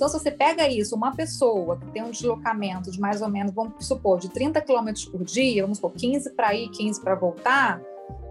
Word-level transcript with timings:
Então, 0.00 0.08
se 0.08 0.18
você 0.18 0.30
pega 0.30 0.66
isso, 0.66 0.96
uma 0.96 1.14
pessoa 1.14 1.76
que 1.76 1.90
tem 1.90 2.02
um 2.02 2.10
deslocamento 2.10 2.90
de 2.90 2.98
mais 2.98 3.20
ou 3.20 3.28
menos, 3.28 3.52
vamos 3.52 3.86
supor, 3.86 4.18
de 4.18 4.30
30 4.30 4.58
km 4.62 4.88
por 5.12 5.22
dia, 5.22 5.60
vamos 5.60 5.76
supor, 5.76 5.92
15 5.92 6.30
para 6.30 6.54
ir, 6.54 6.70
15 6.70 7.02
para 7.02 7.14
voltar, 7.14 7.82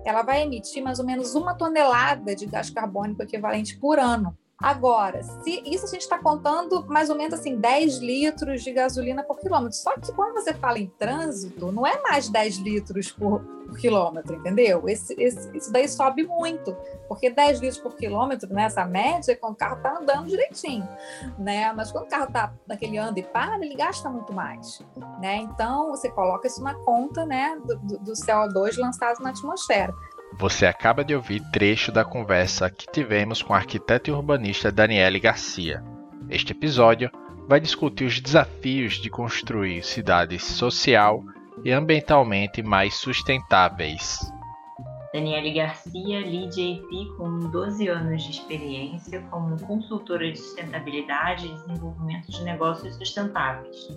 ela 0.03 0.23
vai 0.23 0.41
emitir 0.41 0.83
mais 0.83 0.97
ou 0.97 1.05
menos 1.05 1.35
uma 1.35 1.53
tonelada 1.53 2.35
de 2.35 2.47
gás 2.47 2.71
carbônico 2.71 3.21
equivalente 3.21 3.77
por 3.77 3.99
ano. 3.99 4.35
Agora, 4.57 5.21
se 5.21 5.61
isso 5.63 5.85
a 5.85 5.89
gente 5.89 6.01
está 6.01 6.17
contando 6.17 6.83
mais 6.87 7.11
ou 7.11 7.15
menos 7.15 7.35
assim 7.39 7.55
10 7.55 7.99
litros 7.99 8.63
de 8.63 8.71
gasolina 8.71 9.21
por 9.21 9.39
quilômetro. 9.39 9.77
Só 9.77 9.95
que 9.95 10.11
quando 10.13 10.41
você 10.41 10.55
fala 10.55 10.79
em 10.79 10.87
trânsito, 10.97 11.71
não 11.71 11.85
é 11.85 12.01
mais 12.01 12.29
10 12.29 12.57
litros 12.57 13.11
por, 13.11 13.45
por 13.69 13.77
quilômetro, 13.77 14.35
entendeu? 14.35 14.89
Esse, 14.89 15.13
esse, 15.21 15.55
isso 15.55 15.71
daí 15.71 15.87
sobe 15.87 16.23
muito, 16.23 16.75
porque 17.07 17.29
10 17.29 17.59
litros 17.59 17.79
por 17.79 17.95
quilômetro, 17.95 18.51
né, 18.53 18.67
média, 18.89 19.35
quando 19.35 19.53
o 19.53 19.57
carro 19.57 19.77
está 19.77 19.97
andando 19.97 20.27
direitinho, 20.27 20.87
né? 21.37 21.71
Mas 21.73 21.91
quando 21.91 22.05
o 22.05 22.09
carro 22.09 22.25
está 22.25 22.53
naquele 22.67 22.97
anda 22.97 23.19
e 23.19 23.23
para, 23.23 23.63
ele 23.63 23.75
gasta 23.75 24.09
muito 24.09 24.33
mais, 24.33 24.81
né? 25.21 25.37
Então, 25.37 25.89
você 25.91 26.09
coloca 26.09 26.47
isso 26.47 26.63
na 26.63 26.73
conta, 26.73 27.25
né, 27.25 27.57
do, 27.63 27.99
do 27.99 28.13
CO2 28.13 28.77
lançado 28.77 29.21
na 29.21 29.29
atmosfera. 29.29 29.93
Você 30.37 30.65
acaba 30.65 31.03
de 31.03 31.15
ouvir 31.15 31.41
trecho 31.51 31.91
da 31.91 32.05
conversa 32.05 32.69
que 32.69 32.87
tivemos 32.91 33.41
com 33.41 33.53
a 33.53 33.57
arquiteta 33.57 34.09
e 34.09 34.13
urbanista 34.13 34.71
Daniele 34.71 35.19
Garcia. 35.19 35.83
Este 36.29 36.51
episódio 36.51 37.09
vai 37.47 37.59
discutir 37.59 38.05
os 38.05 38.19
desafios 38.19 38.93
de 38.95 39.09
construir 39.09 39.83
cidades 39.83 40.43
social 40.43 41.23
e 41.63 41.71
ambientalmente 41.71 42.61
mais 42.61 42.95
sustentáveis. 42.95 44.19
Daniele 45.13 45.53
Garcia, 45.53 46.19
lead 46.19 46.53
AP 46.61 47.17
com 47.17 47.39
12 47.39 47.87
anos 47.87 48.23
de 48.23 48.31
experiência 48.31 49.21
como 49.31 49.59
consultora 49.65 50.31
de 50.31 50.37
sustentabilidade 50.37 51.47
e 51.47 51.53
desenvolvimento 51.53 52.29
de 52.29 52.43
negócios 52.43 52.95
sustentáveis. 52.95 53.87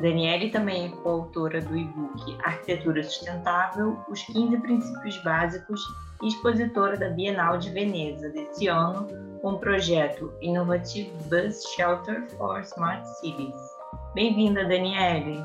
Daniele 0.00 0.50
também 0.50 0.86
é 0.86 0.88
coautora 0.88 1.60
do 1.60 1.76
e-book 1.76 2.36
Arquitetura 2.44 3.02
Sustentável, 3.04 3.96
os 4.08 4.22
15 4.24 4.58
princípios 4.58 5.16
básicos 5.22 5.80
e 6.22 6.28
expositora 6.28 6.96
da 6.96 7.10
Bienal 7.10 7.58
de 7.58 7.70
Veneza 7.70 8.28
desse 8.30 8.66
ano 8.66 9.06
com 9.40 9.52
o 9.52 9.58
projeto 9.58 10.32
Innovative 10.42 11.12
Bus 11.30 11.62
Shelter 11.76 12.28
for 12.30 12.60
Smart 12.62 13.08
Cities. 13.20 13.54
Bem-vinda, 14.14 14.64
Daniele! 14.64 15.44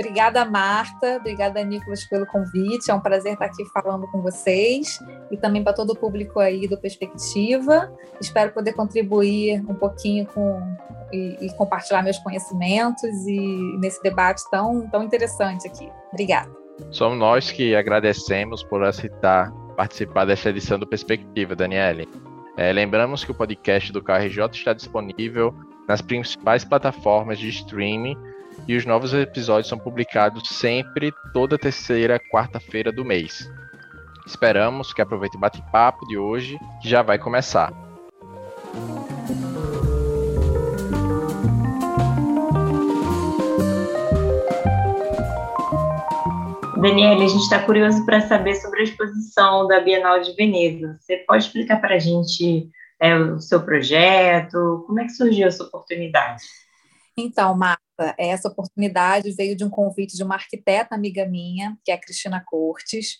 Obrigada, 0.00 0.46
Marta. 0.46 1.18
Obrigada, 1.18 1.62
Nicolas, 1.62 2.04
pelo 2.04 2.24
convite. 2.24 2.90
É 2.90 2.94
um 2.94 3.00
prazer 3.00 3.34
estar 3.34 3.44
aqui 3.44 3.62
falando 3.66 4.10
com 4.10 4.22
vocês 4.22 4.98
e 5.30 5.36
também 5.36 5.62
para 5.62 5.74
todo 5.74 5.90
o 5.90 5.96
público 5.96 6.40
aí 6.40 6.66
do 6.66 6.78
Perspectiva. 6.78 7.92
Espero 8.18 8.50
poder 8.52 8.72
contribuir 8.72 9.62
um 9.68 9.74
pouquinho 9.74 10.24
com 10.24 10.58
e, 11.12 11.36
e 11.46 11.52
compartilhar 11.54 12.02
meus 12.02 12.18
conhecimentos 12.18 13.10
e 13.26 13.78
nesse 13.78 14.02
debate 14.02 14.42
tão, 14.50 14.88
tão 14.88 15.02
interessante 15.02 15.68
aqui. 15.68 15.90
Obrigada. 16.10 16.50
Somos 16.90 17.18
nós 17.18 17.50
que 17.50 17.74
agradecemos 17.76 18.62
por 18.64 18.82
aceitar 18.82 19.52
participar 19.76 20.24
desta 20.24 20.48
edição 20.48 20.78
do 20.78 20.86
Perspectiva, 20.86 21.54
Daniele. 21.54 22.08
É, 22.56 22.72
lembramos 22.72 23.22
que 23.22 23.30
o 23.30 23.34
podcast 23.34 23.92
do 23.92 24.02
KRJ 24.02 24.44
está 24.52 24.72
disponível 24.72 25.54
nas 25.86 26.00
principais 26.00 26.64
plataformas 26.64 27.38
de 27.38 27.48
streaming 27.48 28.16
e 28.66 28.76
os 28.76 28.84
novos 28.84 29.12
episódios 29.12 29.68
são 29.68 29.78
publicados 29.78 30.48
sempre 30.48 31.12
toda 31.32 31.58
terceira 31.58 32.18
quarta-feira 32.18 32.92
do 32.92 33.04
mês. 33.04 33.48
Esperamos 34.26 34.92
que 34.92 35.02
aproveite 35.02 35.36
o 35.36 35.40
bate-papo 35.40 36.06
de 36.06 36.16
hoje, 36.16 36.58
que 36.80 36.88
já 36.88 37.02
vai 37.02 37.18
começar. 37.18 37.72
Daniela, 46.80 47.24
a 47.24 47.28
gente 47.28 47.42
está 47.42 47.58
curioso 47.58 48.06
para 48.06 48.22
saber 48.22 48.54
sobre 48.54 48.80
a 48.80 48.84
exposição 48.84 49.66
da 49.66 49.80
Bienal 49.80 50.20
de 50.20 50.32
Veneza. 50.32 50.96
Você 50.98 51.18
pode 51.18 51.44
explicar 51.44 51.78
para 51.78 51.96
a 51.96 51.98
gente 51.98 52.70
é, 52.98 53.14
o 53.16 53.38
seu 53.38 53.62
projeto? 53.62 54.84
Como 54.86 54.98
é 54.98 55.04
que 55.04 55.10
surgiu 55.10 55.46
essa 55.46 55.62
oportunidade? 55.62 56.42
Então, 57.16 57.54
Marta, 57.54 57.82
essa 58.18 58.48
oportunidade 58.48 59.32
veio 59.32 59.56
de 59.56 59.64
um 59.64 59.70
convite 59.70 60.16
de 60.16 60.22
uma 60.22 60.34
arquiteta 60.34 60.94
amiga 60.94 61.26
minha, 61.26 61.76
que 61.84 61.90
é 61.90 61.94
a 61.94 62.00
Cristina 62.00 62.42
Cortes. 62.44 63.18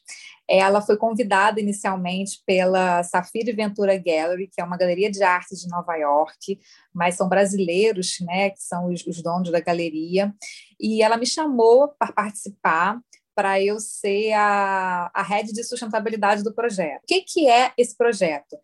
Ela 0.49 0.81
foi 0.81 0.97
convidada 0.97 1.61
inicialmente 1.61 2.43
pela 2.47 3.03
Safira 3.03 3.55
Ventura 3.55 3.97
Gallery, 3.97 4.49
que 4.49 4.61
é 4.61 4.65
uma 4.65 4.77
galeria 4.77 5.11
de 5.11 5.23
artes 5.23 5.61
de 5.61 5.69
Nova 5.69 5.97
York, 5.97 6.59
mas 6.93 7.15
são 7.15 7.29
brasileiros, 7.29 8.17
né, 8.21 8.51
que 8.51 8.63
são 8.63 8.87
os, 8.87 9.07
os 9.07 9.23
donos 9.23 9.51
da 9.51 9.61
galeria. 9.61 10.35
E 10.79 11.03
ela 11.03 11.17
me 11.17 11.27
chamou 11.27 11.89
para 11.99 12.13
participar 12.13 13.01
para 13.35 13.61
eu 13.63 13.81
ser 13.81 14.33
a, 14.33 15.11
a 15.15 15.23
rede 15.23 15.53
de 15.53 15.65
sustentabilidade 15.65 16.43
do 16.43 16.55
projeto. 16.55 17.03
O 17.05 17.07
que, 17.07 17.23
que 17.23 17.49
é 17.49 17.73
esse 17.79 17.97
projeto? 17.97 18.57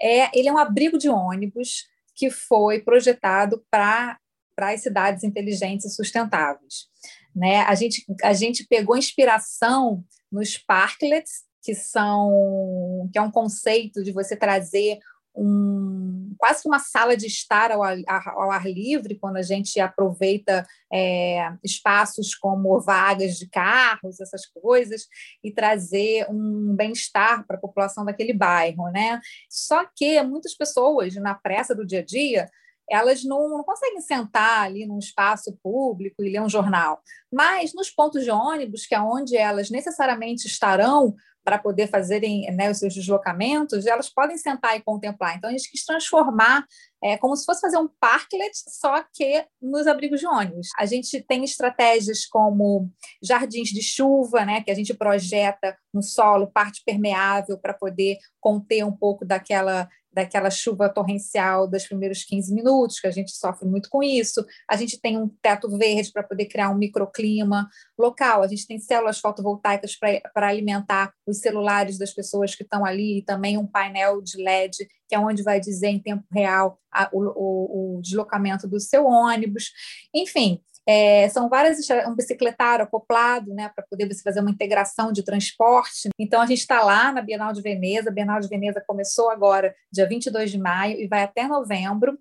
É, 0.00 0.36
ele 0.38 0.48
é 0.48 0.52
um 0.52 0.58
abrigo 0.58 0.96
de 0.96 1.08
ônibus 1.08 1.86
que 2.14 2.30
foi 2.30 2.80
projetado 2.80 3.64
para 3.70 4.18
as 4.56 4.82
cidades 4.82 5.24
inteligentes 5.24 5.86
e 5.86 5.94
sustentáveis. 5.94 6.88
Né? 7.34 7.62
A, 7.62 7.74
gente, 7.74 8.04
a 8.22 8.32
gente 8.32 8.66
pegou 8.66 8.96
inspiração 8.96 10.04
nos 10.30 10.56
parklets, 10.56 11.44
que 11.62 11.74
são 11.74 13.08
que 13.12 13.18
é 13.18 13.22
um 13.22 13.30
conceito 13.30 14.02
de 14.04 14.12
você 14.12 14.36
trazer 14.36 14.98
um, 15.36 16.34
quase 16.38 16.62
que 16.62 16.68
uma 16.68 16.78
sala 16.78 17.16
de 17.16 17.26
estar 17.26 17.72
ao 17.72 17.82
ar, 17.82 17.98
ao 18.06 18.50
ar 18.50 18.66
livre, 18.66 19.18
quando 19.18 19.36
a 19.36 19.42
gente 19.42 19.80
aproveita 19.80 20.64
é, 20.92 21.52
espaços 21.64 22.34
como 22.34 22.80
vagas 22.80 23.36
de 23.36 23.48
carros, 23.48 24.20
essas 24.20 24.46
coisas, 24.46 25.08
e 25.42 25.50
trazer 25.50 26.26
um 26.30 26.74
bem-estar 26.76 27.44
para 27.46 27.56
a 27.56 27.60
população 27.60 28.04
daquele 28.04 28.32
bairro. 28.32 28.90
Né? 28.92 29.20
Só 29.50 29.84
que 29.96 30.22
muitas 30.22 30.54
pessoas, 30.54 31.14
na 31.16 31.34
pressa 31.34 31.74
do 31.74 31.84
dia 31.84 32.00
a 32.00 32.04
dia, 32.04 32.48
elas 32.90 33.24
não, 33.24 33.48
não, 33.48 33.64
conseguem 33.64 34.00
sentar 34.00 34.64
ali 34.64 34.86
num 34.86 34.98
espaço 34.98 35.56
público 35.62 36.22
e 36.22 36.30
ler 36.30 36.40
um 36.40 36.48
jornal. 36.48 37.00
Mas 37.32 37.72
nos 37.74 37.90
pontos 37.90 38.24
de 38.24 38.30
ônibus, 38.30 38.86
que 38.86 38.94
é 38.94 39.00
onde 39.00 39.36
elas 39.36 39.70
necessariamente 39.70 40.46
estarão 40.46 41.14
para 41.44 41.58
poder 41.58 41.88
fazerem 41.88 42.50
né, 42.56 42.70
os 42.70 42.78
seus 42.78 42.94
deslocamentos, 42.94 43.84
elas 43.84 44.08
podem 44.08 44.38
sentar 44.38 44.76
e 44.76 44.82
contemplar. 44.82 45.36
Então, 45.36 45.50
a 45.50 45.52
gente 45.52 45.70
quis 45.70 45.84
transformar 45.84 46.64
é, 47.02 47.18
como 47.18 47.36
se 47.36 47.44
fosse 47.44 47.60
fazer 47.60 47.76
um 47.76 47.88
parklet, 48.00 48.50
só 48.66 49.04
que 49.12 49.44
nos 49.60 49.86
abrigos 49.86 50.20
de 50.20 50.26
ônibus. 50.26 50.68
A 50.78 50.86
gente 50.86 51.22
tem 51.22 51.44
estratégias 51.44 52.24
como 52.24 52.90
jardins 53.22 53.68
de 53.68 53.82
chuva, 53.82 54.44
né, 54.44 54.62
que 54.62 54.70
a 54.70 54.74
gente 54.74 54.94
projeta 54.94 55.76
no 55.92 56.02
solo 56.02 56.50
parte 56.50 56.82
permeável 56.84 57.58
para 57.58 57.74
poder 57.74 58.16
conter 58.40 58.82
um 58.82 58.96
pouco 58.96 59.24
daquela 59.26 59.86
daquela 60.14 60.48
chuva 60.48 60.88
torrencial 60.88 61.66
dos 61.66 61.86
primeiros 61.86 62.24
15 62.24 62.54
minutos, 62.54 63.00
que 63.00 63.06
a 63.06 63.10
gente 63.10 63.32
sofre 63.32 63.66
muito 63.66 63.90
com 63.90 64.02
isso. 64.02 64.44
A 64.70 64.76
gente 64.76 65.00
tem 65.00 65.18
um 65.18 65.28
teto 65.42 65.68
verde 65.76 66.12
para 66.12 66.22
poder 66.22 66.46
criar 66.46 66.70
um 66.70 66.78
microclima 66.78 67.68
local. 67.98 68.42
A 68.42 68.46
gente 68.46 68.66
tem 68.66 68.78
células 68.78 69.18
fotovoltaicas 69.18 69.96
para 69.96 70.48
alimentar 70.48 71.12
os 71.26 71.38
celulares 71.38 71.98
das 71.98 72.12
pessoas 72.12 72.54
que 72.54 72.62
estão 72.62 72.84
ali 72.84 73.18
e 73.18 73.24
também 73.24 73.58
um 73.58 73.66
painel 73.66 74.22
de 74.22 74.40
LED 74.40 74.86
que 75.06 75.14
é 75.14 75.18
onde 75.18 75.42
vai 75.42 75.60
dizer 75.60 75.88
em 75.88 75.98
tempo 75.98 76.24
real 76.32 76.78
a, 76.90 77.10
o, 77.12 77.20
o, 77.20 77.98
o 77.98 78.00
deslocamento 78.00 78.66
do 78.66 78.80
seu 78.80 79.04
ônibus. 79.04 79.70
Enfim, 80.14 80.60
é, 80.86 81.28
são 81.28 81.48
várias, 81.48 81.78
um 82.06 82.14
bicicletário 82.14 82.84
acoplado, 82.84 83.52
né, 83.54 83.70
para 83.74 83.84
poder 83.88 84.06
você 84.06 84.22
fazer 84.22 84.40
uma 84.40 84.50
integração 84.50 85.12
de 85.12 85.24
transporte. 85.24 86.08
Então, 86.18 86.40
a 86.40 86.46
gente 86.46 86.60
está 86.60 86.82
lá 86.82 87.10
na 87.12 87.22
Bienal 87.22 87.52
de 87.52 87.62
Veneza. 87.62 88.10
A 88.10 88.12
Bienal 88.12 88.40
de 88.40 88.48
Veneza 88.48 88.82
começou 88.86 89.30
agora, 89.30 89.74
dia 89.90 90.06
22 90.06 90.50
de 90.50 90.58
maio, 90.58 91.00
e 91.00 91.06
vai 91.06 91.22
até 91.22 91.46
novembro. 91.46 92.18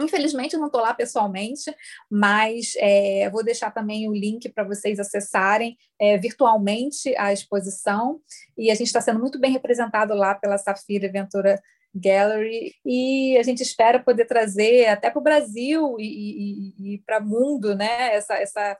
Infelizmente, 0.00 0.54
eu 0.54 0.60
não 0.60 0.68
estou 0.68 0.80
lá 0.80 0.94
pessoalmente, 0.94 1.74
mas 2.10 2.72
é, 2.78 3.28
vou 3.30 3.44
deixar 3.44 3.70
também 3.70 4.08
o 4.08 4.14
link 4.14 4.48
para 4.48 4.64
vocês 4.64 4.98
acessarem 4.98 5.76
é, 6.00 6.16
virtualmente 6.16 7.14
a 7.16 7.32
exposição. 7.32 8.20
E 8.56 8.70
a 8.70 8.74
gente 8.74 8.86
está 8.86 9.00
sendo 9.00 9.20
muito 9.20 9.38
bem 9.38 9.52
representado 9.52 10.14
lá 10.14 10.34
pela 10.34 10.56
Safira 10.56 11.10
Ventura 11.12 11.60
Gallery 11.94 12.74
e 12.84 13.36
a 13.38 13.42
gente 13.42 13.62
espera 13.62 14.02
poder 14.02 14.24
trazer 14.26 14.86
até 14.86 15.10
para 15.10 15.18
o 15.18 15.22
Brasil 15.22 15.96
e, 15.98 16.74
e, 16.76 16.94
e 16.94 16.98
para 16.98 17.20
o 17.20 17.26
mundo, 17.26 17.74
né? 17.74 18.14
Essa, 18.14 18.34
essa, 18.34 18.78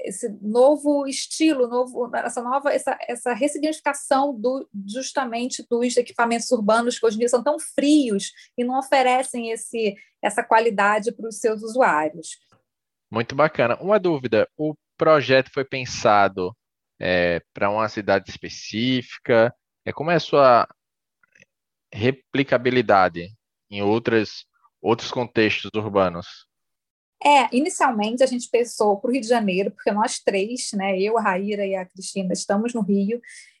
esse 0.00 0.28
novo 0.40 1.06
estilo, 1.06 1.66
novo, 1.66 2.10
essa 2.14 2.42
nova, 2.42 2.72
essa, 2.72 2.96
essa 3.08 3.34
ressignificação 3.34 4.38
do, 4.38 4.68
justamente 4.86 5.66
dos 5.68 5.96
equipamentos 5.96 6.50
urbanos 6.50 6.98
que 6.98 7.06
hoje 7.06 7.16
em 7.16 7.20
dia 7.20 7.28
são 7.28 7.42
tão 7.42 7.58
frios 7.58 8.32
e 8.56 8.64
não 8.64 8.78
oferecem 8.78 9.50
esse, 9.50 9.94
essa 10.22 10.42
qualidade 10.42 11.12
para 11.12 11.28
os 11.28 11.38
seus 11.38 11.62
usuários. 11.62 12.38
Muito 13.10 13.34
bacana. 13.34 13.76
Uma 13.80 13.98
dúvida: 13.98 14.48
o 14.56 14.74
projeto 14.96 15.50
foi 15.52 15.64
pensado 15.64 16.54
é, 17.00 17.40
para 17.52 17.70
uma 17.70 17.88
cidade 17.88 18.30
específica? 18.30 19.54
É 19.84 19.92
como 19.92 20.10
é 20.10 20.14
a 20.16 20.20
sua 20.20 20.66
replicabilidade 21.94 23.28
em 23.70 23.82
outras 23.82 24.44
outros 24.82 25.10
contextos 25.10 25.70
urbanos? 25.74 26.26
É, 27.24 27.48
inicialmente 27.56 28.22
a 28.22 28.26
gente 28.26 28.50
pensou 28.50 29.00
para 29.00 29.08
o 29.08 29.12
Rio 29.12 29.22
de 29.22 29.28
Janeiro, 29.28 29.70
porque 29.70 29.90
nós 29.90 30.18
três, 30.18 30.72
né, 30.74 31.00
eu, 31.00 31.16
a 31.16 31.22
Raíra 31.22 31.64
e 31.64 31.74
a 31.74 31.86
Cristina, 31.86 32.34
estamos 32.34 32.74
no 32.74 32.82
Rio, 32.82 33.18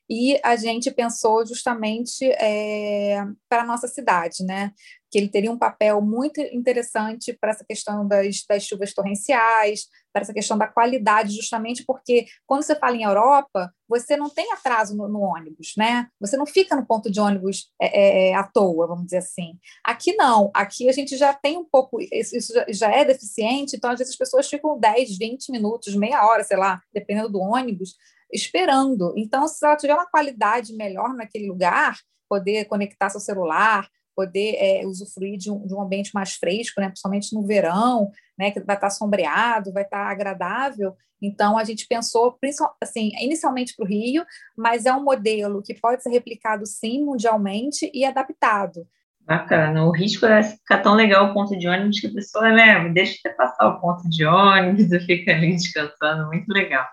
e 0.08 0.38
a 0.44 0.54
gente 0.56 0.90
pensou 0.90 1.46
justamente 1.46 2.24
é, 2.32 3.24
para 3.48 3.62
a 3.62 3.66
nossa 3.66 3.88
cidade, 3.88 4.44
né? 4.44 4.72
Que 5.10 5.18
ele 5.18 5.28
teria 5.28 5.50
um 5.50 5.58
papel 5.58 6.00
muito 6.02 6.40
interessante 6.40 7.32
para 7.32 7.50
essa 7.50 7.64
questão 7.64 8.06
das, 8.06 8.44
das 8.48 8.64
chuvas 8.64 8.92
torrenciais, 8.92 9.86
para 10.12 10.22
essa 10.22 10.34
questão 10.34 10.58
da 10.58 10.68
qualidade, 10.68 11.34
justamente 11.34 11.84
porque 11.84 12.26
quando 12.46 12.62
você 12.62 12.76
fala 12.76 12.96
em 12.96 13.02
Europa, 13.02 13.72
você 13.88 14.16
não 14.16 14.28
tem 14.28 14.52
atraso 14.52 14.96
no, 14.96 15.08
no 15.08 15.20
ônibus, 15.20 15.72
né? 15.76 16.06
Você 16.20 16.36
não 16.36 16.46
fica 16.46 16.76
no 16.76 16.86
ponto 16.86 17.10
de 17.10 17.18
ônibus 17.18 17.70
é, 17.80 18.30
é, 18.30 18.34
à 18.34 18.44
toa, 18.44 18.86
vamos 18.86 19.06
dizer 19.06 19.18
assim. 19.18 19.58
Aqui 19.82 20.14
não, 20.14 20.50
aqui 20.54 20.88
a 20.88 20.92
gente 20.92 21.16
já 21.16 21.32
tem 21.32 21.56
um 21.56 21.64
pouco, 21.64 21.98
isso 22.00 22.52
já, 22.52 22.66
já 22.68 22.92
é 22.92 23.04
deficiente, 23.04 23.76
então 23.76 23.90
às 23.90 23.98
vezes 23.98 24.12
as 24.12 24.18
pessoas 24.18 24.48
ficam 24.48 24.78
10, 24.78 25.16
20 25.16 25.50
minutos, 25.50 25.94
meia 25.94 26.26
hora, 26.26 26.44
sei 26.44 26.56
lá, 26.56 26.80
dependendo 26.92 27.30
do 27.30 27.40
ônibus, 27.40 27.96
esperando. 28.34 29.14
Então, 29.16 29.46
se 29.46 29.64
ela 29.64 29.76
tiver 29.76 29.94
uma 29.94 30.10
qualidade 30.10 30.74
melhor 30.74 31.14
naquele 31.14 31.46
lugar, 31.46 31.96
poder 32.28 32.64
conectar 32.64 33.08
seu 33.08 33.20
celular, 33.20 33.88
poder 34.14 34.56
é, 34.58 34.86
usufruir 34.86 35.38
de 35.38 35.50
um, 35.50 35.66
de 35.66 35.74
um, 35.74 35.80
ambiente 35.80 36.10
mais 36.12 36.34
fresco, 36.34 36.80
né, 36.80 36.88
principalmente 36.88 37.32
no 37.34 37.46
verão, 37.46 38.10
né, 38.38 38.50
que 38.50 38.60
vai 38.60 38.76
estar 38.76 38.90
sombreado, 38.90 39.72
vai 39.72 39.84
estar 39.84 40.10
agradável. 40.10 40.96
Então, 41.22 41.56
a 41.56 41.64
gente 41.64 41.86
pensou, 41.86 42.36
assim, 42.82 43.10
inicialmente 43.20 43.74
para 43.74 43.84
o 43.84 43.88
Rio, 43.88 44.24
mas 44.56 44.84
é 44.84 44.92
um 44.92 45.02
modelo 45.02 45.62
que 45.62 45.74
pode 45.74 46.02
ser 46.02 46.10
replicado, 46.10 46.66
sim, 46.66 47.02
mundialmente 47.02 47.90
e 47.94 48.04
adaptado. 48.04 48.86
Bacana. 49.20 49.86
O 49.86 49.90
risco 49.90 50.26
é 50.26 50.42
ficar 50.42 50.82
tão 50.82 50.94
legal 50.94 51.30
o 51.30 51.32
ponto 51.32 51.56
de 51.56 51.66
ônibus 51.66 51.98
que 51.98 52.08
a 52.08 52.12
pessoa 52.12 52.52
leva, 52.52 52.90
deixa 52.90 53.16
até 53.24 53.34
passar 53.34 53.68
o 53.68 53.80
ponto 53.80 54.06
de 54.10 54.26
ônibus 54.26 55.04
fica 55.06 55.32
ali 55.32 55.52
descansando. 55.52 56.26
Muito 56.26 56.48
legal 56.52 56.86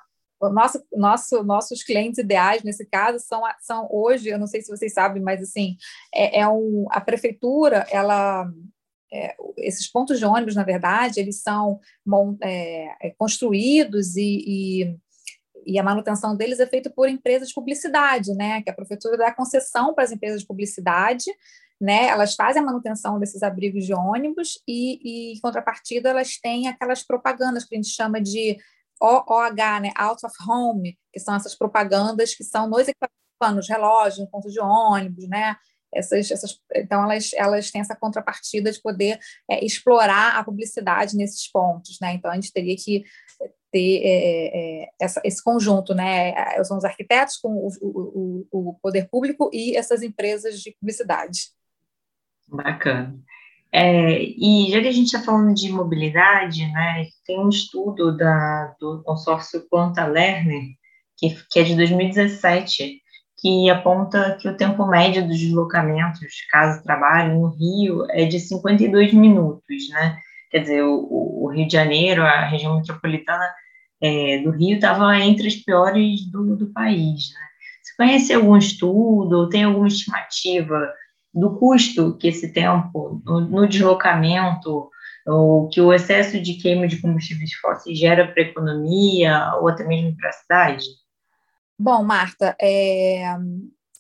nosso, 0.50 0.84
nosso, 0.92 1.44
nossos 1.44 1.84
clientes 1.84 2.18
ideais 2.18 2.64
nesse 2.64 2.86
caso 2.86 3.20
são, 3.20 3.42
são 3.60 3.88
hoje, 3.92 4.30
eu 4.30 4.40
não 4.40 4.48
sei 4.48 4.62
se 4.62 4.70
vocês 4.70 4.94
sabem, 4.94 5.22
mas 5.22 5.42
assim, 5.42 5.78
é, 6.14 6.40
é 6.40 6.48
um, 6.48 6.88
a 6.90 7.00
prefeitura, 7.00 7.86
ela 7.92 8.50
é, 9.14 9.36
esses 9.58 9.88
pontos 9.92 10.18
de 10.20 10.26
ônibus, 10.26 10.56
na 10.56 10.64
verdade, 10.64 11.20
eles 11.20 11.42
são 11.42 11.80
é, 12.42 13.08
é, 13.08 13.10
construídos 13.18 14.16
e, 14.16 14.44
e, 14.48 14.98
e, 15.66 15.78
a 15.78 15.84
manutenção 15.84 16.36
deles 16.36 16.62
é 16.62 16.66
feita 16.66 16.90
por 16.90 17.10
empresas 17.10 17.50
de 17.50 17.54
publicidade, 17.54 18.34
né? 18.34 18.62
Que 18.62 18.70
a 18.70 18.74
prefeitura 18.74 19.18
dá 19.18 19.34
concessão 19.34 19.94
para 19.94 20.06
as 20.06 20.12
empresas 20.12 20.42
de 20.42 20.48
publicidade, 20.48 21.26
né? 21.80 22.08
Elas 22.08 22.36
fazem 22.36 22.62
a 22.62 22.66
manutenção 22.66 23.20
desses 23.20 23.44
abrigos 23.44 23.86
de 23.86 23.94
ônibus 23.94 24.62
e, 24.66 25.00
e 25.04 25.34
em 25.34 25.42
contrapartida, 25.42 26.10
elas 26.10 26.38
têm 26.38 26.70
aquelas 26.70 27.04
propagandas 27.04 27.66
que 27.66 27.76
a 27.76 27.78
gente 27.78 27.90
chama 27.90 28.22
de 28.22 28.58
OOH, 29.02 29.80
né, 29.82 29.92
Out 29.96 30.26
of 30.26 30.36
Home, 30.48 30.98
que 31.12 31.20
são 31.20 31.36
essas 31.36 31.56
propagandas 31.56 32.36
que 32.36 32.44
são 32.44 32.70
nos 32.70 32.88
equipamentos, 32.88 33.68
relógios, 33.68 34.20
no 34.20 34.28
ponto 34.28 34.50
de 34.50 34.60
ônibus, 34.60 35.28
né? 35.28 35.56
Essas, 35.94 36.32
essas, 36.32 36.58
então, 36.74 37.04
elas, 37.04 37.32
elas 37.34 37.70
têm 37.70 37.82
essa 37.82 37.96
contrapartida 37.96 38.72
de 38.72 38.82
poder 38.82 39.20
é, 39.50 39.66
explorar 39.66 40.38
a 40.38 40.44
publicidade 40.44 41.18
nesses 41.18 41.52
pontos, 41.52 41.98
né? 42.00 42.14
Então, 42.14 42.32
a 42.32 42.36
gente 42.36 42.54
teria 42.54 42.76
que 42.78 43.04
ter 43.72 44.02
é, 44.04 44.84
é, 44.84 44.90
essa, 45.02 45.22
esse 45.26 45.44
conjunto, 45.44 45.94
né? 45.94 46.34
São 46.64 46.78
os 46.78 46.86
arquitetos 46.86 47.38
com 47.38 47.50
o, 47.50 47.70
o, 48.52 48.70
o 48.70 48.74
poder 48.82 49.10
público 49.10 49.50
e 49.52 49.76
essas 49.76 50.02
empresas 50.02 50.62
de 50.62 50.72
publicidade. 50.80 51.50
Bacana. 52.48 53.20
É, 53.74 54.22
e 54.22 54.70
já 54.70 54.82
que 54.82 54.88
a 54.88 54.92
gente 54.92 55.06
está 55.06 55.22
falando 55.22 55.54
de 55.54 55.72
mobilidade, 55.72 56.66
né, 56.72 57.06
tem 57.26 57.40
um 57.40 57.48
estudo 57.48 58.16
da, 58.18 58.76
do 58.80 59.02
consórcio 59.04 59.66
Quanta 59.70 60.06
Lerner, 60.06 60.64
que, 61.18 61.36
que 61.50 61.60
é 61.60 61.64
de 61.64 61.76
2017, 61.76 63.02
que 63.40 63.70
aponta 63.70 64.38
que 64.40 64.48
o 64.48 64.58
tempo 64.58 64.86
médio 64.86 65.26
dos 65.26 65.40
deslocamentos, 65.40 66.20
casa-trabalho, 66.52 67.40
no 67.40 67.48
Rio, 67.48 68.06
é 68.10 68.26
de 68.26 68.40
52 68.40 69.14
minutos, 69.14 69.90
né? 69.90 70.20
Quer 70.52 70.60
dizer, 70.60 70.84
o, 70.84 71.46
o 71.46 71.48
Rio 71.48 71.66
de 71.66 71.74
Janeiro, 71.74 72.24
a 72.24 72.46
região 72.46 72.76
metropolitana 72.76 73.50
é, 74.02 74.40
do 74.40 74.52
Rio, 74.52 74.76
estava 74.76 75.18
entre 75.20 75.48
as 75.48 75.56
piores 75.56 76.30
do, 76.30 76.56
do 76.56 76.72
país, 76.74 77.32
né? 77.34 77.42
Você 77.82 77.96
conhece 77.96 78.34
algum 78.34 78.58
estudo, 78.58 79.40
ou 79.40 79.50
tem 79.50 79.64
alguma 79.64 79.88
estimativa 79.88 80.94
do 81.34 81.58
custo 81.58 82.18
que 82.18 82.28
esse 82.28 82.52
tempo 82.52 83.22
no, 83.26 83.42
no 83.42 83.68
deslocamento, 83.68 84.90
ou 85.26 85.70
que 85.70 85.80
o 85.80 85.94
excesso 85.94 86.40
de 86.40 86.56
queima 86.56 86.88
de 86.88 87.00
combustíveis 87.00 87.54
fósseis 87.56 87.98
gera 87.98 88.28
para 88.28 88.42
a 88.42 88.46
economia 88.46 89.52
ou 89.60 89.70
até 89.70 89.84
mesmo 89.84 90.16
para 90.18 90.30
a 90.30 90.34
cidade? 90.34 90.86
Bom, 91.78 92.04
Marta, 92.04 92.56
é, 92.60 93.24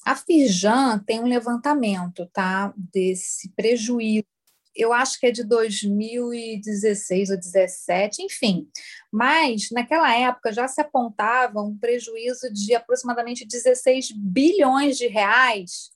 a 0.05 0.15
Firjan 0.15 0.99
tem 0.99 1.19
um 1.19 1.27
levantamento 1.27 2.27
tá, 2.33 2.73
desse 2.75 3.49
prejuízo. 3.55 4.25
Eu 4.73 4.93
acho 4.93 5.19
que 5.19 5.27
é 5.27 5.31
de 5.31 5.43
2016 5.43 7.29
ou 7.29 7.35
2017, 7.35 8.23
enfim. 8.23 8.67
Mas, 9.11 9.69
naquela 9.71 10.15
época, 10.15 10.53
já 10.53 10.67
se 10.67 10.79
apontava 10.79 11.61
um 11.61 11.77
prejuízo 11.77 12.51
de 12.53 12.73
aproximadamente 12.73 13.45
16 13.45 14.11
bilhões 14.15 14.97
de 14.97 15.07
reais 15.07 15.91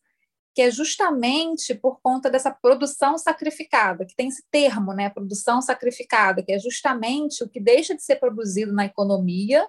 que 0.55 0.61
é 0.61 0.71
justamente 0.71 1.75
por 1.75 1.99
conta 2.01 2.29
dessa 2.29 2.49
produção 2.49 3.17
sacrificada, 3.17 4.05
que 4.05 4.15
tem 4.15 4.29
esse 4.29 4.41
termo, 4.49 4.93
né, 4.93 5.09
produção 5.09 5.61
sacrificada, 5.61 6.41
que 6.41 6.53
é 6.53 6.57
justamente 6.57 7.43
o 7.43 7.49
que 7.49 7.59
deixa 7.59 7.93
de 7.93 8.01
ser 8.01 8.15
produzido 8.15 8.71
na 8.71 8.85
economia 8.85 9.67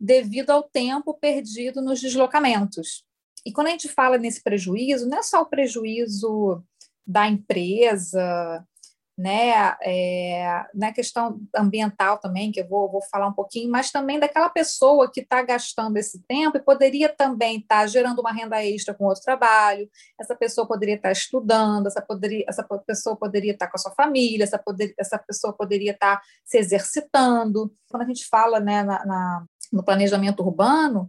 devido 0.00 0.48
ao 0.48 0.62
tempo 0.62 1.12
perdido 1.12 1.82
nos 1.82 2.00
deslocamentos. 2.00 3.04
E 3.44 3.52
quando 3.52 3.66
a 3.66 3.70
gente 3.70 3.86
fala 3.86 4.16
nesse 4.16 4.42
prejuízo, 4.42 5.06
não 5.06 5.18
é 5.18 5.22
só 5.22 5.42
o 5.42 5.46
prejuízo 5.46 6.64
da 7.06 7.28
empresa, 7.28 8.66
né, 9.16 9.76
é, 9.82 10.64
na 10.74 10.92
questão 10.92 11.40
ambiental 11.54 12.18
também, 12.18 12.50
que 12.50 12.60
eu 12.60 12.68
vou, 12.68 12.90
vou 12.90 13.02
falar 13.02 13.28
um 13.28 13.32
pouquinho, 13.32 13.70
mas 13.70 13.92
também 13.92 14.18
daquela 14.18 14.48
pessoa 14.48 15.10
que 15.10 15.20
está 15.20 15.40
gastando 15.42 15.96
esse 15.96 16.20
tempo 16.26 16.56
e 16.56 16.62
poderia 16.62 17.08
também 17.08 17.58
estar 17.58 17.80
tá 17.80 17.86
gerando 17.86 18.20
uma 18.20 18.32
renda 18.32 18.64
extra 18.64 18.92
com 18.92 19.04
outro 19.04 19.22
trabalho, 19.22 19.88
essa 20.20 20.34
pessoa 20.34 20.66
poderia 20.66 20.96
estar 20.96 21.08
tá 21.08 21.12
estudando, 21.12 21.86
essa, 21.86 22.02
poderia, 22.02 22.44
essa 22.48 22.64
pessoa 22.86 23.16
poderia 23.16 23.52
estar 23.52 23.66
tá 23.66 23.70
com 23.72 23.76
a 23.78 23.80
sua 23.80 23.92
família, 23.92 24.42
essa, 24.42 24.58
poder, 24.58 24.94
essa 24.98 25.18
pessoa 25.18 25.52
poderia 25.52 25.92
estar 25.92 26.20
se 26.44 26.58
exercitando. 26.58 27.72
Quando 27.88 28.02
a 28.02 28.06
gente 28.06 28.26
fala 28.26 28.58
né, 28.58 28.82
na, 28.82 29.04
na 29.06 29.44
no 29.72 29.84
planejamento 29.84 30.40
urbano, 30.40 31.08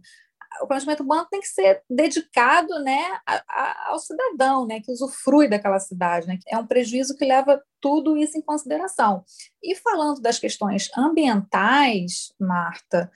o 0.62 0.66
planejamento 0.66 1.00
urbano 1.00 1.26
tem 1.30 1.40
que 1.40 1.48
ser 1.48 1.82
dedicado 1.88 2.78
né, 2.80 3.18
a, 3.26 3.42
a, 3.48 3.88
ao 3.90 3.98
cidadão, 3.98 4.66
né, 4.66 4.80
que 4.80 4.92
usufrui 4.92 5.48
daquela 5.48 5.78
cidade. 5.78 6.26
Né? 6.26 6.38
É 6.48 6.58
um 6.58 6.66
prejuízo 6.66 7.16
que 7.16 7.24
leva 7.24 7.62
tudo 7.80 8.16
isso 8.16 8.36
em 8.36 8.42
consideração. 8.42 9.24
E 9.62 9.74
falando 9.76 10.20
das 10.20 10.38
questões 10.38 10.90
ambientais, 10.96 12.32
Marta, 12.38 13.10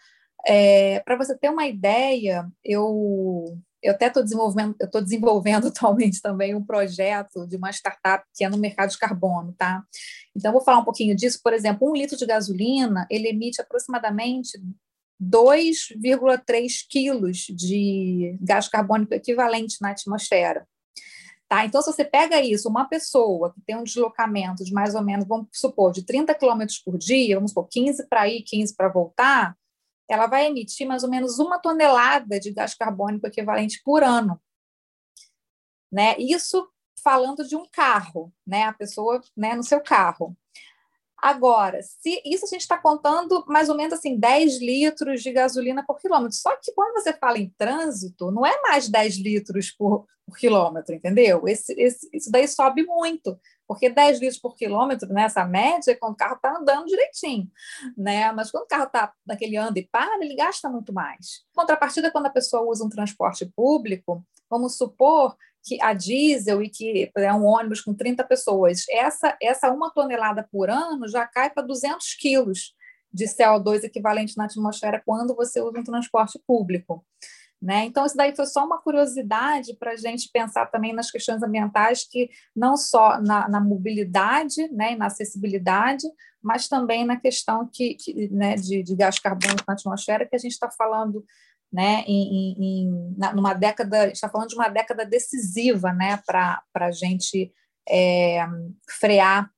é, 0.46 1.00
para 1.00 1.16
você 1.16 1.36
ter 1.36 1.50
uma 1.50 1.66
ideia, 1.66 2.48
eu, 2.64 3.58
eu 3.82 3.92
até 3.92 4.06
estou 4.06 4.22
desenvolvendo, 4.22 4.74
eu 4.80 4.86
estou 4.86 5.02
desenvolvendo 5.02 5.68
atualmente 5.68 6.20
também 6.20 6.54
um 6.54 6.64
projeto 6.64 7.46
de 7.46 7.56
uma 7.56 7.70
startup 7.70 8.24
que 8.34 8.44
é 8.44 8.48
no 8.48 8.58
mercado 8.58 8.90
de 8.90 8.98
carbono, 8.98 9.54
tá? 9.56 9.82
Então, 10.34 10.52
vou 10.52 10.62
falar 10.62 10.78
um 10.78 10.84
pouquinho 10.84 11.14
disso. 11.14 11.40
Por 11.42 11.52
exemplo, 11.52 11.88
um 11.88 11.94
litro 11.94 12.16
de 12.16 12.26
gasolina, 12.26 13.06
ele 13.10 13.28
emite 13.28 13.60
aproximadamente 13.60 14.58
2,3 15.20 16.86
quilos 16.88 17.38
de 17.48 18.38
gás 18.40 18.68
carbônico 18.68 19.14
equivalente 19.14 19.76
na 19.80 19.90
atmosfera. 19.90 20.66
Tá? 21.50 21.64
Então, 21.64 21.82
se 21.82 21.92
você 21.92 22.04
pega 22.04 22.40
isso, 22.40 22.68
uma 22.68 22.84
pessoa 22.84 23.52
que 23.52 23.60
tem 23.60 23.76
um 23.76 23.82
deslocamento 23.82 24.64
de 24.64 24.72
mais 24.72 24.94
ou 24.94 25.02
menos, 25.02 25.26
vamos 25.26 25.48
supor, 25.52 25.92
de 25.92 26.04
30 26.04 26.32
quilômetros 26.34 26.78
por 26.78 26.96
dia, 26.96 27.34
vamos 27.34 27.50
supor, 27.50 27.66
15 27.68 28.06
para 28.08 28.28
ir, 28.28 28.42
15 28.42 28.76
para 28.76 28.88
voltar, 28.88 29.58
ela 30.08 30.28
vai 30.28 30.46
emitir 30.46 30.86
mais 30.86 31.02
ou 31.02 31.10
menos 31.10 31.40
uma 31.40 31.58
tonelada 31.58 32.38
de 32.38 32.52
gás 32.52 32.74
carbônico 32.74 33.26
equivalente 33.26 33.82
por 33.84 34.02
ano. 34.02 34.40
Né? 35.90 36.16
Isso 36.18 36.68
falando 37.02 37.44
de 37.44 37.56
um 37.56 37.66
carro, 37.70 38.32
né? 38.46 38.64
a 38.64 38.72
pessoa 38.72 39.20
né, 39.36 39.56
no 39.56 39.64
seu 39.64 39.80
carro. 39.80 40.36
Agora, 41.20 41.82
se 41.82 42.22
isso 42.24 42.44
a 42.44 42.48
gente 42.48 42.62
está 42.62 42.78
contando 42.78 43.44
mais 43.46 43.68
ou 43.68 43.76
menos 43.76 43.92
assim 43.92 44.18
10 44.18 44.60
litros 44.60 45.22
de 45.22 45.32
gasolina 45.32 45.84
por 45.84 45.98
quilômetro. 45.98 46.36
Só 46.36 46.56
que 46.56 46.72
quando 46.72 46.94
você 46.94 47.12
fala 47.12 47.38
em 47.38 47.52
trânsito, 47.58 48.30
não 48.30 48.46
é 48.46 48.60
mais 48.62 48.88
10 48.88 49.16
litros 49.16 49.70
por, 49.70 50.06
por 50.26 50.38
quilômetro, 50.38 50.94
entendeu? 50.94 51.46
Esse, 51.46 51.74
esse, 51.78 52.08
isso 52.12 52.30
daí 52.30 52.48
sobe 52.48 52.84
muito, 52.84 53.38
porque 53.66 53.90
10 53.90 54.20
litros 54.20 54.40
por 54.40 54.54
quilômetro, 54.56 55.12
nessa 55.12 55.44
né, 55.44 55.72
média, 55.72 55.92
é 55.92 55.94
quando 55.94 56.14
o 56.14 56.16
carro 56.16 56.36
está 56.36 56.56
andando 56.56 56.86
direitinho, 56.86 57.50
né? 57.96 58.32
Mas 58.32 58.50
quando 58.50 58.64
o 58.64 58.68
carro 58.68 58.84
está 58.84 59.12
naquele 59.26 59.56
anda 59.56 59.78
e 59.78 59.86
para, 59.86 60.24
ele 60.24 60.34
gasta 60.34 60.68
muito 60.68 60.92
mais. 60.92 61.44
Contrapartida, 61.54 62.10
quando 62.10 62.26
a 62.26 62.30
pessoa 62.30 62.62
usa 62.62 62.84
um 62.84 62.88
transporte 62.88 63.44
público, 63.54 64.24
vamos 64.48 64.76
supor 64.76 65.36
que 65.62 65.80
a 65.82 65.92
diesel 65.92 66.62
e 66.62 66.68
que 66.68 67.10
é 67.16 67.32
um 67.32 67.44
ônibus 67.44 67.80
com 67.80 67.94
30 67.94 68.24
pessoas, 68.24 68.84
essa, 68.90 69.36
essa 69.40 69.70
uma 69.70 69.90
tonelada 69.90 70.46
por 70.50 70.70
ano 70.70 71.08
já 71.08 71.26
cai 71.26 71.50
para 71.50 71.62
200 71.62 72.14
quilos 72.14 72.74
de 73.12 73.26
CO2 73.26 73.84
equivalente 73.84 74.36
na 74.36 74.44
atmosfera 74.44 75.02
quando 75.04 75.34
você 75.34 75.60
usa 75.60 75.80
um 75.80 75.84
transporte 75.84 76.40
público. 76.46 77.04
Né? 77.60 77.84
Então, 77.84 78.06
isso 78.06 78.16
daí 78.16 78.34
foi 78.34 78.46
só 78.46 78.64
uma 78.64 78.80
curiosidade 78.80 79.76
para 79.76 79.92
a 79.92 79.96
gente 79.96 80.30
pensar 80.32 80.64
também 80.66 80.94
nas 80.94 81.10
questões 81.10 81.42
ambientais, 81.42 82.08
que 82.08 82.30
não 82.56 82.74
só 82.74 83.20
na, 83.20 83.46
na 83.50 83.60
mobilidade 83.60 84.66
né, 84.72 84.94
e 84.94 84.96
na 84.96 85.06
acessibilidade, 85.06 86.06
mas 86.42 86.68
também 86.68 87.04
na 87.04 87.20
questão 87.20 87.68
que, 87.70 87.96
que 87.96 88.28
né, 88.30 88.54
de, 88.54 88.82
de 88.82 88.96
gás 88.96 89.18
carbônico 89.18 89.64
na 89.68 89.74
atmosfera, 89.74 90.26
que 90.26 90.34
a 90.34 90.38
gente 90.38 90.52
está 90.52 90.70
falando 90.70 91.22
né, 91.72 92.04
em, 92.06 92.56
em, 92.58 93.16
numa 93.34 93.54
década, 93.54 94.08
está 94.08 94.28
falando 94.28 94.48
de 94.48 94.56
uma 94.56 94.68
década 94.68 95.04
decisiva 95.04 95.92
né, 95.92 96.20
para 96.26 96.62
a 96.74 96.90
gente 96.90 97.52
é, 97.88 98.44
frear 98.98 99.50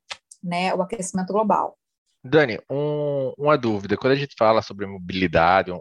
né, 0.42 0.74
o 0.74 0.82
aquecimento 0.82 1.32
global. 1.32 1.78
Dani, 2.24 2.60
um, 2.70 3.32
uma 3.36 3.56
dúvida. 3.56 3.96
Quando 3.96 4.12
a 4.12 4.16
gente 4.16 4.34
fala 4.38 4.62
sobre 4.62 4.86
mobilidade, 4.86 5.72
um, 5.72 5.80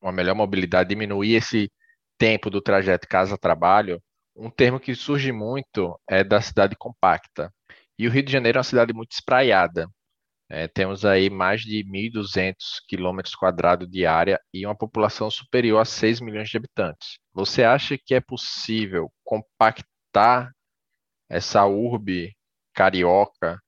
uma 0.00 0.12
melhor 0.12 0.34
mobilidade, 0.34 0.90
diminuir 0.90 1.34
esse 1.34 1.70
tempo 2.18 2.50
do 2.50 2.60
trajeto 2.60 3.08
casa-trabalho, 3.08 4.00
um 4.36 4.50
termo 4.50 4.78
que 4.78 4.94
surge 4.94 5.32
muito 5.32 5.98
é 6.08 6.22
da 6.22 6.40
cidade 6.40 6.76
compacta. 6.76 7.52
E 7.98 8.06
o 8.06 8.10
Rio 8.10 8.22
de 8.22 8.32
Janeiro 8.32 8.58
é 8.58 8.60
uma 8.60 8.64
cidade 8.64 8.92
muito 8.92 9.12
espraiada. 9.12 9.88
É, 10.54 10.68
temos 10.68 11.02
aí 11.02 11.30
mais 11.30 11.62
de 11.62 11.82
1.200 11.82 12.54
quilômetros 12.86 13.34
quadrados 13.34 13.88
de 13.88 14.04
área 14.04 14.38
e 14.52 14.66
uma 14.66 14.76
população 14.76 15.30
superior 15.30 15.78
a 15.80 15.84
6 15.86 16.20
milhões 16.20 16.50
de 16.50 16.58
habitantes. 16.58 17.18
Você 17.32 17.64
acha 17.64 17.96
que 17.96 18.14
é 18.14 18.20
possível 18.20 19.10
compactar 19.24 20.52
essa 21.26 21.64
urbe 21.64 22.36
carioca 22.74 23.58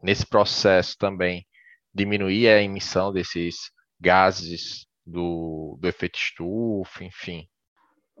nesse 0.00 0.24
processo 0.24 0.96
também, 0.96 1.44
diminuir 1.92 2.46
a 2.46 2.62
emissão 2.62 3.12
desses 3.12 3.56
gases 4.00 4.86
do, 5.04 5.76
do 5.80 5.88
efeito 5.88 6.20
estufa, 6.20 7.02
enfim. 7.02 7.48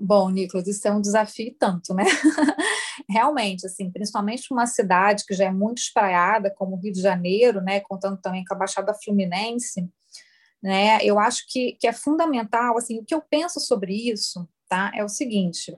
Bom, 0.00 0.30
Nicolas, 0.30 0.66
isso 0.66 0.86
é 0.88 0.92
um 0.92 1.00
desafio 1.00 1.54
tanto, 1.58 1.94
né? 1.94 2.04
Realmente, 3.08 3.66
assim, 3.66 3.90
principalmente 3.90 4.52
uma 4.52 4.66
cidade 4.66 5.24
que 5.26 5.34
já 5.34 5.44
é 5.46 5.50
muito 5.50 5.78
espraiada, 5.78 6.50
como 6.50 6.76
o 6.76 6.78
Rio 6.78 6.92
de 6.92 7.00
Janeiro, 7.00 7.60
né, 7.60 7.80
contando 7.80 8.20
também 8.20 8.44
com 8.44 8.54
a 8.54 8.58
Baixada 8.58 8.94
Fluminense, 8.94 9.88
né, 10.62 10.98
eu 11.02 11.18
acho 11.18 11.44
que, 11.48 11.76
que 11.80 11.86
é 11.86 11.92
fundamental, 11.92 12.76
assim, 12.78 12.98
o 12.98 13.04
que 13.04 13.14
eu 13.14 13.20
penso 13.20 13.60
sobre 13.60 14.10
isso, 14.10 14.48
tá, 14.68 14.92
é 14.94 15.04
o 15.04 15.08
seguinte, 15.08 15.76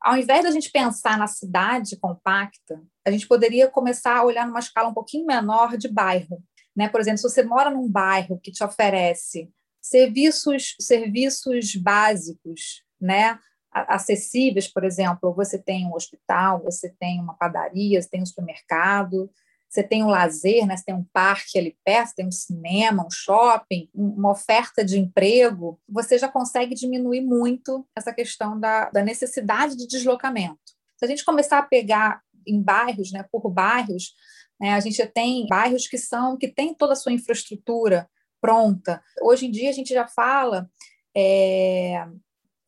ao 0.00 0.16
invés 0.16 0.42
da 0.42 0.50
gente 0.50 0.70
pensar 0.70 1.16
na 1.16 1.26
cidade 1.26 1.96
compacta, 1.96 2.82
a 3.06 3.10
gente 3.10 3.26
poderia 3.26 3.68
começar 3.68 4.16
a 4.16 4.24
olhar 4.24 4.46
numa 4.46 4.58
escala 4.58 4.88
um 4.88 4.94
pouquinho 4.94 5.26
menor 5.26 5.76
de 5.76 5.88
bairro, 5.88 6.42
né, 6.76 6.88
por 6.88 7.00
exemplo, 7.00 7.18
se 7.18 7.28
você 7.28 7.42
mora 7.42 7.70
num 7.70 7.88
bairro 7.88 8.40
que 8.40 8.50
te 8.50 8.62
oferece 8.64 9.48
serviços, 9.80 10.74
serviços 10.80 11.76
básicos, 11.76 12.82
né? 13.00 13.38
Acessíveis, 13.74 14.68
por 14.68 14.84
exemplo, 14.84 15.34
você 15.34 15.58
tem 15.58 15.86
um 15.86 15.94
hospital, 15.94 16.62
você 16.62 16.88
tem 16.98 17.20
uma 17.20 17.34
padaria, 17.34 18.00
você 18.00 18.08
tem 18.08 18.22
um 18.22 18.26
supermercado, 18.26 19.28
você 19.68 19.82
tem 19.82 20.04
um 20.04 20.08
lazer, 20.08 20.64
né? 20.66 20.76
você 20.76 20.84
tem 20.84 20.94
um 20.94 21.04
parque 21.12 21.58
ali 21.58 21.76
perto, 21.84 22.10
você 22.10 22.14
tem 22.14 22.28
um 22.28 22.32
cinema, 22.32 23.04
um 23.04 23.10
shopping, 23.10 23.90
uma 23.92 24.30
oferta 24.30 24.84
de 24.84 25.00
emprego, 25.00 25.80
você 25.88 26.16
já 26.16 26.28
consegue 26.28 26.76
diminuir 26.76 27.22
muito 27.22 27.84
essa 27.96 28.12
questão 28.12 28.58
da, 28.58 28.88
da 28.90 29.02
necessidade 29.02 29.76
de 29.76 29.88
deslocamento. 29.88 30.60
Se 30.96 31.04
a 31.04 31.08
gente 31.08 31.24
começar 31.24 31.58
a 31.58 31.62
pegar 31.62 32.22
em 32.46 32.62
bairros, 32.62 33.10
né, 33.10 33.24
por 33.32 33.50
bairros, 33.50 34.14
né, 34.60 34.74
a 34.74 34.80
gente 34.80 35.04
tem 35.06 35.44
bairros 35.48 35.88
que 35.88 35.98
são 35.98 36.36
que 36.36 36.46
têm 36.46 36.72
toda 36.72 36.92
a 36.92 36.96
sua 36.96 37.12
infraestrutura 37.12 38.08
pronta. 38.40 39.02
Hoje 39.22 39.46
em 39.46 39.50
dia 39.50 39.70
a 39.70 39.72
gente 39.72 39.92
já 39.92 40.06
fala 40.06 40.70
é, 41.16 42.06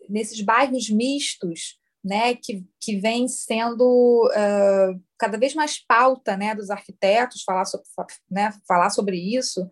nesses 0.09 0.41
bairros 0.41 0.89
mistos, 0.91 1.79
né, 2.05 2.37
que, 2.37 2.65
que 2.81 2.99
vem 3.01 3.27
sendo 3.27 4.31
uh, 4.31 5.03
cada 5.19 5.37
vez 5.37 5.55
mais 5.55 5.85
pauta 5.85 6.37
né, 6.37 6.55
dos 6.55 6.71
arquitetos 6.71 7.43
falar 7.43 7.65
sobre, 7.65 7.87
né, 8.31 8.53
falar 8.67 8.91
sobre 8.91 9.17
isso, 9.17 9.69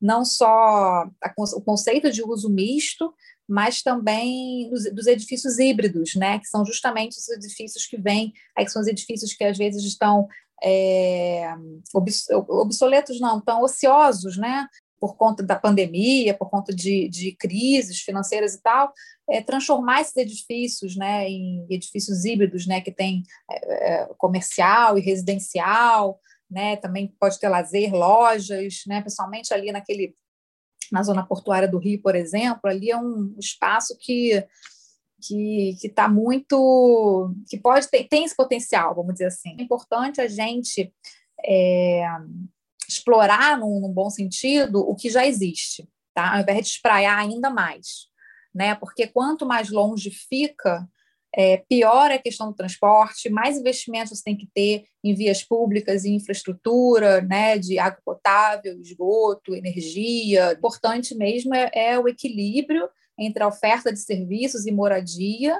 não 0.00 0.24
só 0.24 1.06
a, 1.22 1.34
o 1.56 1.62
conceito 1.62 2.12
de 2.12 2.22
uso 2.22 2.50
misto, 2.50 3.14
mas 3.48 3.82
também 3.82 4.68
dos, 4.68 4.84
dos, 4.92 5.06
edifícios 5.06 5.58
híbridos, 5.58 6.14
né, 6.14 6.38
que 6.38 6.46
são 6.46 6.64
justamente 6.64 7.16
os 7.16 7.28
edifícios 7.30 7.86
que 7.86 7.96
vêm, 7.96 8.34
aí 8.56 8.66
que 8.66 8.70
são 8.70 8.82
os 8.82 8.88
edifícios 8.88 9.32
que 9.32 9.44
às 9.44 9.56
vezes 9.56 9.82
estão 9.82 10.28
é, 10.62 11.50
obsoletos, 12.48 13.18
não, 13.18 13.40
tão 13.40 13.62
ociosos, 13.62 14.36
né, 14.36 14.68
por 15.00 15.16
conta 15.16 15.42
da 15.42 15.56
pandemia, 15.56 16.34
por 16.34 16.50
conta 16.50 16.74
de, 16.74 17.08
de 17.08 17.32
crises 17.32 18.00
financeiras 18.00 18.54
e 18.54 18.62
tal, 18.62 18.92
é, 19.28 19.40
transformar 19.40 20.00
esses 20.00 20.16
edifícios 20.16 20.96
né, 20.96 21.28
em 21.28 21.66
edifícios 21.70 22.24
híbridos, 22.24 22.66
né, 22.66 22.80
que 22.80 22.90
tem 22.90 23.22
é, 23.50 24.02
é, 24.02 24.06
comercial 24.18 24.98
e 24.98 25.00
residencial, 25.00 26.20
né, 26.50 26.76
também 26.76 27.14
pode 27.20 27.38
ter 27.38 27.48
lazer, 27.48 27.92
lojas, 27.92 28.82
né, 28.86 29.00
principalmente 29.00 29.52
ali 29.52 29.70
naquele 29.72 30.14
na 30.90 31.02
zona 31.02 31.26
portuária 31.26 31.68
do 31.68 31.78
Rio, 31.78 32.00
por 32.00 32.14
exemplo, 32.14 32.62
ali 32.64 32.90
é 32.90 32.96
um 32.96 33.34
espaço 33.38 33.96
que 34.00 34.44
que 35.20 35.76
está 35.82 36.08
muito 36.08 37.34
que 37.48 37.58
pode 37.58 37.88
ter 37.88 38.04
tem 38.04 38.24
esse 38.24 38.36
potencial, 38.36 38.94
vamos 38.94 39.14
dizer 39.14 39.26
assim. 39.26 39.56
É 39.58 39.62
importante 39.62 40.20
a 40.20 40.28
gente 40.28 40.94
é, 41.44 42.06
explorar, 43.08 43.58
num, 43.58 43.80
num, 43.80 43.92
bom 43.92 44.10
sentido, 44.10 44.80
o 44.80 44.94
que 44.94 45.08
já 45.08 45.26
existe, 45.26 45.88
tá? 46.14 46.34
ao 46.34 46.40
invés 46.40 46.58
de 46.58 46.68
espraiar 46.68 47.18
ainda 47.18 47.48
mais. 47.48 48.06
Né? 48.54 48.74
Porque 48.74 49.06
quanto 49.06 49.46
mais 49.46 49.70
longe 49.70 50.10
fica, 50.10 50.86
é, 51.34 51.58
pior 51.68 52.10
é 52.10 52.14
a 52.14 52.22
questão 52.22 52.48
do 52.48 52.54
transporte, 52.54 53.30
mais 53.30 53.56
investimentos 53.56 54.18
você 54.18 54.24
tem 54.24 54.36
que 54.36 54.48
ter 54.54 54.84
em 55.02 55.14
vias 55.14 55.42
públicas 55.42 56.04
e 56.04 56.10
infraestrutura, 56.10 57.20
né, 57.20 57.58
de 57.58 57.78
água 57.78 58.00
potável, 58.04 58.78
esgoto, 58.80 59.54
energia. 59.54 60.52
Importante 60.52 61.14
mesmo 61.14 61.54
é, 61.54 61.70
é 61.74 61.98
o 61.98 62.08
equilíbrio 62.08 62.88
entre 63.18 63.42
a 63.42 63.48
oferta 63.48 63.92
de 63.92 64.00
serviços 64.00 64.66
e 64.66 64.72
moradia, 64.72 65.58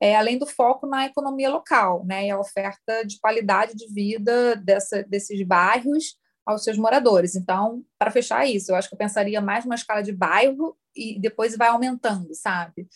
é, 0.00 0.14
além 0.14 0.38
do 0.38 0.46
foco 0.46 0.86
na 0.86 1.06
economia 1.06 1.50
local, 1.50 2.04
né, 2.06 2.26
e 2.26 2.30
a 2.30 2.38
oferta 2.38 3.04
de 3.04 3.18
qualidade 3.18 3.74
de 3.74 3.92
vida 3.92 4.54
dessa, 4.56 5.02
desses 5.02 5.44
bairros 5.44 6.16
aos 6.48 6.64
seus 6.64 6.78
moradores. 6.78 7.36
Então, 7.36 7.84
para 7.98 8.10
fechar 8.10 8.46
isso, 8.46 8.72
eu 8.72 8.76
acho 8.76 8.88
que 8.88 8.94
eu 8.94 8.98
pensaria 8.98 9.38
mais 9.38 9.66
numa 9.66 9.74
escala 9.74 10.02
de 10.02 10.12
bairro 10.12 10.74
e 10.96 11.20
depois 11.20 11.54
vai 11.54 11.68
aumentando, 11.68 12.34
sabe? 12.34 12.88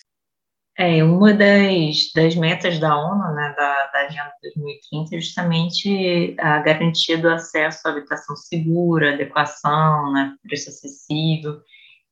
É, 0.79 1.05
uma 1.05 1.35
das, 1.35 2.11
das 2.15 2.35
metas 2.35 2.79
da 2.79 2.97
ONU, 2.97 3.35
né, 3.35 3.55
da, 3.55 3.87
da 3.89 4.07
Agenda 4.07 4.33
2030, 4.43 5.17
é 5.17 5.21
justamente 5.21 6.35
a 6.41 6.61
garantia 6.61 7.19
do 7.19 7.29
acesso 7.29 7.87
à 7.87 7.91
habitação 7.91 8.35
segura, 8.35 9.13
adequação, 9.13 10.11
né, 10.15 10.35
preço 10.43 10.71
acessível. 10.71 11.61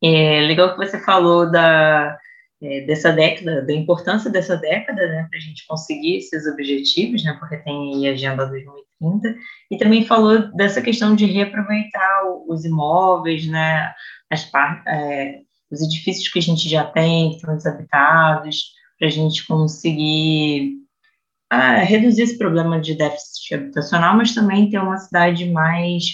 É 0.04 0.42
legal 0.42 0.76
que 0.76 0.86
você 0.86 1.02
falou 1.02 1.50
da, 1.50 2.18
é, 2.62 2.82
dessa 2.82 3.12
década, 3.12 3.62
da 3.62 3.72
importância 3.72 4.30
dessa 4.30 4.56
década, 4.56 5.00
né, 5.06 5.26
para 5.28 5.38
a 5.38 5.40
gente 5.40 5.66
conseguir 5.66 6.18
esses 6.18 6.46
objetivos, 6.46 7.24
né, 7.24 7.36
porque 7.40 7.56
tem 7.58 8.08
a 8.08 8.12
Agenda 8.12 8.46
2030, 8.46 9.34
e 9.70 9.78
também 9.78 10.04
falou 10.04 10.54
dessa 10.54 10.82
questão 10.82 11.14
de 11.14 11.24
reaproveitar 11.24 12.22
os 12.46 12.64
imóveis, 12.64 13.46
né, 13.46 13.92
as 14.30 14.50
é, 14.86 15.40
os 15.70 15.80
edifícios 15.80 16.28
que 16.28 16.38
a 16.38 16.42
gente 16.42 16.68
já 16.68 16.84
tem, 16.84 17.30
que 17.30 17.36
estão 17.36 17.56
desabitados, 17.56 18.72
para 18.98 19.08
a 19.08 19.10
gente 19.10 19.46
conseguir 19.46 20.80
ah, 21.48 21.78
reduzir 21.78 22.22
esse 22.22 22.36
problema 22.36 22.80
de 22.80 22.94
déficit 22.94 23.54
habitacional, 23.54 24.16
mas 24.16 24.34
também 24.34 24.68
ter 24.68 24.78
uma 24.78 24.98
cidade 24.98 25.48
mais 25.50 26.04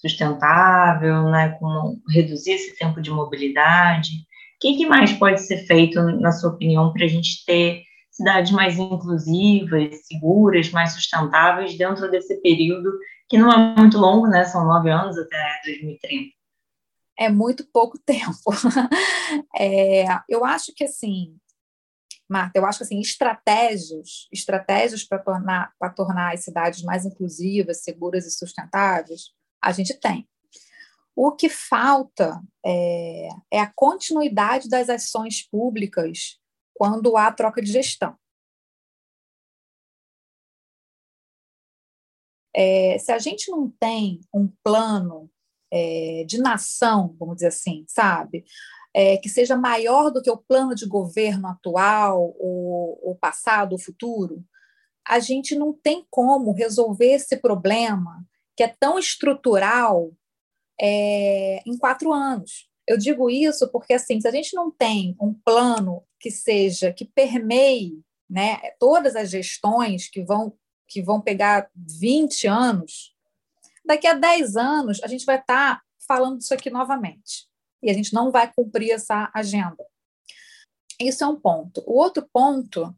sustentável, 0.00 1.30
né, 1.30 1.56
com 1.58 1.98
reduzir 2.10 2.52
esse 2.52 2.76
tempo 2.78 3.00
de 3.00 3.10
mobilidade, 3.10 4.25
o 4.56 4.58
que, 4.60 4.76
que 4.78 4.86
mais 4.86 5.12
pode 5.12 5.42
ser 5.42 5.66
feito, 5.66 6.00
na 6.18 6.32
sua 6.32 6.50
opinião, 6.50 6.92
para 6.92 7.04
a 7.04 7.08
gente 7.08 7.44
ter 7.44 7.82
cidades 8.10 8.50
mais 8.50 8.78
inclusivas, 8.78 10.06
seguras, 10.06 10.70
mais 10.70 10.92
sustentáveis 10.94 11.76
dentro 11.76 12.10
desse 12.10 12.40
período 12.40 12.90
que 13.28 13.36
não 13.36 13.52
é 13.52 13.74
muito 13.78 13.98
longo, 13.98 14.26
né? 14.26 14.44
São 14.44 14.64
nove 14.64 14.90
anos 14.90 15.18
até 15.18 15.60
2030. 15.64 16.34
É 17.18 17.28
muito 17.28 17.66
pouco 17.70 17.98
tempo. 18.04 18.50
É, 19.58 20.04
eu 20.28 20.44
acho 20.44 20.72
que 20.74 20.84
assim, 20.84 21.36
Marta, 22.28 22.58
eu 22.58 22.64
acho 22.64 22.78
que 22.78 22.84
assim, 22.84 23.00
estratégias, 23.00 24.26
estratégias 24.32 25.04
para 25.04 25.18
tornar, 25.18 25.72
para 25.78 25.90
tornar 25.90 26.34
as 26.34 26.44
cidades 26.44 26.82
mais 26.82 27.04
inclusivas, 27.04 27.82
seguras 27.82 28.26
e 28.26 28.30
sustentáveis, 28.30 29.32
a 29.62 29.72
gente 29.72 29.92
tem. 30.00 30.26
O 31.16 31.32
que 31.32 31.48
falta 31.48 32.40
é, 32.64 33.28
é 33.50 33.60
a 33.60 33.72
continuidade 33.74 34.68
das 34.68 34.88
ações 34.88 35.42
públicas 35.42 36.38
quando 36.74 37.16
há 37.16 37.32
troca 37.32 37.62
de 37.62 37.72
gestão. 37.72 38.16
é, 42.56 42.96
se 42.98 43.12
a 43.12 43.18
gente 43.18 43.50
não 43.50 43.70
tem 43.78 44.18
um 44.32 44.50
plano 44.64 45.30
é, 45.70 46.24
de 46.26 46.38
nação, 46.38 47.14
vamos 47.18 47.36
dizer 47.36 47.48
assim, 47.48 47.84
sabe? 47.86 48.46
É, 48.94 49.18
que 49.18 49.28
seja 49.28 49.54
maior 49.58 50.10
do 50.10 50.22
que 50.22 50.30
o 50.30 50.38
plano 50.38 50.74
de 50.74 50.86
governo 50.86 51.48
atual, 51.48 52.34
o, 52.38 53.10
o 53.10 53.14
passado, 53.14 53.74
o 53.74 53.78
futuro, 53.78 54.42
a 55.06 55.18
gente 55.20 55.54
não 55.54 55.74
tem 55.74 56.06
como 56.10 56.50
resolver 56.52 57.12
esse 57.12 57.36
problema 57.36 58.24
que 58.56 58.62
é 58.62 58.74
tão 58.80 58.98
estrutural 58.98 60.10
é, 60.80 61.62
em 61.66 61.76
quatro 61.78 62.12
anos. 62.12 62.68
Eu 62.86 62.96
digo 62.96 63.28
isso 63.28 63.68
porque, 63.72 63.94
assim, 63.94 64.20
se 64.20 64.28
a 64.28 64.30
gente 64.30 64.54
não 64.54 64.70
tem 64.70 65.16
um 65.20 65.34
plano 65.34 66.04
que 66.20 66.30
seja, 66.30 66.92
que 66.92 67.04
permeie 67.04 68.00
né, 68.28 68.58
todas 68.78 69.16
as 69.16 69.30
gestões 69.30 70.08
que 70.08 70.22
vão, 70.22 70.56
que 70.88 71.02
vão 71.02 71.20
pegar 71.20 71.68
20 71.74 72.46
anos, 72.46 73.14
daqui 73.84 74.06
a 74.06 74.14
10 74.14 74.56
anos 74.56 75.02
a 75.02 75.06
gente 75.08 75.24
vai 75.24 75.38
estar 75.38 75.76
tá 75.76 75.82
falando 76.06 76.38
disso 76.38 76.54
aqui 76.54 76.70
novamente. 76.70 77.48
E 77.82 77.90
a 77.90 77.94
gente 77.94 78.14
não 78.14 78.30
vai 78.30 78.52
cumprir 78.52 78.92
essa 78.92 79.30
agenda. 79.34 79.84
Isso 81.00 81.22
é 81.22 81.26
um 81.26 81.38
ponto. 81.38 81.82
O 81.86 81.98
outro 81.98 82.26
ponto, 82.32 82.94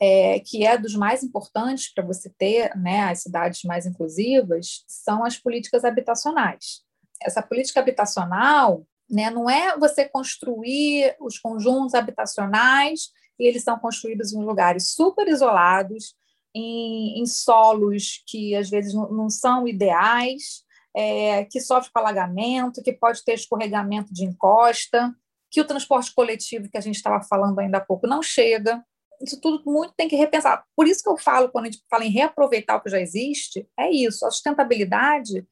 é, 0.00 0.40
que 0.40 0.64
é 0.64 0.78
dos 0.78 0.94
mais 0.94 1.22
importantes 1.22 1.92
para 1.92 2.04
você 2.04 2.30
ter 2.30 2.74
né, 2.76 3.02
as 3.02 3.22
cidades 3.22 3.62
mais 3.64 3.84
inclusivas, 3.84 4.84
são 4.86 5.24
as 5.24 5.36
políticas 5.36 5.84
habitacionais. 5.84 6.82
Essa 7.24 7.42
política 7.42 7.80
habitacional 7.80 8.84
né, 9.10 9.30
não 9.30 9.48
é 9.48 9.76
você 9.78 10.08
construir 10.08 11.14
os 11.20 11.38
conjuntos 11.38 11.94
habitacionais 11.94 13.10
e 13.38 13.46
eles 13.46 13.62
são 13.62 13.78
construídos 13.78 14.32
em 14.32 14.42
lugares 14.42 14.92
super 14.92 15.26
isolados, 15.28 16.14
em, 16.54 17.20
em 17.20 17.26
solos 17.26 18.22
que 18.26 18.54
às 18.54 18.70
vezes 18.70 18.94
não, 18.94 19.10
não 19.10 19.28
são 19.28 19.66
ideais, 19.66 20.62
é, 20.96 21.44
que 21.46 21.60
sofre 21.60 21.90
com 21.92 21.98
alagamento, 21.98 22.82
que 22.82 22.92
pode 22.92 23.24
ter 23.24 23.34
escorregamento 23.34 24.14
de 24.14 24.24
encosta, 24.24 25.12
que 25.50 25.60
o 25.60 25.66
transporte 25.66 26.14
coletivo 26.14 26.68
que 26.68 26.78
a 26.78 26.80
gente 26.80 26.96
estava 26.96 27.22
falando 27.24 27.58
ainda 27.58 27.78
há 27.78 27.80
pouco 27.80 28.06
não 28.06 28.22
chega. 28.22 28.84
Isso 29.20 29.40
tudo 29.40 29.62
muito 29.64 29.94
tem 29.96 30.08
que 30.08 30.16
repensar. 30.16 30.64
Por 30.76 30.86
isso 30.86 31.02
que 31.02 31.08
eu 31.08 31.16
falo, 31.16 31.48
quando 31.48 31.66
a 31.66 31.70
gente 31.70 31.82
fala 31.90 32.04
em 32.04 32.10
reaproveitar 32.10 32.76
o 32.76 32.80
que 32.80 32.90
já 32.90 33.00
existe, 33.00 33.68
é 33.78 33.90
isso. 33.90 34.24
A 34.26 34.30
sustentabilidade, 34.30 35.46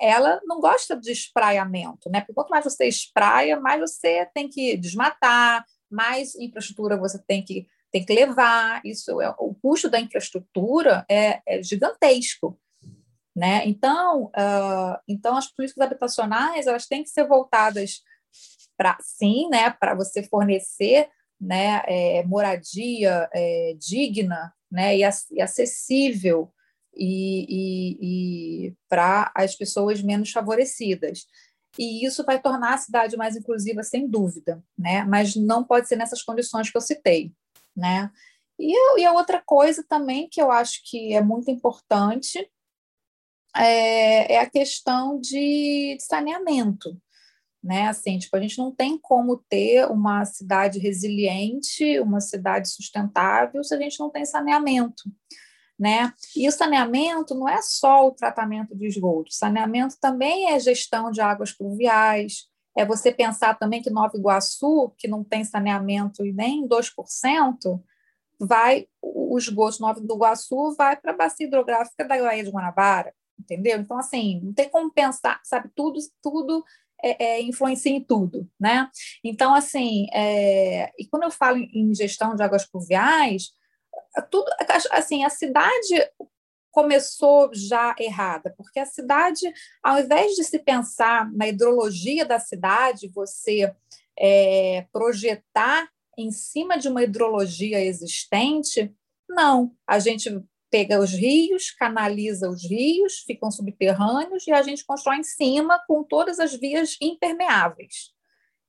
ela 0.00 0.40
não 0.44 0.60
gosta 0.60 0.96
de 0.96 1.12
espraiamento, 1.12 2.10
né? 2.10 2.20
Porque 2.20 2.34
quanto 2.34 2.50
mais 2.50 2.64
você 2.64 2.86
espraia, 2.86 3.60
mais 3.60 3.80
você 3.80 4.26
tem 4.34 4.48
que 4.48 4.76
desmatar, 4.76 5.64
mais 5.90 6.34
infraestrutura 6.34 6.96
você 6.96 7.18
tem 7.18 7.44
que 7.44 7.66
tem 7.90 8.04
que 8.04 8.12
levar, 8.12 8.80
isso 8.84 9.20
é, 9.20 9.32
o 9.38 9.54
custo 9.54 9.88
da 9.88 10.00
infraestrutura 10.00 11.06
é, 11.08 11.40
é 11.46 11.62
gigantesco. 11.62 12.58
Né? 13.36 13.62
Então, 13.66 14.24
uh, 14.26 14.98
então, 15.08 15.36
as 15.36 15.46
políticas 15.46 15.86
habitacionais 15.86 16.66
elas 16.66 16.86
têm 16.86 17.04
que 17.04 17.10
ser 17.10 17.24
voltadas 17.26 18.02
para, 18.76 18.96
sim, 19.00 19.48
né, 19.48 19.70
para 19.70 19.94
você 19.94 20.24
fornecer 20.24 21.08
né, 21.40 21.82
é, 21.86 22.24
moradia 22.24 23.28
é, 23.32 23.74
digna 23.78 24.52
né, 24.70 24.96
e, 24.96 25.02
e 25.30 25.40
acessível 25.40 26.52
e, 26.96 27.46
e, 27.48 28.66
e 28.68 28.74
para 28.88 29.30
as 29.34 29.54
pessoas 29.54 30.02
menos 30.02 30.30
favorecidas. 30.30 31.26
E 31.78 32.06
isso 32.06 32.24
vai 32.24 32.40
tornar 32.40 32.74
a 32.74 32.78
cidade 32.78 33.16
mais 33.16 33.36
inclusiva, 33.36 33.82
sem 33.82 34.08
dúvida, 34.08 34.62
né? 34.78 35.04
mas 35.04 35.34
não 35.34 35.64
pode 35.64 35.88
ser 35.88 35.96
nessas 35.96 36.22
condições 36.22 36.70
que 36.70 36.76
eu 36.76 36.80
citei 36.80 37.32
né? 37.76 38.10
E, 38.58 39.00
e 39.00 39.04
a 39.04 39.12
outra 39.12 39.42
coisa 39.44 39.84
também 39.88 40.28
que 40.30 40.40
eu 40.40 40.50
acho 40.50 40.80
que 40.84 41.12
é 41.12 41.20
muito 41.20 41.50
importante 41.50 42.48
é, 43.56 44.34
é 44.34 44.40
a 44.40 44.48
questão 44.48 45.20
de, 45.20 45.96
de 45.96 46.02
saneamento, 46.02 46.96
né? 47.62 47.88
Assim, 47.88 48.18
tipo, 48.18 48.36
a 48.36 48.40
gente 48.40 48.58
não 48.58 48.72
tem 48.72 48.98
como 48.98 49.44
ter 49.48 49.86
uma 49.90 50.24
cidade 50.24 50.78
resiliente, 50.78 51.98
uma 52.00 52.20
cidade 52.20 52.68
sustentável, 52.68 53.64
se 53.64 53.74
a 53.74 53.78
gente 53.78 53.98
não 53.98 54.10
tem 54.10 54.24
saneamento, 54.24 55.04
né? 55.78 56.12
E 56.36 56.46
o 56.48 56.52
saneamento 56.52 57.34
não 57.34 57.48
é 57.48 57.60
só 57.62 58.06
o 58.06 58.12
tratamento 58.12 58.76
de 58.76 58.86
esgoto, 58.86 59.32
saneamento 59.32 59.96
também 60.00 60.50
é 60.50 60.60
gestão 60.60 61.10
de 61.10 61.20
águas 61.20 61.52
pluviais, 61.52 62.48
é 62.76 62.84
você 62.84 63.12
pensar 63.12 63.54
também 63.58 63.82
que 63.82 63.90
Nova 63.90 64.16
Iguaçu, 64.16 64.92
que 64.98 65.06
não 65.06 65.22
tem 65.22 65.44
saneamento 65.44 66.24
e 66.26 66.32
nem 66.32 66.66
2%, 66.66 67.82
vai 68.40 68.86
o 69.00 69.38
esgoto 69.38 69.80
Nova 69.80 70.00
Iguaçu 70.00 70.74
vai 70.76 70.96
para 70.96 71.12
a 71.12 71.16
bacia 71.16 71.46
hidrográfica 71.46 72.04
da 72.04 72.18
Baía 72.18 72.44
de 72.44 72.50
Guanabara, 72.50 73.14
entendeu? 73.38 73.78
Então, 73.78 73.98
assim, 73.98 74.40
não 74.42 74.52
tem 74.52 74.68
como 74.68 74.92
pensar, 74.92 75.40
sabe, 75.44 75.70
tudo, 75.74 75.98
tudo 76.22 76.64
é, 77.02 77.24
é, 77.24 77.42
influencia 77.42 77.92
em 77.92 78.02
tudo, 78.02 78.48
né? 78.58 78.88
Então, 79.22 79.54
assim, 79.54 80.06
é, 80.12 80.90
e 80.98 81.06
quando 81.06 81.24
eu 81.24 81.30
falo 81.30 81.58
em 81.58 81.94
gestão 81.94 82.34
de 82.34 82.42
águas 82.42 82.66
pluviais, 82.66 83.50
tudo, 84.30 84.50
assim, 84.90 85.24
a 85.24 85.30
cidade 85.30 86.10
começou 86.70 87.50
já 87.54 87.94
errada, 87.98 88.52
porque 88.56 88.80
a 88.80 88.86
cidade, 88.86 89.52
ao 89.82 90.00
invés 90.00 90.32
de 90.32 90.42
se 90.42 90.58
pensar 90.58 91.32
na 91.32 91.46
hidrologia 91.46 92.24
da 92.24 92.40
cidade, 92.40 93.08
você 93.08 93.72
é, 94.18 94.86
projetar 94.92 95.88
em 96.18 96.30
cima 96.30 96.76
de 96.76 96.88
uma 96.88 97.02
hidrologia 97.02 97.80
existente, 97.80 98.92
não. 99.28 99.72
A 99.86 99.98
gente 99.98 100.42
pega 100.70 100.98
os 100.98 101.12
rios, 101.12 101.70
canaliza 101.70 102.50
os 102.50 102.68
rios, 102.68 103.20
ficam 103.20 103.50
subterrâneos 103.50 104.46
e 104.46 104.52
a 104.52 104.62
gente 104.62 104.84
constrói 104.84 105.18
em 105.18 105.22
cima 105.22 105.80
com 105.86 106.02
todas 106.02 106.40
as 106.40 106.54
vias 106.54 106.96
impermeáveis. 107.00 108.13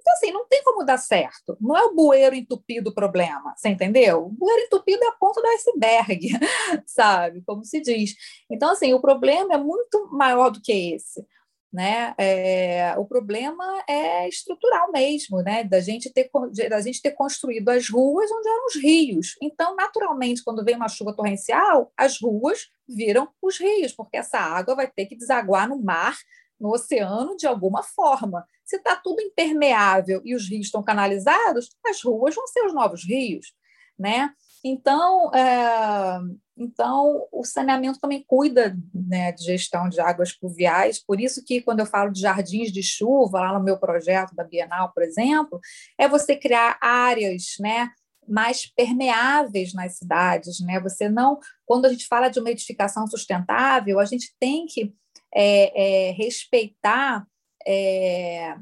Então, 0.05 0.13
assim, 0.13 0.31
não 0.31 0.45
tem 0.45 0.63
como 0.63 0.85
dar 0.85 0.99
certo. 0.99 1.57
Não 1.59 1.75
é 1.75 1.83
o 1.83 1.95
bueiro 1.95 2.35
entupido 2.35 2.91
o 2.91 2.93
problema, 2.93 3.55
você 3.57 3.69
entendeu? 3.69 4.27
O 4.27 4.29
bueiro 4.29 4.61
entupido 4.61 5.03
é 5.03 5.07
a 5.07 5.13
ponta 5.13 5.41
do 5.41 5.47
iceberg, 5.47 6.29
sabe? 6.85 7.41
Como 7.43 7.65
se 7.65 7.81
diz. 7.81 8.13
Então, 8.47 8.69
assim, 8.69 8.93
o 8.93 9.01
problema 9.01 9.55
é 9.55 9.57
muito 9.57 10.07
maior 10.11 10.51
do 10.51 10.61
que 10.61 10.93
esse. 10.93 11.25
Né? 11.73 12.13
É, 12.19 12.93
o 12.97 13.05
problema 13.05 13.83
é 13.89 14.29
estrutural 14.29 14.91
mesmo, 14.93 15.41
né? 15.41 15.63
Da 15.63 15.81
gente 15.81 16.09
ter 16.09 16.29
da 16.69 16.79
gente 16.79 17.01
ter 17.01 17.11
construído 17.11 17.67
as 17.67 17.89
ruas 17.89 18.31
onde 18.31 18.47
eram 18.47 18.65
os 18.67 18.75
rios. 18.75 19.35
Então, 19.41 19.75
naturalmente, 19.75 20.43
quando 20.43 20.63
vem 20.63 20.75
uma 20.75 20.87
chuva 20.87 21.13
torrencial, 21.13 21.91
as 21.97 22.21
ruas 22.21 22.69
viram 22.87 23.27
os 23.41 23.57
rios, 23.57 23.91
porque 23.91 24.15
essa 24.15 24.37
água 24.37 24.75
vai 24.75 24.87
ter 24.87 25.07
que 25.07 25.17
desaguar 25.17 25.67
no 25.67 25.81
mar 25.81 26.15
no 26.59 26.71
oceano 26.71 27.35
de 27.35 27.47
alguma 27.47 27.83
forma. 27.83 28.45
Se 28.65 28.77
está 28.77 28.95
tudo 28.95 29.21
impermeável 29.21 30.21
e 30.25 30.35
os 30.35 30.49
rios 30.49 30.65
estão 30.65 30.83
canalizados, 30.83 31.69
as 31.85 32.01
ruas 32.03 32.33
vão 32.35 32.47
ser 32.47 32.65
os 32.65 32.73
novos 32.73 33.05
rios, 33.05 33.53
né? 33.97 34.31
Então, 34.63 35.31
é, 35.33 36.19
então 36.57 37.27
o 37.31 37.43
saneamento 37.43 37.99
também 37.99 38.23
cuida 38.25 38.75
né, 38.91 39.31
de 39.31 39.43
gestão 39.43 39.87
de 39.87 40.01
águas 40.01 40.33
pluviais, 40.33 40.97
por 40.97 41.21
isso 41.21 41.45
que 41.45 41.61
quando 41.61 41.81
eu 41.81 41.85
falo 41.85 42.11
de 42.11 42.21
jardins 42.21 42.71
de 42.71 42.81
chuva, 42.81 43.41
lá 43.41 43.53
no 43.53 43.63
meu 43.63 43.77
projeto 43.77 44.33
da 44.33 44.43
Bienal, 44.43 44.91
por 44.91 45.03
exemplo, 45.03 45.59
é 45.99 46.07
você 46.07 46.35
criar 46.35 46.79
áreas, 46.81 47.53
né, 47.59 47.91
mais 48.27 48.65
permeáveis 48.65 49.71
nas 49.73 49.97
cidades, 49.97 50.59
né? 50.59 50.79
Você 50.79 51.07
não, 51.07 51.37
quando 51.63 51.85
a 51.85 51.89
gente 51.89 52.07
fala 52.07 52.29
de 52.29 52.39
uma 52.39 52.49
edificação 52.49 53.05
sustentável, 53.05 53.99
a 53.99 54.05
gente 54.05 54.33
tem 54.39 54.65
que 54.65 54.91
é, 55.33 56.09
é, 56.09 56.11
respeitar 56.11 57.23
é, 57.67 58.57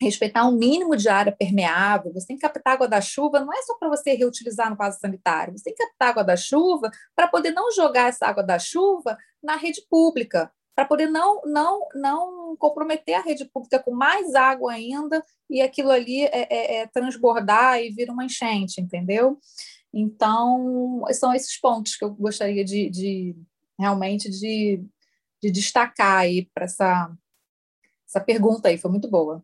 respeitar 0.00 0.46
um 0.46 0.52
mínimo 0.52 0.96
de 0.96 1.08
área 1.08 1.32
permeável, 1.32 2.12
você 2.12 2.26
tem 2.26 2.36
que 2.36 2.42
captar 2.42 2.74
água 2.74 2.88
da 2.88 3.00
chuva, 3.00 3.40
não 3.40 3.52
é 3.52 3.62
só 3.62 3.74
para 3.78 3.88
você 3.88 4.14
reutilizar 4.14 4.70
no 4.70 4.76
vaso 4.76 4.98
sanitário, 5.00 5.56
você 5.56 5.64
tem 5.64 5.74
que 5.74 5.84
captar 5.84 6.08
água 6.08 6.24
da 6.24 6.36
chuva 6.36 6.90
para 7.14 7.28
poder 7.28 7.50
não 7.52 7.70
jogar 7.72 8.08
essa 8.08 8.26
água 8.26 8.42
da 8.42 8.58
chuva 8.58 9.16
na 9.42 9.56
rede 9.56 9.82
pública, 9.88 10.50
para 10.74 10.84
poder 10.84 11.08
não, 11.08 11.40
não, 11.44 11.88
não 11.94 12.56
comprometer 12.56 13.14
a 13.14 13.22
rede 13.22 13.44
pública 13.44 13.78
com 13.78 13.92
mais 13.92 14.34
água 14.34 14.72
ainda 14.72 15.24
e 15.48 15.62
aquilo 15.62 15.90
ali 15.90 16.24
é, 16.24 16.48
é, 16.50 16.76
é 16.78 16.86
transbordar 16.88 17.80
e 17.80 17.90
vir 17.90 18.10
uma 18.10 18.24
enchente, 18.24 18.80
entendeu? 18.80 19.38
Então, 19.92 21.04
são 21.12 21.32
esses 21.32 21.56
pontos 21.60 21.94
que 21.94 22.04
eu 22.04 22.12
gostaria 22.12 22.64
de, 22.64 22.90
de 22.90 23.36
realmente 23.78 24.28
de 24.28 24.84
de 25.44 25.50
destacar 25.50 26.20
aí 26.20 26.48
para 26.54 26.64
essa, 26.64 27.12
essa 28.14 28.24
pergunta 28.24 28.68
aí, 28.68 28.78
foi 28.78 28.90
muito 28.90 29.10
boa. 29.10 29.42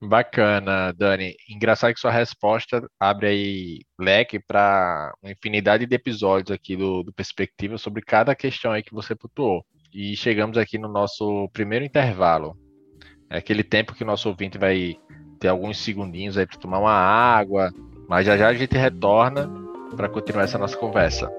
Bacana, 0.00 0.92
Dani. 0.92 1.34
Engraçado 1.48 1.92
que 1.94 2.00
sua 2.00 2.10
resposta 2.10 2.86
abre 2.98 3.26
aí 3.26 3.80
leque 3.98 4.38
para 4.38 5.12
uma 5.22 5.32
infinidade 5.32 5.86
de 5.86 5.94
episódios 5.94 6.50
aqui 6.50 6.76
do, 6.76 7.02
do 7.02 7.12
Perspectiva 7.12 7.76
sobre 7.78 8.02
cada 8.02 8.34
questão 8.34 8.72
aí 8.72 8.82
que 8.82 8.94
você 8.94 9.14
pontuou. 9.14 9.64
E 9.92 10.16
chegamos 10.16 10.56
aqui 10.56 10.78
no 10.78 10.88
nosso 10.88 11.48
primeiro 11.52 11.84
intervalo. 11.84 12.56
É 13.28 13.38
aquele 13.38 13.64
tempo 13.64 13.94
que 13.94 14.04
o 14.04 14.06
nosso 14.06 14.28
ouvinte 14.28 14.58
vai 14.58 14.96
ter 15.38 15.48
alguns 15.48 15.78
segundinhos 15.78 16.36
aí 16.36 16.46
para 16.46 16.58
tomar 16.58 16.78
uma 16.78 16.92
água, 16.92 17.72
mas 18.08 18.26
já 18.26 18.36
já 18.36 18.48
a 18.48 18.54
gente 18.54 18.76
retorna 18.76 19.50
para 19.96 20.08
continuar 20.08 20.44
essa 20.44 20.58
nossa 20.58 20.76
conversa. 20.76 21.30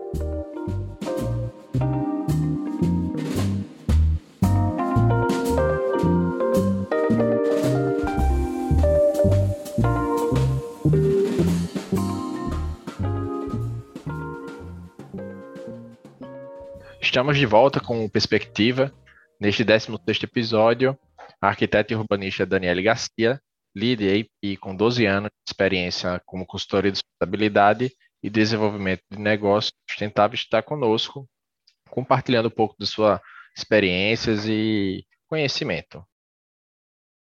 Estamos 17.11 17.37
de 17.37 17.45
volta 17.45 17.81
com 17.81 18.07
Perspectiva. 18.07 18.89
Neste 19.37 19.65
16 19.65 20.23
episódio, 20.23 20.97
a 21.41 21.49
arquiteta 21.49 21.91
e 21.91 21.95
urbanista 21.97 22.45
Daniele 22.45 22.81
Garcia, 22.81 23.37
líder 23.75 24.29
e 24.41 24.55
com 24.55 24.73
12 24.73 25.05
anos 25.05 25.29
de 25.29 25.51
experiência 25.51 26.21
como 26.25 26.45
consultoria 26.45 26.89
de 26.89 26.99
sustentabilidade 26.99 27.93
e 28.23 28.29
desenvolvimento 28.29 29.03
de 29.11 29.19
negócios 29.19 29.73
sustentáveis, 29.89 30.39
está 30.39 30.61
conosco, 30.61 31.29
compartilhando 31.89 32.47
um 32.47 32.49
pouco 32.49 32.77
de 32.79 32.87
suas 32.87 33.19
experiências 33.57 34.45
e 34.47 35.05
conhecimento. 35.27 36.07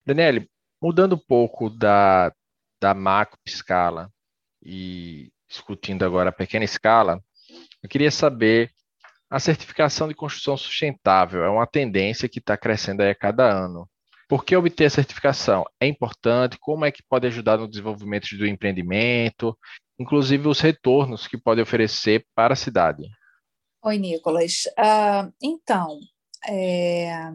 Daniele, 0.05 0.49
mudando 0.81 1.15
um 1.15 1.25
pouco 1.25 1.69
da, 1.69 2.33
da 2.81 2.93
macro 2.93 3.39
escala 3.47 4.11
e 4.61 5.31
discutindo 5.47 6.03
agora 6.03 6.27
a 6.27 6.33
pequena 6.33 6.65
escala, 6.65 7.23
eu 7.81 7.87
queria 7.87 8.11
saber 8.11 8.69
a 9.29 9.39
certificação 9.39 10.07
de 10.07 10.13
construção 10.13 10.55
sustentável 10.55 11.43
é 11.43 11.49
uma 11.49 11.67
tendência 11.67 12.29
que 12.29 12.39
está 12.39 12.57
crescendo 12.57 13.01
a 13.01 13.13
cada 13.13 13.49
ano. 13.49 13.89
Por 14.27 14.43
que 14.43 14.55
obter 14.55 14.85
a 14.85 14.89
certificação? 14.89 15.65
É 15.79 15.87
importante? 15.87 16.57
Como 16.59 16.85
é 16.85 16.91
que 16.91 17.03
pode 17.03 17.27
ajudar 17.27 17.57
no 17.57 17.67
desenvolvimento 17.67 18.27
do 18.37 18.45
empreendimento? 18.45 19.57
Inclusive 19.99 20.47
os 20.47 20.59
retornos 20.59 21.27
que 21.27 21.37
pode 21.37 21.61
oferecer 21.61 22.25
para 22.35 22.53
a 22.53 22.57
cidade. 22.57 23.03
Oi, 23.83 23.97
Nicolas. 23.97 24.65
Uh, 24.77 25.31
então, 25.41 25.99
é, 26.47 27.31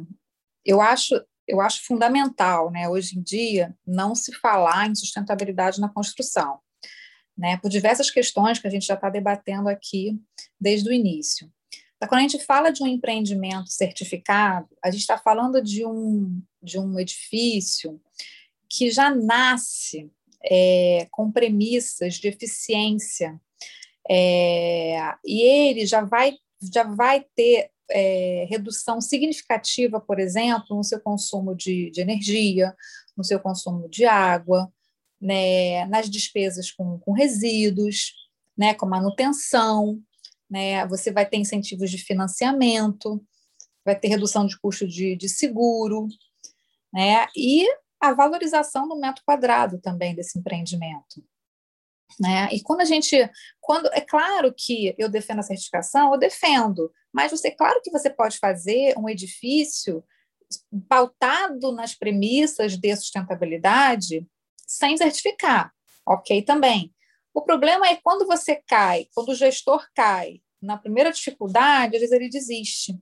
eu 0.64 0.80
acho 0.80 1.14
eu 1.46 1.60
acho 1.60 1.84
fundamental, 1.84 2.70
né, 2.70 2.88
hoje 2.88 3.18
em 3.18 3.22
dia, 3.22 3.76
não 3.84 4.14
se 4.14 4.32
falar 4.32 4.88
em 4.88 4.94
sustentabilidade 4.94 5.80
na 5.80 5.88
construção, 5.88 6.60
né, 7.36 7.56
por 7.56 7.68
diversas 7.68 8.10
questões 8.10 8.60
que 8.60 8.66
a 8.66 8.70
gente 8.70 8.86
já 8.86 8.94
está 8.94 9.10
debatendo 9.10 9.68
aqui 9.68 10.16
desde 10.60 10.88
o 10.88 10.92
início. 10.92 11.50
Então, 12.02 12.08
quando 12.08 12.18
a 12.18 12.28
gente 12.28 12.44
fala 12.44 12.72
de 12.72 12.82
um 12.82 12.86
empreendimento 12.88 13.70
certificado, 13.70 14.68
a 14.82 14.90
gente 14.90 15.02
está 15.02 15.16
falando 15.16 15.62
de 15.62 15.86
um, 15.86 16.42
de 16.60 16.76
um 16.76 16.98
edifício 16.98 18.00
que 18.68 18.90
já 18.90 19.14
nasce 19.14 20.10
é, 20.44 21.06
com 21.12 21.30
premissas 21.30 22.14
de 22.14 22.26
eficiência, 22.26 23.40
é, 24.10 25.14
e 25.24 25.42
ele 25.42 25.86
já 25.86 26.02
vai, 26.02 26.34
já 26.74 26.82
vai 26.82 27.24
ter 27.36 27.70
é, 27.88 28.48
redução 28.50 29.00
significativa, 29.00 30.00
por 30.00 30.18
exemplo, 30.18 30.76
no 30.76 30.82
seu 30.82 30.98
consumo 30.98 31.54
de, 31.54 31.88
de 31.92 32.00
energia, 32.00 32.74
no 33.16 33.22
seu 33.22 33.38
consumo 33.38 33.88
de 33.88 34.06
água, 34.06 34.72
né, 35.20 35.86
nas 35.86 36.10
despesas 36.10 36.72
com, 36.72 36.98
com 36.98 37.12
resíduos, 37.12 38.12
né, 38.58 38.74
com 38.74 38.86
manutenção, 38.86 40.02
né? 40.52 40.86
Você 40.86 41.10
vai 41.10 41.24
ter 41.24 41.38
incentivos 41.38 41.90
de 41.90 41.96
financiamento, 41.96 43.24
vai 43.82 43.98
ter 43.98 44.08
redução 44.08 44.46
de 44.46 44.58
custo 44.60 44.86
de, 44.86 45.16
de 45.16 45.26
seguro, 45.26 46.06
né? 46.92 47.26
E 47.34 47.66
a 47.98 48.12
valorização 48.12 48.86
do 48.86 48.98
metro 48.98 49.22
quadrado 49.24 49.80
também 49.80 50.14
desse 50.14 50.38
empreendimento. 50.38 51.24
Né? 52.20 52.50
E 52.52 52.60
quando 52.60 52.82
a 52.82 52.84
gente, 52.84 53.16
quando 53.58 53.86
é 53.94 54.00
claro 54.02 54.52
que 54.54 54.94
eu 54.98 55.08
defendo 55.08 55.38
a 55.38 55.42
certificação, 55.42 56.12
eu 56.12 56.18
defendo, 56.18 56.92
mas 57.10 57.30
você, 57.30 57.50
claro 57.50 57.80
que 57.82 57.90
você 57.90 58.10
pode 58.10 58.36
fazer 58.36 58.94
um 58.98 59.08
edifício 59.08 60.04
pautado 60.86 61.72
nas 61.72 61.94
premissas 61.94 62.76
de 62.76 62.94
sustentabilidade 62.94 64.28
sem 64.66 64.98
certificar, 64.98 65.72
ok 66.06 66.42
também. 66.42 66.92
O 67.34 67.42
problema 67.42 67.86
é 67.88 67.96
quando 67.96 68.26
você 68.26 68.56
cai, 68.66 69.06
quando 69.14 69.30
o 69.30 69.34
gestor 69.34 69.86
cai 69.94 70.40
na 70.60 70.76
primeira 70.76 71.12
dificuldade, 71.12 71.96
às 71.96 72.00
vezes 72.00 72.12
ele 72.12 72.28
desiste. 72.28 72.98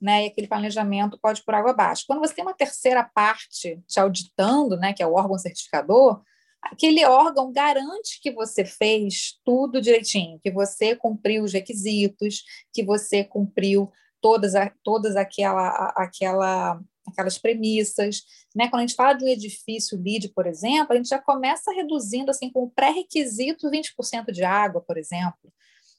Né, 0.00 0.24
e 0.24 0.26
aquele 0.28 0.48
planejamento 0.48 1.18
pode 1.20 1.44
por 1.44 1.54
água 1.54 1.72
abaixo. 1.72 2.04
Quando 2.06 2.20
você 2.20 2.32
tem 2.32 2.42
uma 2.42 2.54
terceira 2.54 3.04
parte 3.04 3.78
te 3.86 4.00
auditando, 4.00 4.74
né, 4.78 4.94
que 4.94 5.02
é 5.02 5.06
o 5.06 5.12
órgão 5.12 5.36
certificador, 5.36 6.22
aquele 6.62 7.04
órgão 7.04 7.52
garante 7.52 8.18
que 8.22 8.30
você 8.30 8.64
fez 8.64 9.38
tudo 9.44 9.80
direitinho, 9.80 10.40
que 10.42 10.50
você 10.50 10.96
cumpriu 10.96 11.44
os 11.44 11.52
requisitos, 11.52 12.42
que 12.72 12.82
você 12.82 13.24
cumpriu 13.24 13.92
todas, 14.20 14.52
todas 14.82 15.16
aquela, 15.16 15.92
aquela, 15.96 16.80
aquelas 17.10 17.38
premissas. 17.38 18.22
Né? 18.54 18.68
Quando 18.68 18.80
a 18.80 18.86
gente 18.86 18.96
fala 18.96 19.12
de 19.12 19.24
um 19.24 19.28
edifício 19.28 20.00
LEED, 20.00 20.30
por 20.30 20.46
exemplo, 20.46 20.92
a 20.92 20.96
gente 20.96 21.08
já 21.08 21.18
começa 21.18 21.72
reduzindo 21.72 22.30
assim 22.30 22.50
com 22.50 22.64
o 22.64 22.70
pré-requisito 22.70 23.70
20% 23.70 24.32
de 24.32 24.42
água, 24.44 24.80
por 24.80 24.96
exemplo. 24.96 25.52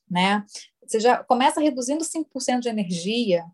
Né? 0.10 0.46
Você 0.86 1.00
já 1.00 1.24
começa 1.24 1.62
reduzindo 1.62 2.04
5% 2.04 2.60
de 2.60 2.70
energia, 2.70 3.46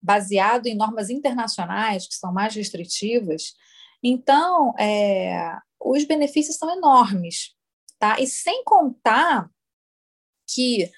baseado 0.00 0.66
em 0.66 0.76
normas 0.76 1.10
internacionais, 1.10 2.06
que 2.06 2.14
são 2.14 2.32
mais 2.32 2.54
restritivas. 2.54 3.54
Então, 4.02 4.74
é, 4.78 5.58
os 5.80 6.04
benefícios 6.04 6.56
são 6.56 6.70
enormes. 6.70 7.54
Tá? 7.98 8.18
E 8.20 8.26
sem 8.26 8.62
contar 8.64 9.50
que 10.46 10.90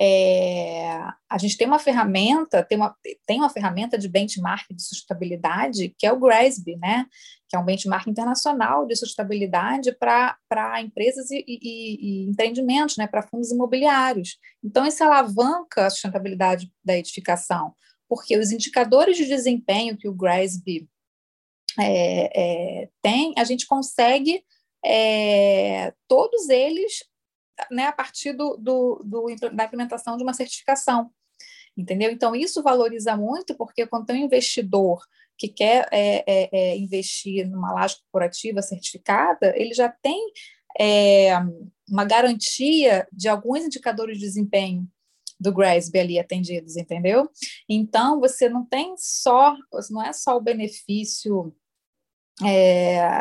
é, 0.00 0.98
a 1.30 1.38
gente 1.38 1.56
tem 1.56 1.66
uma 1.66 1.78
ferramenta, 1.78 2.64
tem 2.64 2.76
uma, 2.76 2.96
tem 3.26 3.38
uma 3.38 3.50
ferramenta 3.50 3.96
de 3.96 4.08
benchmark 4.08 4.66
de 4.72 4.82
sustentabilidade, 4.82 5.94
que 5.96 6.06
é 6.06 6.12
o 6.12 6.18
GRASB, 6.18 6.76
né? 6.76 7.06
que 7.48 7.56
é 7.56 7.58
um 7.58 7.64
benchmark 7.64 8.08
internacional 8.08 8.86
de 8.86 8.96
sustentabilidade 8.96 9.96
para 9.96 10.80
empresas 10.80 11.30
e, 11.30 11.44
e, 11.46 12.24
e, 12.24 12.28
empreendimentos, 12.28 12.96
né? 12.96 13.06
para 13.06 13.22
fundos 13.22 13.52
imobiliários. 13.52 14.36
Então, 14.62 14.84
isso 14.84 15.04
alavanca 15.04 15.86
a 15.86 15.90
sustentabilidade 15.90 16.72
da 16.84 16.96
edificação, 16.96 17.72
porque 18.08 18.36
os 18.36 18.50
indicadores 18.50 19.16
de 19.16 19.26
desempenho 19.26 19.96
que 19.96 20.08
o 20.08 20.14
GRASB 20.14 20.88
é, 21.78 22.82
é, 22.82 22.88
tem, 23.00 23.32
a 23.36 23.44
gente 23.44 23.66
consegue, 23.66 24.44
é, 24.84 25.92
todos 26.08 26.48
eles 26.48 27.04
né, 27.70 27.86
a 27.86 27.92
partir 27.92 28.32
do, 28.32 28.56
do, 28.56 29.02
do, 29.04 29.36
da 29.52 29.64
implementação 29.64 30.16
de 30.16 30.22
uma 30.22 30.34
certificação. 30.34 31.10
Entendeu? 31.76 32.10
Então, 32.10 32.34
isso 32.34 32.62
valoriza 32.62 33.16
muito, 33.16 33.54
porque 33.56 33.86
quando 33.86 34.06
tem 34.06 34.22
um 34.22 34.26
investidor 34.26 35.04
que 35.36 35.48
quer 35.48 35.88
é, 35.90 36.24
é, 36.26 36.48
é, 36.52 36.76
investir 36.76 37.48
numa 37.48 37.72
laje 37.72 37.96
corporativa 37.96 38.62
certificada, 38.62 39.52
ele 39.56 39.74
já 39.74 39.88
tem 39.88 40.20
é, 40.78 41.32
uma 41.88 42.04
garantia 42.04 43.06
de 43.12 43.28
alguns 43.28 43.64
indicadores 43.64 44.18
de 44.18 44.24
desempenho 44.24 44.88
do 45.40 45.52
GRASB 45.52 45.98
ali 45.98 46.18
atendidos, 46.18 46.76
entendeu? 46.76 47.28
Então, 47.68 48.20
você 48.20 48.48
não 48.48 48.64
tem 48.64 48.94
só, 48.96 49.56
não 49.90 50.02
é 50.02 50.12
só 50.12 50.36
o 50.36 50.40
benefício 50.40 51.54
é, 52.42 53.20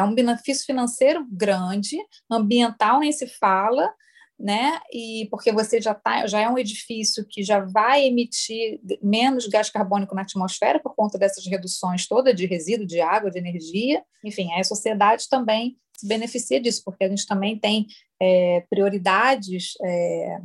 é 0.00 0.04
um 0.04 0.14
benefício 0.14 0.66
financeiro 0.66 1.26
grande, 1.30 1.96
ambiental 2.30 3.00
nem 3.00 3.12
se 3.12 3.26
fala, 3.26 3.92
né? 4.38 4.80
E 4.92 5.28
porque 5.30 5.52
você 5.52 5.80
já 5.80 5.94
tá, 5.94 6.26
já 6.26 6.40
é 6.40 6.48
um 6.48 6.58
edifício 6.58 7.26
que 7.28 7.42
já 7.42 7.60
vai 7.60 8.06
emitir 8.06 8.80
menos 9.02 9.46
gás 9.46 9.68
carbônico 9.68 10.14
na 10.14 10.22
atmosfera 10.22 10.80
por 10.80 10.94
conta 10.94 11.18
dessas 11.18 11.46
reduções 11.46 12.08
todas 12.08 12.34
de 12.34 12.46
resíduo, 12.46 12.86
de 12.86 13.00
água, 13.00 13.30
de 13.30 13.38
energia. 13.38 14.02
Enfim, 14.24 14.50
a 14.52 14.64
sociedade 14.64 15.28
também 15.28 15.76
se 15.96 16.08
beneficia 16.08 16.60
disso, 16.60 16.82
porque 16.84 17.04
a 17.04 17.08
gente 17.08 17.26
também 17.26 17.58
tem 17.58 17.86
é, 18.20 18.64
prioridades 18.70 19.74
é, 19.84 20.38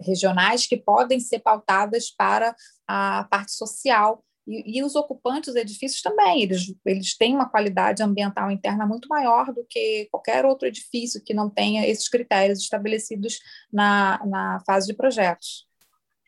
regionais 0.00 0.66
que 0.66 0.76
podem 0.76 1.20
ser 1.20 1.38
pautadas 1.38 2.10
para 2.10 2.54
a 2.88 3.24
parte 3.30 3.52
social 3.52 4.24
e, 4.46 4.78
e, 4.78 4.84
os 4.84 4.94
ocupantes 4.94 5.52
dos 5.52 5.60
edifícios 5.60 6.00
também, 6.00 6.42
eles, 6.42 6.74
eles 6.84 7.16
têm 7.16 7.34
uma 7.34 7.48
qualidade 7.48 8.02
ambiental 8.02 8.50
interna 8.50 8.86
muito 8.86 9.08
maior 9.08 9.52
do 9.52 9.64
que 9.68 10.06
qualquer 10.10 10.44
outro 10.44 10.68
edifício 10.68 11.22
que 11.24 11.34
não 11.34 11.50
tenha 11.50 11.86
esses 11.86 12.08
critérios 12.08 12.60
estabelecidos 12.60 13.40
na, 13.72 14.20
na 14.24 14.60
fase 14.66 14.86
de 14.86 14.94
projetos. 14.94 15.66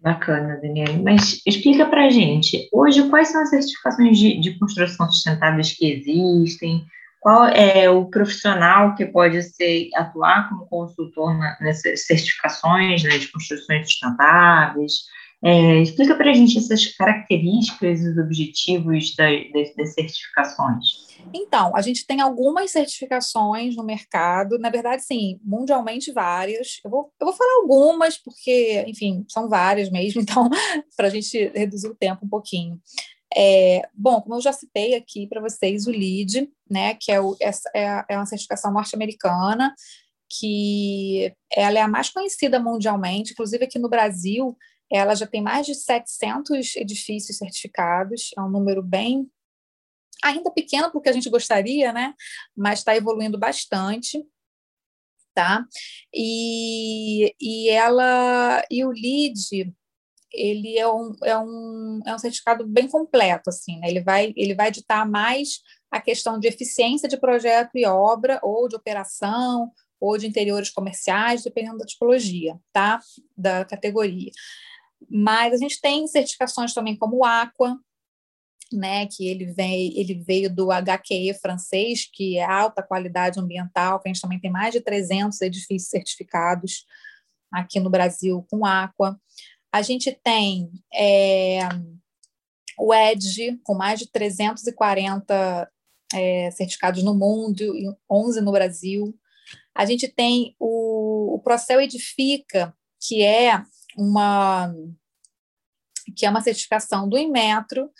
Bacana, 0.00 0.60
Daniela. 0.60 0.98
Mas 1.02 1.40
explica 1.46 1.86
para 1.86 2.06
a 2.06 2.10
gente, 2.10 2.68
hoje, 2.72 3.08
quais 3.08 3.28
são 3.28 3.42
as 3.42 3.50
certificações 3.50 4.18
de, 4.18 4.40
de 4.40 4.58
construção 4.58 5.10
sustentáveis 5.10 5.72
que 5.72 5.86
existem? 5.86 6.86
Qual 7.20 7.46
é 7.46 7.90
o 7.90 8.06
profissional 8.06 8.94
que 8.94 9.04
pode 9.06 9.42
ser, 9.42 9.88
atuar 9.96 10.48
como 10.48 10.66
consultor 10.66 11.36
na, 11.36 11.56
nessas 11.60 12.06
certificações 12.06 13.02
né, 13.02 13.18
de 13.18 13.30
construções 13.30 13.90
sustentáveis? 13.90 14.92
É, 15.44 15.80
explica 15.80 16.16
para 16.16 16.30
a 16.30 16.34
gente 16.34 16.58
essas 16.58 16.86
características 16.96 18.00
e 18.00 18.08
os 18.08 18.18
objetivos 18.18 19.14
da, 19.14 19.28
das, 19.54 19.74
das 19.76 19.94
certificações. 19.94 21.06
Então, 21.32 21.74
a 21.76 21.80
gente 21.80 22.04
tem 22.06 22.20
algumas 22.20 22.72
certificações 22.72 23.76
no 23.76 23.84
mercado, 23.84 24.58
na 24.58 24.68
verdade, 24.68 25.04
sim, 25.04 25.38
mundialmente 25.44 26.12
várias. 26.12 26.80
Eu 26.84 26.90
vou, 26.90 27.12
eu 27.20 27.26
vou 27.26 27.36
falar 27.36 27.54
algumas, 27.60 28.18
porque, 28.18 28.84
enfim, 28.88 29.24
são 29.28 29.48
várias 29.48 29.90
mesmo, 29.90 30.20
então, 30.22 30.48
para 30.96 31.06
a 31.06 31.10
gente 31.10 31.52
reduzir 31.54 31.88
o 31.88 31.94
tempo 31.94 32.26
um 32.26 32.28
pouquinho. 32.28 32.80
É, 33.36 33.82
bom, 33.94 34.20
como 34.20 34.36
eu 34.36 34.40
já 34.40 34.52
citei 34.52 34.94
aqui 34.94 35.26
para 35.28 35.40
vocês, 35.40 35.86
o 35.86 35.90
LEED, 35.90 36.50
né, 36.68 36.94
que 36.94 37.12
é, 37.12 37.20
o, 37.20 37.36
é, 37.40 38.04
é 38.08 38.16
uma 38.16 38.26
certificação 38.26 38.72
norte-americana, 38.72 39.72
que 40.28 41.32
ela 41.52 41.78
é 41.78 41.82
a 41.82 41.88
mais 41.88 42.10
conhecida 42.10 42.58
mundialmente, 42.58 43.32
inclusive 43.32 43.64
aqui 43.64 43.78
no 43.78 43.88
Brasil, 43.88 44.56
ela 44.90 45.14
já 45.14 45.26
tem 45.26 45.42
mais 45.42 45.66
de 45.66 45.74
700 45.74 46.76
edifícios 46.76 47.38
certificados, 47.38 48.30
é 48.36 48.40
um 48.40 48.50
número 48.50 48.82
bem 48.82 49.30
ainda 50.22 50.50
pequeno 50.50 50.90
porque 50.90 51.08
a 51.08 51.12
gente 51.12 51.30
gostaria, 51.30 51.92
né? 51.92 52.14
Mas 52.56 52.80
está 52.80 52.96
evoluindo 52.96 53.38
bastante, 53.38 54.24
tá? 55.34 55.64
E, 56.12 57.34
e 57.40 57.68
ela 57.70 58.64
e 58.70 58.84
o 58.84 58.90
LEED 58.90 59.72
ele 60.32 60.78
é 60.78 60.86
um, 60.90 61.12
é 61.24 61.38
um, 61.38 62.00
é 62.06 62.14
um 62.14 62.18
certificado 62.18 62.66
bem 62.66 62.86
completo, 62.88 63.48
assim, 63.48 63.78
né? 63.78 63.88
Ele 63.88 64.02
vai, 64.02 64.32
ele 64.36 64.54
vai 64.54 64.70
ditar 64.70 65.08
mais 65.08 65.60
a 65.90 66.00
questão 66.00 66.38
de 66.38 66.46
eficiência 66.48 67.08
de 67.08 67.16
projeto 67.16 67.70
e 67.76 67.86
obra, 67.86 68.38
ou 68.42 68.68
de 68.68 68.76
operação, 68.76 69.70
ou 70.00 70.18
de 70.18 70.26
interiores 70.26 70.70
comerciais, 70.70 71.42
dependendo 71.42 71.78
da 71.78 71.86
tipologia, 71.86 72.58
tá? 72.72 73.00
Da 73.36 73.64
categoria. 73.64 74.30
Mas 75.08 75.52
a 75.54 75.56
gente 75.56 75.80
tem 75.80 76.06
certificações 76.06 76.74
também 76.74 76.96
como 76.96 77.18
o 77.18 77.24
Aqua, 77.24 77.78
né, 78.72 79.06
que 79.06 79.26
ele 79.26 79.46
veio, 79.46 79.92
ele 79.96 80.14
veio 80.14 80.54
do 80.54 80.68
HQE 80.70 81.32
francês, 81.40 82.08
que 82.12 82.36
é 82.36 82.44
alta 82.44 82.82
qualidade 82.82 83.40
ambiental, 83.40 84.00
que 84.00 84.08
a 84.08 84.12
gente 84.12 84.20
também 84.20 84.38
tem 84.38 84.50
mais 84.50 84.72
de 84.72 84.80
300 84.80 85.40
edifícios 85.40 85.90
certificados 85.90 86.84
aqui 87.52 87.80
no 87.80 87.88
Brasil 87.88 88.46
com 88.50 88.66
Aqua. 88.66 89.18
A 89.72 89.82
gente 89.82 90.12
tem 90.22 90.70
é, 90.92 91.60
o 92.78 92.92
EDGE, 92.92 93.58
com 93.64 93.74
mais 93.74 93.98
de 93.98 94.10
340 94.10 95.70
é, 96.14 96.50
certificados 96.50 97.02
no 97.02 97.14
mundo 97.14 97.60
e 97.60 97.90
11 98.10 98.40
no 98.40 98.52
Brasil. 98.52 99.14
A 99.74 99.84
gente 99.84 100.08
tem 100.08 100.54
o, 100.58 101.36
o 101.36 101.38
Procel 101.40 101.80
Edifica, 101.80 102.74
que 103.00 103.22
é 103.22 103.62
uma 103.98 104.72
que 106.16 106.24
é 106.24 106.30
uma 106.30 106.40
certificação 106.40 107.06
do 107.06 107.18
Inmetro, 107.18 107.90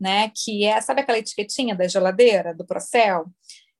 né, 0.00 0.30
que 0.34 0.64
é, 0.64 0.80
sabe 0.80 1.02
aquela 1.02 1.18
etiquetinha 1.18 1.74
da 1.74 1.86
geladeira, 1.86 2.52
do 2.52 2.66
Procel? 2.66 3.26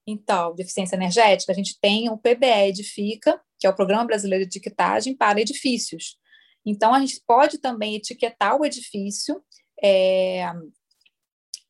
Então, 0.06 0.54
de 0.54 0.62
eficiência 0.62 0.94
energética, 0.94 1.50
a 1.50 1.54
gente 1.54 1.78
tem 1.80 2.08
o 2.08 2.16
PBE 2.16 2.68
Edifica, 2.68 3.40
que 3.58 3.66
é 3.66 3.70
o 3.70 3.74
Programa 3.74 4.04
Brasileiro 4.04 4.44
de 4.44 4.58
Etiquetagem 4.58 5.16
para 5.16 5.40
Edifícios. 5.40 6.16
Então, 6.64 6.94
a 6.94 7.00
gente 7.00 7.20
pode 7.26 7.58
também 7.58 7.96
etiquetar 7.96 8.56
o 8.56 8.64
edifício, 8.64 9.42
é, 9.82 10.46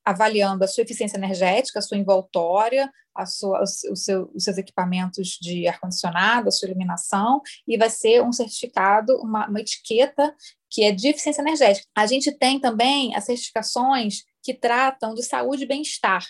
avaliando 0.04 0.64
a 0.64 0.68
sua 0.68 0.83
eficiência 0.83 1.16
energética, 1.16 1.78
a 1.78 1.83
sua 1.83 1.96
envoltória, 1.96 2.92
a 3.14 3.27
sua, 3.27 3.62
o 3.62 3.96
seu, 3.96 4.31
os 4.35 4.44
seus 4.44 4.59
equipamentos 4.59 5.38
de 5.40 5.68
ar-condicionado, 5.68 6.48
a 6.48 6.50
sua 6.50 6.68
iluminação, 6.68 7.40
e 7.66 7.77
vai 7.77 7.88
ser 7.90 8.22
um 8.22 8.33
certificado, 8.33 9.16
uma, 9.20 9.48
uma 9.48 9.61
etiqueta 9.61 10.35
que 10.70 10.83
é 10.83 10.90
de 10.90 11.09
eficiência 11.09 11.40
energética. 11.40 11.87
A 11.94 12.07
gente 12.07 12.33
tem 12.33 12.59
também 12.59 13.14
as 13.14 13.24
certificações 13.24 14.24
que 14.42 14.53
tratam 14.53 15.14
de 15.14 15.22
saúde 15.22 15.62
e 15.62 15.68
bem-estar 15.68 16.27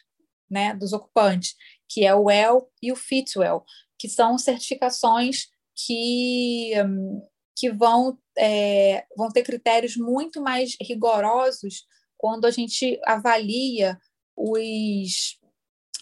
né, 0.51 0.75
dos 0.75 0.93
ocupantes, 0.93 1.55
que 1.89 2.05
é 2.05 2.15
o 2.15 2.25
WELL 2.25 2.71
e 2.83 2.93
o 2.93 2.97
FitWell, 2.97 3.65
que 3.99 4.09
são 4.09 4.37
certificações 4.37 5.47
que, 5.75 6.73
que 7.57 7.71
vão, 7.73 8.19
é, 8.37 9.05
vão 9.17 9.31
ter 9.31 9.43
critérios 9.43 9.97
muito 9.97 10.43
mais 10.43 10.77
rigorosos 10.81 11.87
quando 12.17 12.45
a 12.45 12.51
gente 12.51 13.01
avalia 13.05 13.99
os, 14.37 15.39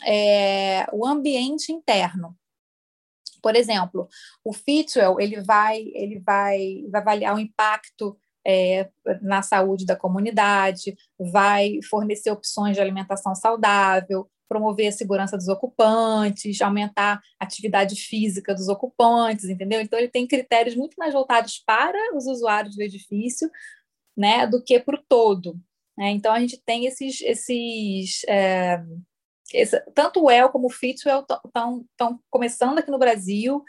é, 0.07 0.87
o 0.93 1.07
ambiente 1.07 1.73
interno. 1.73 2.37
Por 3.43 3.57
exemplo, 3.57 4.09
o 4.45 4.53
Fitwell 4.53 5.21
ele 5.21 5.41
vai, 5.43 5.81
ele 5.95 6.21
vai, 6.21 6.85
vai 6.88 7.01
avaliar 7.01 7.35
o 7.35 7.41
impacto 7.41 8.17
é, 8.47 8.88
na 9.21 9.43
saúde 9.43 9.85
da 9.85 9.97
comunidade, 9.97 10.97
vai 11.19 11.79
fornecer 11.88 12.31
opções 12.31 12.77
de 12.77 12.81
alimentação 12.81 13.35
saudável, 13.35 14.29
promover 14.49 14.88
a 14.88 14.93
segurança 14.93 15.37
dos 15.37 15.49
ocupantes, 15.49 16.61
aumentar 16.61 17.21
a 17.41 17.45
atividade 17.45 17.97
física 17.97 18.55
dos 18.55 18.69
ocupantes, 18.69 19.47
entendeu? 19.47 19.81
Então 19.81 19.99
ele 19.99 20.09
tem 20.09 20.27
critérios 20.27 20.77
muito 20.77 20.95
mais 20.97 21.15
voltados 21.15 21.59
para 21.59 22.15
os 22.15 22.27
usuários 22.27 22.77
do 22.77 22.83
edifício, 22.83 23.51
né, 24.17 24.47
do 24.47 24.62
que 24.62 24.79
para 24.79 24.97
o 24.97 25.03
todo. 25.09 25.59
Né? 25.97 26.11
Então 26.11 26.33
a 26.35 26.38
gente 26.38 26.62
tem 26.62 26.85
esses, 26.85 27.23
esses 27.23 28.25
é, 28.29 28.83
tanto 29.95 30.25
o 30.25 30.31
El 30.31 30.49
como 30.49 30.67
o 30.67 30.71
Fitwell 30.71 31.25
estão 31.47 32.21
começando 32.31 32.79
aqui 32.79 32.91
no 32.91 32.99
Brasil, 32.99 33.62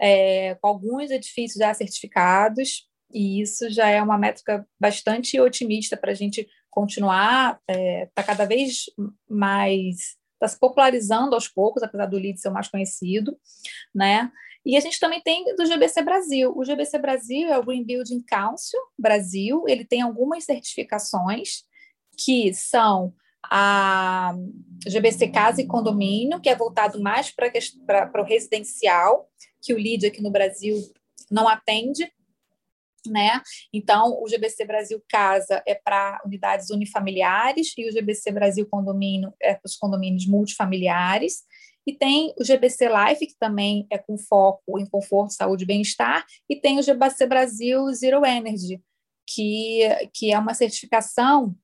é, 0.00 0.54
com 0.56 0.68
alguns 0.68 1.10
edifícios 1.10 1.58
já 1.58 1.72
certificados, 1.74 2.88
e 3.12 3.40
isso 3.40 3.68
já 3.70 3.88
é 3.88 4.02
uma 4.02 4.18
métrica 4.18 4.66
bastante 4.78 5.38
otimista 5.40 5.96
para 5.96 6.12
a 6.12 6.14
gente 6.14 6.48
continuar, 6.70 7.60
está 7.68 7.80
é, 7.80 8.08
tá 8.14 8.22
cada 8.22 8.44
vez 8.44 8.84
mais, 9.28 10.16
está 10.34 10.48
se 10.48 10.58
popularizando 10.58 11.34
aos 11.34 11.48
poucos, 11.48 11.82
apesar 11.82 12.06
do 12.06 12.16
LEED 12.16 12.40
ser 12.40 12.48
o 12.48 12.52
mais 12.52 12.68
conhecido, 12.68 13.36
né? 13.94 14.30
E 14.64 14.76
a 14.76 14.80
gente 14.80 15.00
também 15.00 15.20
tem 15.22 15.56
do 15.56 15.64
GBC 15.64 16.02
Brasil. 16.02 16.52
O 16.54 16.64
GBC 16.64 16.98
Brasil 16.98 17.48
é 17.48 17.58
o 17.58 17.64
Green 17.64 17.84
Building 17.84 18.22
Council 18.22 18.78
Brasil, 18.98 19.64
ele 19.66 19.84
tem 19.84 20.02
algumas 20.02 20.44
certificações 20.44 21.64
que 22.16 22.52
são 22.52 23.14
a 23.44 24.34
GBC 24.86 25.28
Casa 25.28 25.60
e 25.60 25.66
Condomínio, 25.66 26.40
que 26.40 26.48
é 26.48 26.56
voltado 26.56 27.00
mais 27.00 27.30
para 27.30 28.20
o 28.20 28.24
residencial, 28.24 29.28
que 29.62 29.72
o 29.72 29.76
LEED 29.76 30.06
aqui 30.06 30.22
no 30.22 30.30
Brasil 30.30 30.76
não 31.30 31.48
atende, 31.48 32.10
né? 33.06 33.40
Então, 33.72 34.20
o 34.22 34.28
GBC 34.28 34.64
Brasil 34.64 35.02
Casa 35.08 35.62
é 35.66 35.74
para 35.74 36.20
unidades 36.24 36.70
unifamiliares 36.70 37.72
e 37.76 37.88
o 37.88 37.92
GBC 37.92 38.30
Brasil 38.32 38.66
Condomínio 38.66 39.32
é 39.40 39.54
para 39.54 39.66
os 39.66 39.76
condomínios 39.76 40.26
multifamiliares. 40.26 41.44
E 41.86 41.94
tem 41.94 42.34
o 42.38 42.44
GBC 42.44 42.88
Life, 42.88 43.26
que 43.26 43.38
também 43.38 43.86
é 43.90 43.96
com 43.96 44.18
foco 44.18 44.78
em 44.78 44.86
conforto, 44.86 45.32
saúde 45.32 45.64
e 45.64 45.66
bem-estar, 45.66 46.26
e 46.48 46.56
tem 46.56 46.78
o 46.78 46.82
GBC 46.82 47.26
Brasil 47.26 47.90
Zero 47.94 48.24
Energy, 48.24 48.82
que, 49.26 49.88
que 50.12 50.30
é 50.30 50.38
uma 50.38 50.52
certificação 50.52 51.56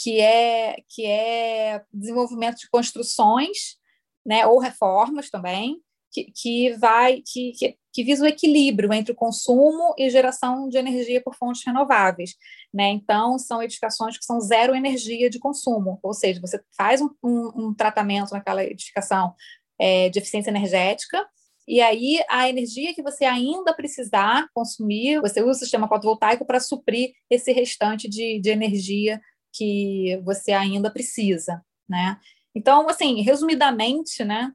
que 0.00 0.20
é, 0.20 0.76
que 0.88 1.04
é 1.04 1.82
desenvolvimento 1.92 2.58
de 2.58 2.70
construções, 2.70 3.76
né, 4.24 4.46
ou 4.46 4.58
reformas 4.58 5.28
também, 5.28 5.80
que, 6.10 6.30
que 6.34 6.72
vai 6.76 7.22
que, 7.26 7.52
que, 7.52 7.76
que, 7.92 8.04
visa 8.04 8.24
o 8.24 8.26
equilíbrio 8.26 8.92
entre 8.92 9.12
o 9.12 9.16
consumo 9.16 9.94
e 9.98 10.08
geração 10.08 10.68
de 10.68 10.78
energia 10.78 11.20
por 11.20 11.34
fontes 11.34 11.62
renováveis. 11.66 12.34
Né? 12.72 12.88
Então, 12.90 13.38
são 13.38 13.62
edificações 13.62 14.16
que 14.16 14.24
são 14.24 14.40
zero 14.40 14.74
energia 14.74 15.28
de 15.28 15.38
consumo, 15.38 15.98
ou 16.02 16.14
seja, 16.14 16.40
você 16.40 16.60
faz 16.76 17.00
um, 17.02 17.10
um, 17.22 17.50
um 17.56 17.74
tratamento 17.74 18.32
naquela 18.32 18.64
edificação 18.64 19.34
é, 19.78 20.08
de 20.08 20.18
eficiência 20.18 20.50
energética, 20.50 21.26
e 21.66 21.82
aí 21.82 22.24
a 22.30 22.48
energia 22.48 22.94
que 22.94 23.02
você 23.02 23.26
ainda 23.26 23.74
precisar 23.74 24.48
consumir, 24.54 25.20
você 25.20 25.42
usa 25.42 25.50
o 25.50 25.54
sistema 25.54 25.86
fotovoltaico 25.86 26.46
para 26.46 26.60
suprir 26.60 27.12
esse 27.28 27.52
restante 27.52 28.08
de, 28.08 28.40
de 28.40 28.48
energia 28.48 29.20
que 29.52 30.20
você 30.24 30.52
ainda 30.52 30.90
precisa, 30.90 31.62
né? 31.88 32.18
Então, 32.54 32.88
assim, 32.88 33.20
resumidamente, 33.22 34.24
né, 34.24 34.52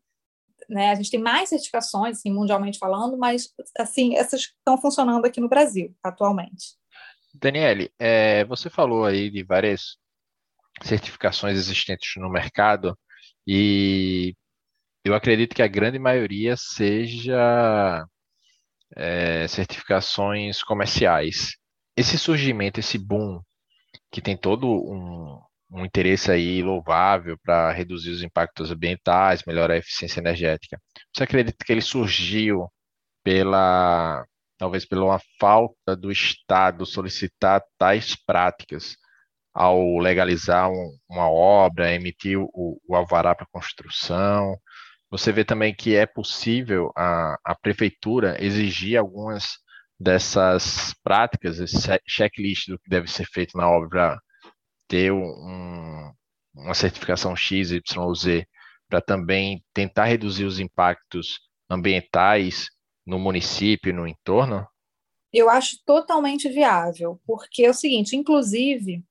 né, 0.70 0.92
a 0.92 0.96
gente 0.96 1.12
tem 1.12 1.20
mais 1.20 1.50
certificações, 1.50 2.18
assim, 2.18 2.32
mundialmente 2.32 2.80
falando, 2.80 3.18
mas, 3.18 3.50
assim, 3.78 4.16
essas 4.16 4.42
estão 4.42 4.78
funcionando 4.78 5.26
aqui 5.26 5.40
no 5.40 5.50
Brasil, 5.50 5.96
atualmente. 6.04 6.76
Daniele, 7.34 7.92
é, 8.00 8.46
você 8.46 8.70
falou 8.70 9.06
aí 9.06 9.30
de 9.30 9.44
várias 9.44 9.98
certificações 10.82 11.58
existentes 11.58 12.14
no 12.18 12.30
mercado 12.30 12.98
e 13.48 14.36
eu 15.04 15.14
acredito 15.14 15.56
que 15.56 15.62
a 15.62 15.68
grande 15.68 16.00
maioria 16.00 16.56
seja 16.58 18.06
é, 18.96 19.48
certificações 19.48 20.64
comerciais. 20.64 21.58
Esse 21.96 22.18
surgimento, 22.18 22.80
esse 22.80 22.98
boom 22.98 23.42
que 24.14 24.22
tem 24.22 24.38
todo 24.38 24.68
um, 24.68 25.42
um 25.72 25.84
interesse 25.84 26.32
aí 26.32 26.62
louvável 26.62 27.36
para 27.44 27.72
reduzir 27.72 28.12
os 28.12 28.22
impactos 28.22 28.72
ambientais, 28.72 29.42
melhorar 29.48 29.74
a 29.74 29.78
eficiência 29.78 30.20
energética. 30.20 30.80
Você 31.12 31.24
acredita 31.24 31.66
que 31.66 31.72
ele 31.72 31.82
surgiu 31.82 32.70
pela 33.24 34.24
talvez 34.56 34.86
pela 34.86 35.20
falta 35.40 35.96
do 35.96 36.12
Estado 36.12 36.86
solicitar 36.86 37.62
tais 37.78 38.16
práticas 38.16 38.96
ao 39.52 39.98
legalizar 39.98 40.70
um, 40.70 40.98
uma 41.10 41.30
obra, 41.30 41.94
emitir 41.94 42.40
o, 42.40 42.80
o 42.88 42.96
alvará 42.96 43.34
para 43.34 43.48
construção? 43.52 44.56
Você 45.10 45.32
vê 45.32 45.44
também 45.44 45.74
que 45.74 45.96
é 45.96 46.06
possível 46.06 46.92
a, 46.96 47.36
a 47.44 47.56
prefeitura 47.56 48.38
exigir 48.44 48.98
algumas 49.00 49.63
dessas 50.00 50.94
práticas, 51.04 51.60
esse 51.60 51.78
checklist 52.08 52.68
do 52.68 52.80
que 52.80 52.90
deve 52.90 53.10
ser 53.10 53.26
feito 53.26 53.58
na 53.58 53.70
obra, 53.70 54.20
ter 54.88 55.12
um, 55.12 56.12
uma 56.54 56.74
certificação 56.74 57.36
X, 57.36 57.72
Y, 57.72 58.16
Z, 58.16 58.46
para 58.90 59.02
também 59.02 59.64
tentar 59.74 60.06
reduzir 60.06 60.46
os 60.46 60.60
impactos 60.60 61.40
ambientais 61.70 62.68
no 63.06 63.18
município, 63.18 63.94
no 63.94 64.08
entorno? 64.08 64.68
eu 65.34 65.50
acho 65.50 65.78
totalmente 65.84 66.48
viável, 66.48 67.20
porque 67.26 67.64
é 67.66 67.70
o 67.70 67.74
seguinte, 67.74 68.16
inclusive, 68.16 69.04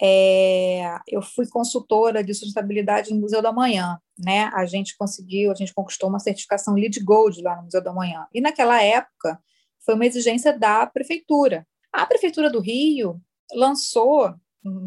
é, 0.00 0.96
eu 1.08 1.20
fui 1.20 1.48
consultora 1.48 2.22
de 2.22 2.32
sustentabilidade 2.32 3.12
no 3.12 3.20
Museu 3.20 3.42
da 3.42 3.52
Manhã, 3.52 3.98
né? 4.16 4.44
A 4.54 4.64
gente 4.64 4.96
conseguiu, 4.96 5.50
a 5.50 5.54
gente 5.54 5.74
conquistou 5.74 6.08
uma 6.08 6.20
certificação 6.20 6.74
LEED 6.74 7.00
Gold 7.00 7.42
lá 7.42 7.56
no 7.56 7.64
Museu 7.64 7.82
da 7.82 7.92
Manhã. 7.92 8.28
E 8.32 8.40
naquela 8.40 8.80
época 8.80 9.40
foi 9.88 9.94
uma 9.94 10.04
exigência 10.04 10.52
da 10.52 10.86
prefeitura. 10.86 11.66
A 11.90 12.04
prefeitura 12.04 12.50
do 12.50 12.60
Rio 12.60 13.18
lançou 13.54 14.34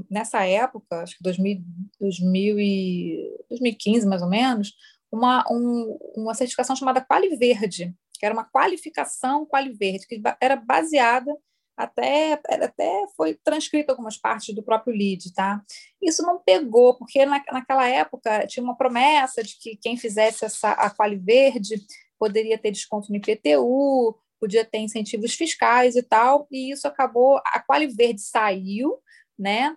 nessa 0.08 0.46
época, 0.46 1.02
acho 1.02 1.18
que 1.18 1.24
2000, 1.24 1.60
2000 2.00 2.60
e, 2.60 3.38
2015 3.50 4.06
mais 4.06 4.22
ou 4.22 4.30
menos, 4.30 4.76
uma, 5.12 5.44
um, 5.50 5.98
uma 6.16 6.36
certificação 6.36 6.76
chamada 6.76 7.02
Quali 7.02 7.36
Verde, 7.36 7.96
que 8.14 8.24
era 8.24 8.36
uma 8.36 8.46
qualificação 8.46 9.44
Quali 9.44 9.74
Verde, 9.74 10.06
que 10.06 10.22
era 10.40 10.56
baseada 10.56 11.36
até, 11.76 12.34
até 12.48 13.08
foi 13.18 13.34
transcrito 13.44 13.90
algumas 13.90 14.20
partes 14.20 14.54
do 14.54 14.62
próprio 14.62 14.96
lead, 14.96 15.34
tá? 15.34 15.64
Isso 16.00 16.22
não 16.22 16.38
pegou, 16.38 16.96
porque 16.96 17.26
na, 17.26 17.44
naquela 17.52 17.90
época 17.90 18.46
tinha 18.46 18.64
uma 18.64 18.78
promessa 18.78 19.42
de 19.42 19.58
que 19.58 19.76
quem 19.78 19.98
fizesse 19.98 20.46
essa, 20.46 20.74
a 20.74 20.92
Quali 20.92 21.18
Verde 21.18 21.82
poderia 22.20 22.60
ter 22.60 22.70
desconto 22.70 23.10
no 23.10 23.16
IPTU, 23.16 24.16
podia 24.42 24.66
ter 24.66 24.80
incentivos 24.80 25.34
fiscais 25.36 25.96
e 25.96 26.04
tal, 26.04 26.48
e 26.52 26.72
isso 26.72 26.88
acabou, 26.88 27.40
a 27.46 27.60
Quali 27.60 27.88
Verde 27.88 28.22
saiu, 28.22 28.98
né? 29.38 29.76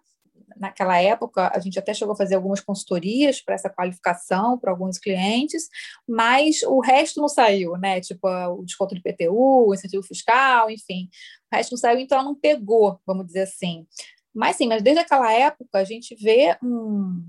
naquela 0.56 1.00
época, 1.00 1.50
a 1.54 1.58
gente 1.58 1.78
até 1.78 1.92
chegou 1.92 2.14
a 2.14 2.16
fazer 2.16 2.34
algumas 2.34 2.60
consultorias 2.60 3.40
para 3.40 3.54
essa 3.54 3.70
qualificação 3.70 4.58
para 4.58 4.70
alguns 4.70 4.98
clientes, 4.98 5.68
mas 6.08 6.62
o 6.62 6.80
resto 6.80 7.20
não 7.20 7.28
saiu, 7.28 7.76
né? 7.76 8.00
Tipo, 8.00 8.28
o 8.28 8.64
desconto 8.64 8.94
de 8.94 9.02
PTU, 9.02 9.68
o 9.68 9.74
incentivo 9.74 10.02
fiscal, 10.02 10.70
enfim. 10.70 11.08
O 11.52 11.56
resto 11.56 11.72
não 11.72 11.78
saiu, 11.78 11.98
então 11.98 12.18
ela 12.18 12.28
não 12.28 12.34
pegou, 12.34 13.00
vamos 13.06 13.26
dizer 13.26 13.42
assim. 13.42 13.86
Mas 14.34 14.56
sim, 14.56 14.66
mas 14.66 14.82
desde 14.82 15.00
aquela 15.00 15.32
época 15.32 15.78
a 15.78 15.84
gente 15.84 16.14
vê 16.14 16.56
um, 16.62 17.22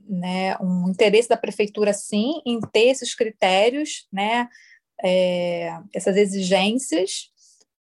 né, 0.00 0.56
um 0.58 0.88
interesse 0.88 1.28
da 1.28 1.36
prefeitura, 1.36 1.92
sim, 1.92 2.40
em 2.46 2.60
ter 2.60 2.88
esses 2.88 3.14
critérios, 3.14 4.06
né, 4.12 4.48
é, 5.04 5.78
essas 5.94 6.16
exigências, 6.16 7.30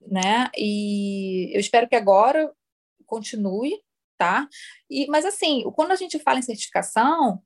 né, 0.00 0.48
e 0.56 1.50
eu 1.54 1.60
espero 1.60 1.88
que 1.88 1.96
agora 1.96 2.52
continue, 3.06 3.72
tá? 4.16 4.48
E, 4.90 5.06
mas, 5.08 5.24
assim, 5.24 5.64
quando 5.74 5.92
a 5.92 5.96
gente 5.96 6.18
fala 6.18 6.38
em 6.38 6.42
certificação, 6.42 7.42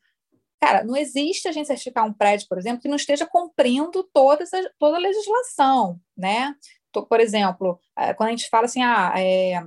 cara, 0.60 0.84
não 0.84 0.96
existe 0.96 1.48
a 1.48 1.52
gente 1.52 1.66
certificar 1.66 2.04
um 2.06 2.12
prédio, 2.12 2.48
por 2.48 2.58
exemplo, 2.58 2.80
que 2.80 2.88
não 2.88 2.96
esteja 2.96 3.26
cumprindo 3.26 4.02
toda, 4.12 4.42
essa, 4.42 4.58
toda 4.78 4.96
a 4.96 5.00
legislação, 5.00 6.00
né? 6.16 6.54
Por 6.92 7.20
exemplo, 7.20 7.80
é, 7.96 8.12
quando 8.14 8.28
a 8.28 8.32
gente 8.32 8.48
fala 8.48 8.66
assim, 8.66 8.82
ah, 8.82 9.12
é, 9.16 9.62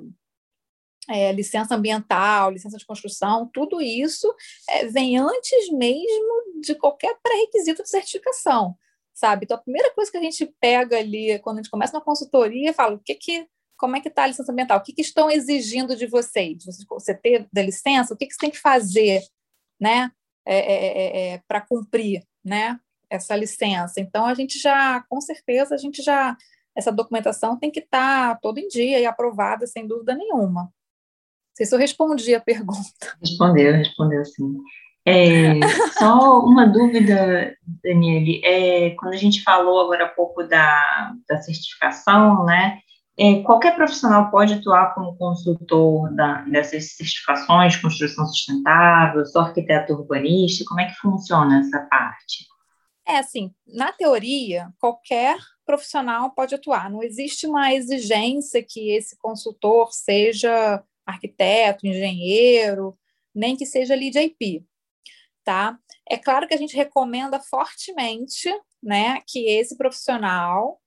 é, 1.10 1.32
licença 1.32 1.76
ambiental, 1.76 2.52
licença 2.52 2.78
de 2.78 2.86
construção, 2.86 3.50
tudo 3.54 3.82
isso 3.82 4.34
é, 4.70 4.86
vem 4.88 5.18
antes 5.18 5.70
mesmo 5.72 6.62
de 6.62 6.76
qualquer 6.76 7.16
pré-requisito 7.22 7.84
de 7.84 7.90
certificação, 7.90 8.76
sabe? 9.16 9.46
Então, 9.46 9.58
a 9.58 9.62
primeira 9.62 9.92
coisa 9.96 10.12
que 10.12 10.18
a 10.18 10.22
gente 10.22 10.46
pega 10.60 10.98
ali, 10.98 11.40
quando 11.40 11.60
a 11.60 11.62
gente 11.62 11.72
começa 11.72 11.94
na 11.94 12.04
consultoria, 12.04 12.74
fala 12.74 12.96
o 12.96 13.00
que 13.00 13.16
que 13.16 13.48
como 13.78 13.96
é 13.96 14.02
que 14.02 14.08
está 14.08 14.24
a 14.24 14.28
licença 14.28 14.52
ambiental? 14.52 14.78
O 14.78 14.82
que, 14.82 14.94
que, 14.94 15.02
estão 15.02 15.30
exigindo 15.30 15.98
de 15.98 16.08
vocês? 16.08 16.64
Você 16.90 17.14
ter 17.14 17.46
da 17.52 17.62
licença, 17.62 18.14
o 18.14 18.18
que, 18.18 18.26
que 18.26 18.34
você 18.34 18.40
tem 18.40 18.50
que 18.50 18.58
fazer 18.58 19.22
né, 19.78 20.10
é, 20.46 20.58
é, 20.58 20.88
é, 20.88 21.34
é 21.34 21.42
para 21.46 21.60
cumprir 21.60 22.24
né, 22.44 22.80
essa 23.10 23.36
licença? 23.36 24.00
Então, 24.00 24.26
a 24.26 24.34
gente 24.34 24.58
já, 24.58 25.04
com 25.10 25.20
certeza, 25.20 25.76
a 25.76 25.78
gente 25.78 26.02
já, 26.02 26.38
essa 26.74 26.90
documentação 26.90 27.60
tem 27.60 27.70
que 27.70 27.82
estar 27.82 28.36
tá 28.36 28.40
todo 28.42 28.60
em 28.60 28.68
dia 28.70 28.98
e 28.98 29.06
aprovada, 29.06 29.68
sem 29.68 29.86
dúvida 29.86 30.16
nenhuma. 30.16 30.64
Não 30.64 30.72
sei 31.58 31.66
se 31.66 31.76
eu 31.76 31.80
respondi 31.80 32.34
a 32.34 32.40
pergunta. 32.42 33.18
Respondeu, 33.22 33.74
respondeu 33.74 34.24
sim. 34.24 34.58
É, 35.08 35.60
só 36.00 36.40
uma 36.40 36.66
dúvida, 36.66 37.56
Daniele, 37.84 38.42
é, 38.44 38.90
quando 38.92 39.14
a 39.14 39.18
gente 39.18 39.44
falou 39.44 39.82
agora 39.82 40.06
há 40.06 40.10
pouco 40.10 40.42
da, 40.44 41.14
da 41.30 41.38
certificação, 41.38 42.44
né, 42.44 42.80
é, 43.18 43.42
qualquer 43.44 43.76
profissional 43.76 44.30
pode 44.30 44.56
atuar 44.56 44.94
como 44.94 45.16
consultor 45.16 46.14
da, 46.14 46.42
dessas 46.42 46.96
certificações 46.96 47.78
construção 47.78 48.26
sustentável, 48.26 49.26
sou 49.26 49.44
arquiteto 49.44 49.94
urbanista, 49.94 50.66
como 50.68 50.82
é 50.82 50.88
que 50.88 50.96
funciona 50.96 51.60
essa 51.60 51.80
parte? 51.82 52.46
É 53.08 53.20
assim, 53.20 53.54
na 53.68 53.94
teoria, 53.94 54.70
qualquer 54.80 55.38
profissional 55.66 56.32
pode 56.32 56.56
atuar, 56.56 56.90
não 56.90 57.04
existe 57.04 57.48
uma 57.48 57.72
exigência 57.74 58.66
que 58.68 58.90
esse 58.90 59.18
consultor 59.20 59.94
seja 59.94 60.84
arquiteto, 61.06 61.88
engenheiro, 61.88 62.98
nem 63.34 63.56
que 63.56 63.66
seja 63.66 63.96
lead 63.96 64.18
IP, 64.18 64.66
tá? 65.46 65.78
É 66.10 66.18
claro 66.18 66.48
que 66.48 66.54
a 66.54 66.58
gente 66.58 66.76
recomenda 66.76 67.40
fortemente, 67.40 68.50
né, 68.84 69.22
que 69.26 69.48
esse 69.48 69.78
profissional 69.78 70.80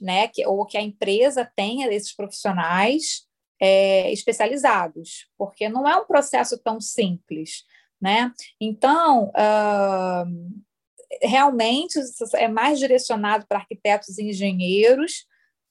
né, 0.00 0.28
que, 0.28 0.46
ou 0.46 0.64
que 0.64 0.78
a 0.78 0.82
empresa 0.82 1.50
tenha 1.56 1.88
esses 1.92 2.14
profissionais 2.14 3.26
é, 3.60 4.12
especializados, 4.12 5.28
porque 5.36 5.68
não 5.68 5.88
é 5.88 5.96
um 5.96 6.06
processo 6.06 6.56
tão 6.58 6.80
simples, 6.80 7.64
né? 8.00 8.32
Então, 8.60 9.30
uh, 9.30 10.62
realmente 11.20 11.98
é 12.36 12.46
mais 12.46 12.78
direcionado 12.78 13.46
para 13.48 13.58
arquitetos 13.58 14.18
e 14.18 14.28
engenheiros, 14.28 15.26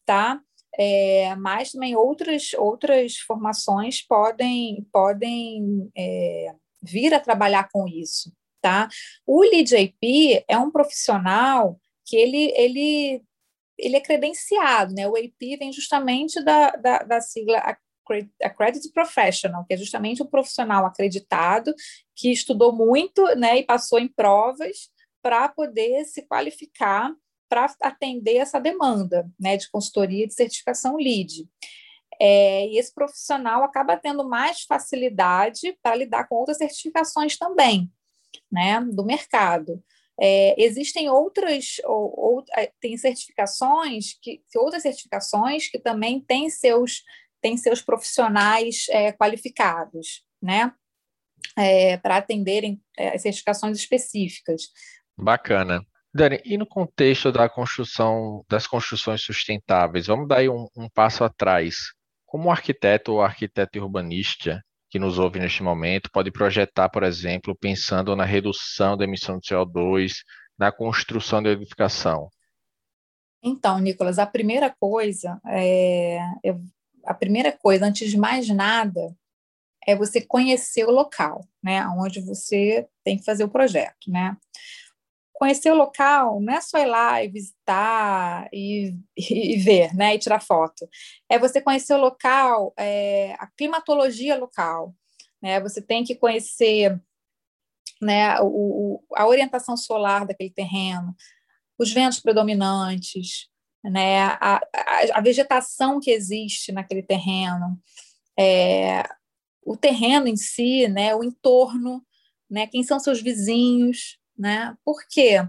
tá? 0.06 0.42
É, 0.78 1.34
mas 1.38 1.72
também 1.72 1.96
outras 1.96 2.54
outras 2.54 3.18
formações 3.18 4.06
podem 4.06 4.86
podem 4.92 5.90
é, 5.98 6.54
vir 6.82 7.14
a 7.14 7.20
trabalhar 7.20 7.70
com 7.72 7.88
isso, 7.88 8.32
tá? 8.62 8.88
O 9.26 9.42
LeadJP 9.42 10.46
é 10.48 10.58
um 10.58 10.72
profissional 10.72 11.80
que 12.06 12.16
ele 12.16 12.52
ele 12.56 13.22
ele 13.78 13.96
é 13.96 14.02
credenciado, 14.02 14.94
né? 14.94 15.08
O 15.08 15.16
AP 15.16 15.60
vem 15.60 15.72
justamente 15.72 16.44
da, 16.44 16.72
da, 16.72 17.00
da 17.00 17.22
sigla 17.22 17.60
Accredited 18.42 18.92
Professional, 18.94 19.66
que 19.66 19.74
é 19.74 19.78
justamente 19.78 20.24
um 20.24 20.28
profissional 20.28 20.86
acreditado 20.86 21.74
que 22.16 22.32
estudou 22.32 22.74
muito, 22.74 23.24
né, 23.36 23.60
e 23.60 23.64
passou 23.64 24.00
em 24.00 24.08
provas 24.08 24.90
para 25.22 25.50
poder 25.50 26.06
se 26.06 26.24
qualificar 26.24 27.14
para 27.50 27.74
atender 27.82 28.38
essa 28.38 28.60
demanda, 28.60 29.30
né, 29.40 29.58
de 29.58 29.70
consultoria 29.70 30.28
de 30.28 30.34
certificação 30.34 30.96
LEED. 30.96 31.48
É, 32.20 32.68
e 32.68 32.78
esse 32.78 32.94
profissional 32.94 33.64
acaba 33.64 33.98
tendo 33.98 34.28
mais 34.28 34.62
facilidade 34.62 35.78
para 35.82 35.96
lidar 35.96 36.28
com 36.28 36.36
outras 36.36 36.58
certificações 36.58 37.38
também, 37.38 37.92
né, 38.52 38.82
do 38.82 39.06
mercado. 39.06 39.84
É, 40.20 40.56
existem 40.62 41.10
outras, 41.10 41.76
ou, 41.86 42.14
ou, 42.18 42.46
é, 42.56 42.72
tem 42.82 42.98
certificações, 42.98 44.18
que, 44.20 44.42
outras 44.56 44.82
certificações 44.82 45.70
que 45.70 45.78
também 45.78 46.20
têm 46.20 46.50
seus, 46.50 47.04
têm 47.40 47.56
seus 47.56 47.84
profissionais 47.84 48.88
é, 48.90 49.12
qualificados, 49.12 50.24
né? 50.42 50.74
É, 51.56 51.98
para 51.98 52.18
atenderem 52.18 52.82
é, 52.98 53.16
as 53.16 53.22
certificações 53.22 53.78
específicas. 53.78 54.70
Bacana. 55.16 55.86
Dani, 56.14 56.42
e 56.44 56.58
no 56.58 56.66
contexto 56.66 57.32
da 57.32 57.48
construção, 57.48 58.44
das 58.50 58.66
construções 58.66 59.22
sustentáveis, 59.22 60.08
vamos 60.08 60.28
dar 60.28 60.42
um, 60.50 60.68
um 60.76 60.90
passo 60.90 61.24
atrás. 61.24 61.94
Como 62.38 62.52
arquiteto 62.52 63.14
ou 63.14 63.22
arquiteto 63.24 63.80
urbanista, 63.80 64.64
que 64.92 65.00
nos 65.00 65.18
ouve 65.18 65.40
neste 65.40 65.64
momento 65.64 66.12
pode 66.12 66.30
projetar, 66.32 66.88
por 66.88 67.02
exemplo, 67.02 67.58
pensando 67.60 68.16
na 68.16 68.26
redução 68.26 68.96
da 68.96 69.06
emissão 69.06 69.40
de 69.40 69.48
CO2, 69.50 70.18
na 70.56 70.72
construção 70.72 71.42
da 71.42 71.50
edificação? 71.50 72.30
Então, 73.42 73.80
Nicolas, 73.80 74.20
a 74.20 74.28
primeira 74.28 74.72
coisa, 74.80 75.42
é, 75.48 76.20
a 77.06 77.14
primeira 77.16 77.52
coisa, 77.52 77.88
antes 77.88 78.12
de 78.12 78.20
mais 78.20 78.48
nada, 78.50 79.18
é 79.88 79.96
você 79.96 80.22
conhecer 80.22 80.86
o 80.86 80.92
local, 80.92 81.44
né, 81.64 81.88
onde 81.88 82.22
você 82.22 82.88
tem 83.04 83.18
que 83.18 83.26
fazer 83.26 83.46
o 83.46 83.50
projeto, 83.50 84.12
né? 84.12 84.38
Conhecer 85.38 85.72
o 85.72 85.76
local 85.76 86.42
não 86.42 86.54
é 86.54 86.62
só 86.62 86.80
ir 86.80 86.88
lá 86.88 87.24
e 87.24 87.28
visitar 87.28 88.50
e, 88.54 88.96
e 89.16 89.58
ver, 89.58 89.94
né, 89.94 90.16
e 90.16 90.20
tirar 90.20 90.42
foto. 90.42 90.90
É 91.30 91.38
você 91.38 91.62
conhecer 91.62 91.94
o 91.94 92.02
local, 92.02 92.74
é, 92.78 93.34
a 93.40 93.48
climatologia 93.48 94.36
local, 94.36 94.96
né? 95.42 95.60
Você 95.62 95.82
tem 95.82 96.04
que 96.04 96.16
conhecer, 96.16 97.00
né, 98.02 98.40
o, 98.42 99.04
a 99.16 99.28
orientação 99.28 99.78
solar 99.78 100.26
daquele 100.26 100.50
terreno, 100.50 101.16
os 101.78 101.92
ventos 101.92 102.20
predominantes, 102.20 103.48
né, 103.84 104.24
a, 104.24 104.56
a, 104.56 105.18
a 105.20 105.22
vegetação 105.22 106.00
que 106.00 106.10
existe 106.10 106.72
naquele 106.72 107.04
terreno, 107.04 107.80
é, 108.38 109.04
o 109.64 109.78
terreno 109.78 110.28
em 110.28 110.36
si, 110.36 110.88
né, 110.88 111.16
o 111.16 111.24
entorno, 111.24 112.04
né, 112.50 112.66
quem 112.66 112.84
são 112.84 113.00
seus 113.00 113.22
vizinhos, 113.22 114.18
né? 114.38 114.76
Por 114.84 115.06
quê? 115.08 115.42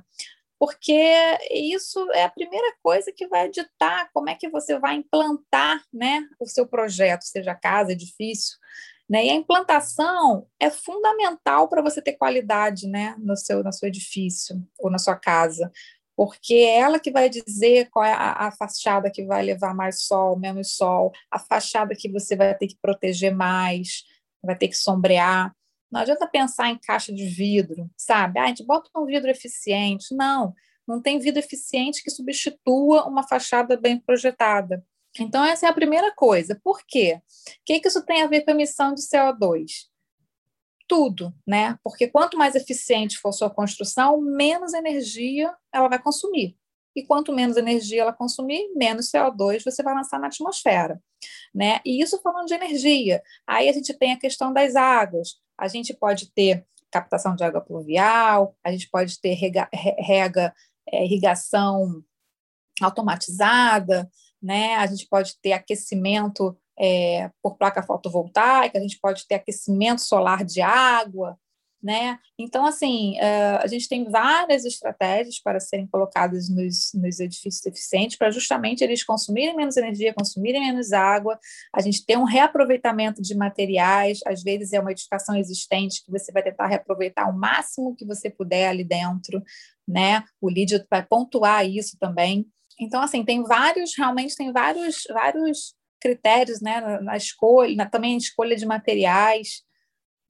porque 0.58 1.38
isso 1.52 2.10
é 2.12 2.24
a 2.24 2.30
primeira 2.30 2.74
coisa 2.82 3.12
que 3.12 3.28
vai 3.28 3.48
ditar 3.48 4.10
como 4.12 4.28
é 4.28 4.34
que 4.34 4.48
você 4.48 4.78
vai 4.78 4.96
implantar 4.96 5.80
né, 5.92 6.26
o 6.40 6.46
seu 6.46 6.66
projeto, 6.66 7.22
seja 7.22 7.54
casa, 7.54 7.92
edifício. 7.92 8.58
Né? 9.08 9.26
E 9.26 9.30
a 9.30 9.34
implantação 9.34 10.46
é 10.60 10.68
fundamental 10.68 11.68
para 11.68 11.80
você 11.80 12.02
ter 12.02 12.14
qualidade 12.14 12.88
né, 12.88 13.14
no, 13.18 13.36
seu, 13.36 13.62
no 13.62 13.72
seu 13.72 13.88
edifício 13.88 14.60
ou 14.78 14.90
na 14.90 14.98
sua 14.98 15.16
casa, 15.16 15.70
porque 16.16 16.54
é 16.54 16.80
ela 16.80 16.98
que 16.98 17.12
vai 17.12 17.30
dizer 17.30 17.88
qual 17.90 18.04
é 18.04 18.12
a, 18.12 18.48
a, 18.48 18.50
fachada 18.50 19.10
que 19.10 19.24
vai 19.24 19.42
levar 19.42 19.72
mais 19.72 20.02
sol, 20.02 20.36
menos 20.36 20.74
sol, 20.74 21.12
a 21.30 21.38
fachada 21.38 21.94
que 21.94 22.10
você 22.10 22.34
vai 22.34 22.52
ter 22.56 22.66
que 22.66 22.76
proteger 22.82 23.32
mais, 23.32 24.02
vai 24.42 24.56
ter 24.58 24.66
que 24.66 24.76
sombrear. 24.76 25.54
Não 25.90 26.00
adianta 26.00 26.26
pensar 26.26 26.68
em 26.70 26.78
caixa 26.78 27.12
de 27.12 27.26
vidro, 27.26 27.90
sabe? 27.96 28.38
Ah, 28.38 28.44
a 28.44 28.46
gente 28.48 28.64
bota 28.64 28.90
um 28.96 29.04
vidro 29.04 29.30
eficiente. 29.30 30.14
Não, 30.14 30.54
não 30.86 31.00
tem 31.00 31.18
vidro 31.18 31.40
eficiente 31.40 32.02
que 32.02 32.10
substitua 32.10 33.06
uma 33.06 33.22
fachada 33.22 33.76
bem 33.76 33.98
projetada. 33.98 34.84
Então, 35.18 35.44
essa 35.44 35.66
é 35.66 35.68
a 35.68 35.74
primeira 35.74 36.14
coisa. 36.14 36.60
Por 36.62 36.82
quê? 36.86 37.20
O 37.20 37.20
que, 37.64 37.80
que 37.80 37.88
isso 37.88 38.04
tem 38.04 38.22
a 38.22 38.26
ver 38.26 38.42
com 38.42 38.50
a 38.50 38.54
emissão 38.54 38.94
de 38.94 39.02
CO2? 39.02 39.88
tudo, 40.88 41.32
né? 41.46 41.78
Porque 41.84 42.08
quanto 42.08 42.38
mais 42.38 42.54
eficiente 42.54 43.18
for 43.18 43.30
sua 43.30 43.50
construção, 43.50 44.20
menos 44.20 44.72
energia 44.72 45.54
ela 45.70 45.86
vai 45.86 46.02
consumir. 46.02 46.56
E 46.96 47.04
quanto 47.04 47.32
menos 47.32 47.56
energia 47.56 48.00
ela 48.00 48.12
consumir, 48.12 48.72
menos 48.74 49.12
CO2 49.12 49.62
você 49.62 49.82
vai 49.82 49.94
lançar 49.94 50.18
na 50.18 50.26
atmosfera, 50.26 51.00
né? 51.54 51.80
E 51.84 52.02
isso 52.02 52.20
falando 52.22 52.46
de 52.46 52.54
energia. 52.54 53.22
Aí 53.46 53.68
a 53.68 53.72
gente 53.72 53.94
tem 53.94 54.12
a 54.12 54.18
questão 54.18 54.52
das 54.52 54.74
águas. 54.74 55.36
A 55.58 55.68
gente 55.68 55.92
pode 55.92 56.30
ter 56.32 56.64
captação 56.90 57.34
de 57.34 57.44
água 57.44 57.60
pluvial, 57.60 58.56
a 58.64 58.70
gente 58.70 58.88
pode 58.88 59.20
ter 59.20 59.34
rega, 59.34 59.68
rega 59.72 60.54
é, 60.90 61.04
irrigação 61.04 62.02
automatizada, 62.80 64.10
né? 64.40 64.76
A 64.76 64.86
gente 64.86 65.06
pode 65.06 65.38
ter 65.40 65.52
aquecimento 65.52 66.56
é, 66.78 67.30
por 67.42 67.56
placa 67.56 67.82
fotovoltaica, 67.82 68.78
a 68.78 68.80
gente 68.80 68.98
pode 69.00 69.26
ter 69.26 69.34
aquecimento 69.34 70.00
solar 70.00 70.44
de 70.44 70.60
água, 70.60 71.38
né? 71.82 72.18
Então, 72.38 72.66
assim, 72.66 73.16
uh, 73.18 73.62
a 73.62 73.66
gente 73.66 73.88
tem 73.88 74.04
várias 74.10 74.64
estratégias 74.64 75.40
para 75.40 75.60
serem 75.60 75.86
colocadas 75.86 76.48
nos, 76.48 76.90
nos 76.94 77.20
edifícios 77.20 77.64
eficientes, 77.64 78.16
para 78.16 78.30
justamente 78.30 78.82
eles 78.82 79.04
consumirem 79.04 79.54
menos 79.54 79.76
energia, 79.76 80.14
consumirem 80.14 80.60
menos 80.60 80.92
água, 80.92 81.38
a 81.74 81.80
gente 81.80 82.04
tem 82.04 82.16
um 82.16 82.24
reaproveitamento 82.24 83.22
de 83.22 83.36
materiais, 83.36 84.18
às 84.26 84.42
vezes 84.42 84.72
é 84.72 84.80
uma 84.80 84.92
edificação 84.92 85.36
existente 85.36 86.04
que 86.04 86.10
você 86.10 86.32
vai 86.32 86.42
tentar 86.42 86.66
reaproveitar 86.66 87.28
o 87.30 87.38
máximo 87.38 87.94
que 87.94 88.04
você 88.04 88.28
puder 88.28 88.68
ali 88.68 88.84
dentro, 88.84 89.42
né? 89.86 90.24
O 90.40 90.50
Lídio 90.50 90.84
vai 90.90 91.04
pontuar 91.04 91.66
isso 91.66 91.96
também. 91.98 92.46
Então, 92.80 93.02
assim, 93.02 93.24
tem 93.24 93.42
vários, 93.42 93.96
realmente 93.96 94.36
tem 94.36 94.52
vários, 94.52 95.04
vários 95.10 95.74
critérios 96.00 96.60
né, 96.60 96.80
na, 96.80 97.00
na 97.00 97.16
escolha, 97.16 97.74
na, 97.74 97.86
também 97.86 98.16
escolha 98.16 98.56
de 98.56 98.66
materiais, 98.66 99.62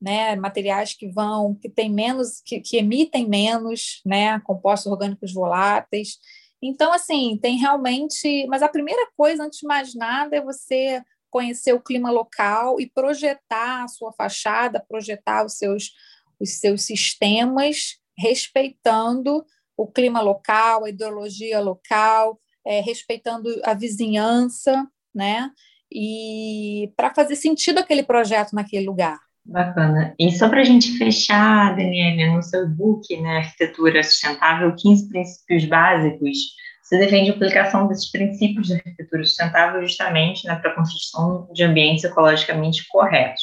né, 0.01 0.37
materiais 0.37 0.95
que 0.95 1.09
vão, 1.09 1.55
que 1.55 1.69
tem 1.69 1.91
menos, 1.91 2.41
que, 2.45 2.61
que 2.61 2.77
emitem 2.77 3.29
menos, 3.29 4.01
né, 4.05 4.39
compostos 4.41 4.91
orgânicos 4.91 5.33
voláteis. 5.33 6.19
Então, 6.63 6.93
assim, 6.93 7.39
tem 7.41 7.57
realmente. 7.57 8.47
Mas 8.49 8.63
a 8.63 8.69
primeira 8.69 9.09
coisa, 9.17 9.45
antes 9.45 9.61
de 9.61 9.67
mais 9.67 9.95
nada, 9.95 10.37
é 10.37 10.41
você 10.41 11.03
conhecer 11.31 11.73
o 11.73 11.81
clima 11.81 12.11
local 12.11 12.81
e 12.81 12.89
projetar 12.89 13.85
a 13.85 13.89
sua 13.89 14.13
fachada, 14.13 14.85
projetar 14.89 15.45
os 15.45 15.55
seus, 15.55 15.93
os 16.41 16.59
seus 16.59 16.83
sistemas, 16.83 17.99
respeitando 18.17 19.45
o 19.77 19.87
clima 19.87 20.21
local, 20.21 20.85
a 20.85 20.89
ideologia 20.89 21.61
local, 21.61 22.41
é, 22.67 22.81
respeitando 22.81 23.49
a 23.65 23.75
vizinhança, 23.75 24.87
né? 25.15 25.51
E 25.91 26.93
para 26.97 27.15
fazer 27.15 27.37
sentido 27.37 27.79
aquele 27.79 28.03
projeto 28.03 28.53
naquele 28.53 28.87
lugar. 28.87 29.28
Bacana. 29.49 30.15
E 30.19 30.31
só 30.31 30.47
para 30.47 30.61
a 30.61 30.65
gente 30.65 30.99
fechar, 30.99 31.75
Daniela, 31.75 32.37
no 32.37 32.43
seu 32.43 32.69
book, 32.69 33.17
né, 33.17 33.39
Arquitetura 33.39 34.03
Sustentável, 34.03 34.75
15 34.77 35.09
princípios 35.09 35.65
básicos, 35.65 36.37
você 36.83 36.99
defende 36.99 37.31
a 37.31 37.35
aplicação 37.35 37.89
desses 37.89 38.11
princípios 38.11 38.67
de 38.67 38.75
arquitetura 38.75 39.25
sustentável 39.25 39.81
justamente 39.83 40.47
né, 40.47 40.55
para 40.55 40.73
a 40.73 40.75
construção 40.75 41.49
de 41.55 41.65
ambientes 41.65 42.05
ecologicamente 42.05 42.87
corretos. 42.89 43.43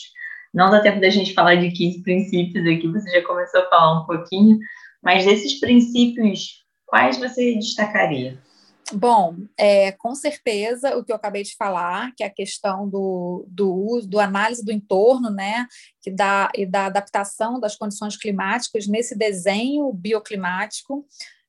Não 0.54 0.70
dá 0.70 0.80
tempo 0.80 1.02
da 1.02 1.10
gente 1.10 1.34
falar 1.34 1.56
de 1.56 1.72
15 1.72 2.04
princípios 2.04 2.68
aqui, 2.68 2.88
você 2.88 3.10
já 3.10 3.26
começou 3.26 3.62
a 3.62 3.70
falar 3.70 4.02
um 4.02 4.06
pouquinho, 4.06 4.60
mas 5.02 5.26
desses 5.26 5.60
princípios, 5.60 6.64
quais 6.86 7.18
você 7.18 7.56
destacaria? 7.56 8.38
Bom, 8.94 9.36
é, 9.58 9.92
com 9.94 10.14
certeza 10.14 10.96
o 10.96 11.04
que 11.04 11.12
eu 11.12 11.16
acabei 11.16 11.42
de 11.42 11.56
falar, 11.56 12.14
que 12.16 12.24
é 12.24 12.28
a 12.28 12.34
questão 12.34 12.88
do, 12.88 13.44
do 13.50 13.74
uso, 13.74 14.08
do 14.08 14.20
análise 14.20 14.64
do 14.64 14.72
entorno, 14.72 15.32
né, 15.32 15.66
que 16.02 16.12
dá, 16.12 16.52
e 16.54 16.68
da 16.68 16.86
adaptação 16.86 17.60
das 17.60 17.76
condições 17.76 18.16
climáticas 18.16 18.86
nesse 18.86 19.18
desenho 19.18 19.92
bioclimático, 19.92 21.04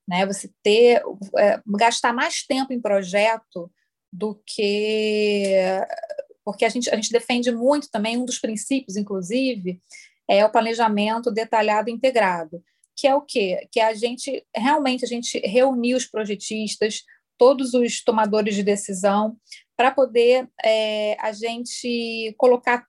né, 0.09 0.25
você 0.25 0.51
ter, 0.63 1.03
é, 1.37 1.61
gastar 1.67 2.15
mais 2.15 2.43
tempo 2.43 2.73
em 2.73 2.81
projeto 2.81 3.71
do 4.11 4.41
que, 4.47 5.53
porque 6.43 6.65
a 6.65 6.71
gente, 6.71 6.89
a 6.89 6.97
gente 6.97 7.13
defende 7.13 7.53
muito 7.53 7.91
também, 7.91 8.17
um 8.17 8.25
dos 8.25 8.39
princípios, 8.39 8.97
inclusive, 8.97 9.79
é 10.27 10.43
o 10.45 10.51
planejamento 10.51 11.31
detalhado 11.31 11.91
e 11.91 11.93
integrado, 11.93 12.65
que 12.97 13.07
é 13.07 13.15
o 13.15 13.21
quê? 13.21 13.69
Que 13.71 13.79
é 13.79 13.85
a 13.85 13.95
gente, 13.95 14.43
realmente, 14.57 15.05
a 15.05 15.09
gente 15.09 15.39
reunir 15.41 15.95
os 15.95 16.07
projetistas, 16.07 17.05
todos 17.39 17.75
os 17.75 18.03
tomadores 18.03 18.55
de 18.55 18.63
decisão, 18.63 19.37
para 19.77 19.91
poder 19.91 20.49
é, 20.65 21.17
a 21.21 21.33
gente 21.33 22.35
colocar 22.39 22.87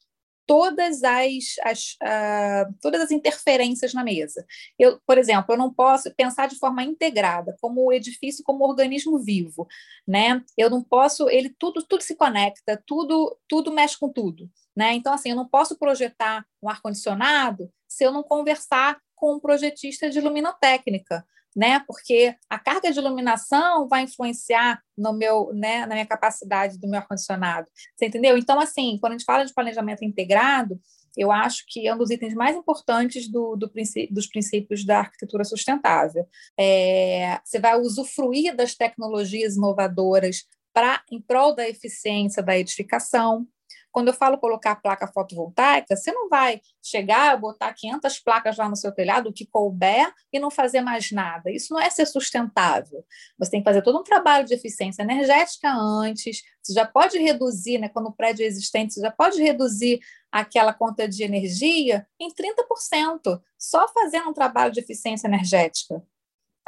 todas 0.48 1.04
as, 1.04 1.56
as 1.64 1.98
uh, 2.02 2.74
todas 2.82 3.02
as 3.02 3.12
interferências 3.12 3.94
na 3.94 4.04
mesa. 4.04 4.46
Eu, 4.80 5.00
por 5.06 5.18
exemplo, 5.18 5.54
eu 5.54 5.58
não 5.58 5.72
posso 5.72 6.10
pensar 6.16 6.48
de 6.48 6.58
forma 6.58 6.82
integrada, 6.84 7.56
como 7.62 7.86
o 7.86 7.92
edifício 7.92 8.44
como 8.46 8.66
organismo 8.66 9.20
vivo, 9.20 9.68
né? 10.08 10.42
Eu 10.58 10.70
não 10.70 10.82
posso, 10.82 11.30
ele 11.30 11.54
tudo 11.60 11.84
tudo 11.84 12.02
se 12.02 12.16
conecta, 12.16 12.82
tudo 12.88 13.38
tudo 13.48 13.74
mexe 13.74 14.00
com 14.00 14.10
tudo, 14.10 14.50
né? 14.76 14.94
Então 14.94 15.14
assim, 15.14 15.32
eu 15.32 15.36
não 15.36 15.48
posso 15.48 15.78
projetar 15.78 16.46
um 16.64 16.70
ar 16.70 16.82
condicionado 16.82 17.70
se 17.86 18.06
eu 18.06 18.12
não 18.12 18.24
conversar 18.24 18.98
com 19.16 19.36
um 19.36 19.40
projetista 19.40 20.10
de 20.10 20.22
luminotécnica, 20.22 21.26
né? 21.58 21.84
Porque 21.88 22.36
a 22.48 22.60
carga 22.60 22.92
de 22.92 23.00
iluminação 23.00 23.88
vai 23.88 24.04
influenciar 24.04 24.80
no 24.96 25.12
meu, 25.12 25.52
né, 25.56 25.88
na 25.88 25.96
minha 25.96 26.06
capacidade 26.06 26.78
do 26.78 26.88
meu 26.88 27.00
ar-condicionado. 27.00 27.68
Você 27.96 28.06
entendeu? 28.06 28.38
Então, 28.38 28.60
assim, 28.60 29.00
quando 29.02 29.14
a 29.14 29.18
gente 29.18 29.26
fala 29.26 29.44
de 29.44 29.54
planejamento 29.56 30.06
integrado, 30.06 30.80
eu 31.18 31.32
acho 31.32 31.66
que 31.68 31.88
é 31.88 31.96
um 31.96 31.98
dos 31.98 32.12
itens 32.12 32.36
mais 32.36 32.56
importantes 32.56 33.28
do, 33.28 33.56
do 33.56 33.68
princípio, 33.68 34.14
dos 34.14 34.28
princípios 34.28 34.86
da 34.86 35.00
arquitetura 35.00 35.44
sustentável. 35.44 36.28
É, 36.56 37.40
você 37.44 37.60
vai 37.60 37.76
usufruir 37.80 38.56
das 38.56 38.76
tecnologias 38.76 39.56
inovadoras 39.56 40.46
para 40.72 41.02
em 41.12 41.20
prol 41.20 41.56
da 41.56 41.68
eficiência 41.68 42.44
da 42.44 42.56
edificação, 42.56 43.48
quando 43.98 44.10
eu 44.10 44.14
falo 44.14 44.38
colocar 44.38 44.76
placa 44.76 45.08
fotovoltaica, 45.08 45.96
você 45.96 46.12
não 46.12 46.30
vai 46.30 46.62
chegar, 46.84 47.36
botar 47.36 47.74
500 47.74 48.20
placas 48.20 48.56
lá 48.56 48.70
no 48.70 48.76
seu 48.76 48.92
telhado, 48.92 49.30
o 49.30 49.34
que 49.34 49.44
couber, 49.44 50.14
e 50.32 50.38
não 50.38 50.52
fazer 50.52 50.82
mais 50.82 51.12
nada. 51.12 51.50
Isso 51.50 51.74
não 51.74 51.82
é 51.82 51.90
ser 51.90 52.06
sustentável. 52.06 53.04
Você 53.40 53.50
tem 53.50 53.60
que 53.60 53.68
fazer 53.68 53.82
todo 53.82 53.98
um 53.98 54.04
trabalho 54.04 54.46
de 54.46 54.54
eficiência 54.54 55.02
energética 55.02 55.74
antes. 55.74 56.44
Você 56.62 56.74
já 56.74 56.86
pode 56.86 57.18
reduzir, 57.18 57.80
né, 57.80 57.90
quando 57.90 58.10
o 58.10 58.14
prédio 58.14 58.44
é 58.44 58.46
existente, 58.46 58.94
você 58.94 59.02
já 59.02 59.10
pode 59.10 59.42
reduzir 59.42 60.00
aquela 60.32 60.74
conta 60.74 61.08
de 61.08 61.24
energia 61.24 62.06
em 62.20 62.30
30%, 62.30 63.42
só 63.58 63.88
fazendo 63.88 64.30
um 64.30 64.34
trabalho 64.34 64.72
de 64.72 64.80
eficiência 64.80 65.28
energética. 65.28 66.04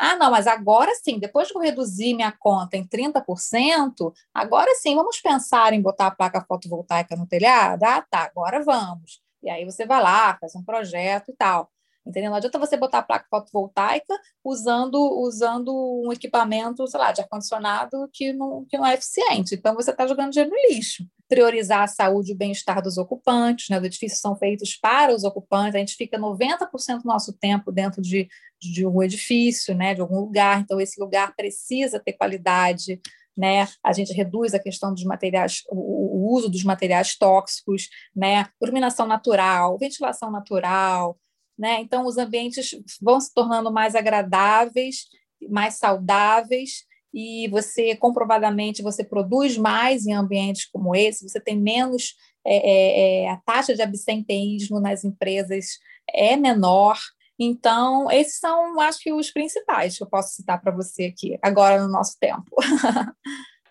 Ah, 0.01 0.15
não, 0.15 0.31
mas 0.31 0.47
agora 0.47 0.93
sim, 0.95 1.19
depois 1.19 1.51
que 1.51 1.57
eu 1.57 1.61
reduzir 1.61 2.13
minha 2.13 2.31
conta 2.31 2.77
em 2.77 2.87
30%, 2.87 4.13
agora 4.33 4.73
sim, 4.75 4.95
vamos 4.95 5.19
pensar 5.19 5.73
em 5.73 5.81
botar 5.81 6.07
a 6.07 6.11
placa 6.11 6.39
fotovoltaica 6.47 7.17
no 7.17 7.27
telhado? 7.27 7.83
Ah, 7.83 8.01
tá, 8.09 8.19
agora 8.23 8.63
vamos. 8.63 9.21
E 9.43 9.49
aí 9.49 9.65
você 9.65 9.85
vai 9.85 10.01
lá, 10.01 10.37
faz 10.39 10.55
um 10.55 10.63
projeto 10.63 11.31
e 11.31 11.35
tal. 11.35 11.69
Entendeu? 12.05 12.29
Não 12.29 12.37
adianta 12.37 12.57
você 12.57 12.77
botar 12.77 12.99
a 12.99 13.03
placa 13.03 13.27
fotovoltaica 13.29 14.17
usando, 14.41 14.95
usando 15.19 15.73
um 16.05 16.13
equipamento, 16.13 16.87
sei 16.87 16.99
lá, 16.99 17.11
de 17.11 17.19
ar-condicionado 17.19 18.09
que 18.13 18.31
não, 18.31 18.65
que 18.69 18.77
não 18.77 18.85
é 18.85 18.93
eficiente. 18.93 19.55
Então, 19.55 19.75
você 19.75 19.91
está 19.91 20.07
jogando 20.07 20.31
dinheiro 20.31 20.49
no 20.49 20.73
lixo. 20.73 21.03
Priorizar 21.29 21.83
a 21.83 21.87
saúde 21.87 22.31
e 22.31 22.33
o 22.33 22.37
bem-estar 22.37 22.81
dos 22.81 22.97
ocupantes, 22.97 23.69
né? 23.69 23.77
Os 23.77 23.85
edifícios 23.85 24.19
são 24.19 24.35
feitos 24.35 24.75
para 24.75 25.13
os 25.13 25.23
ocupantes, 25.23 25.75
a 25.75 25.79
gente 25.79 25.95
fica 25.95 26.17
90% 26.17 27.03
do 27.03 27.07
nosso 27.07 27.31
tempo 27.33 27.71
dentro 27.71 28.01
de, 28.01 28.27
de 28.59 28.85
um 28.85 29.01
edifício, 29.01 29.75
né? 29.75 29.93
De 29.93 30.01
algum 30.01 30.19
lugar, 30.19 30.59
então 30.59 30.81
esse 30.81 30.99
lugar 30.99 31.35
precisa 31.35 31.99
ter 31.99 32.13
qualidade, 32.13 32.99
né? 33.37 33.67
A 33.83 33.93
gente 33.93 34.11
reduz 34.11 34.53
a 34.53 34.59
questão 34.59 34.93
dos 34.93 35.03
materiais, 35.03 35.61
o, 35.69 35.77
o 35.77 36.33
uso 36.33 36.49
dos 36.49 36.63
materiais 36.63 37.15
tóxicos, 37.15 37.87
né? 38.15 38.47
Iluminação 38.61 39.07
natural, 39.07 39.77
ventilação 39.77 40.31
natural, 40.31 41.17
né? 41.57 41.79
Então, 41.79 42.05
os 42.05 42.17
ambientes 42.17 42.71
vão 43.01 43.21
se 43.21 43.33
tornando 43.33 43.71
mais 43.71 43.95
agradáveis 43.95 45.05
mais 45.47 45.75
saudáveis 45.75 46.83
e 47.13 47.47
você 47.49 47.95
comprovadamente 47.95 48.83
você 48.83 49.03
produz 49.03 49.57
mais 49.57 50.05
em 50.05 50.13
ambientes 50.13 50.65
como 50.71 50.95
esse, 50.95 51.27
você 51.27 51.39
tem 51.39 51.59
menos 51.59 52.15
é, 52.45 52.55
é, 52.55 53.23
é, 53.23 53.29
a 53.29 53.37
taxa 53.37 53.75
de 53.75 53.81
absenteísmo 53.81 54.79
nas 54.79 55.03
empresas 55.03 55.77
é 56.13 56.35
menor. 56.35 56.97
Então, 57.37 58.11
esses 58.11 58.37
são, 58.37 58.79
acho 58.81 58.99
que, 58.99 59.13
os 59.13 59.31
principais 59.31 59.97
que 59.97 60.03
eu 60.03 60.09
posso 60.09 60.35
citar 60.35 60.59
para 60.61 60.75
você 60.75 61.05
aqui, 61.05 61.37
agora 61.41 61.81
no 61.81 61.89
nosso 61.89 62.17
tempo. 62.19 62.49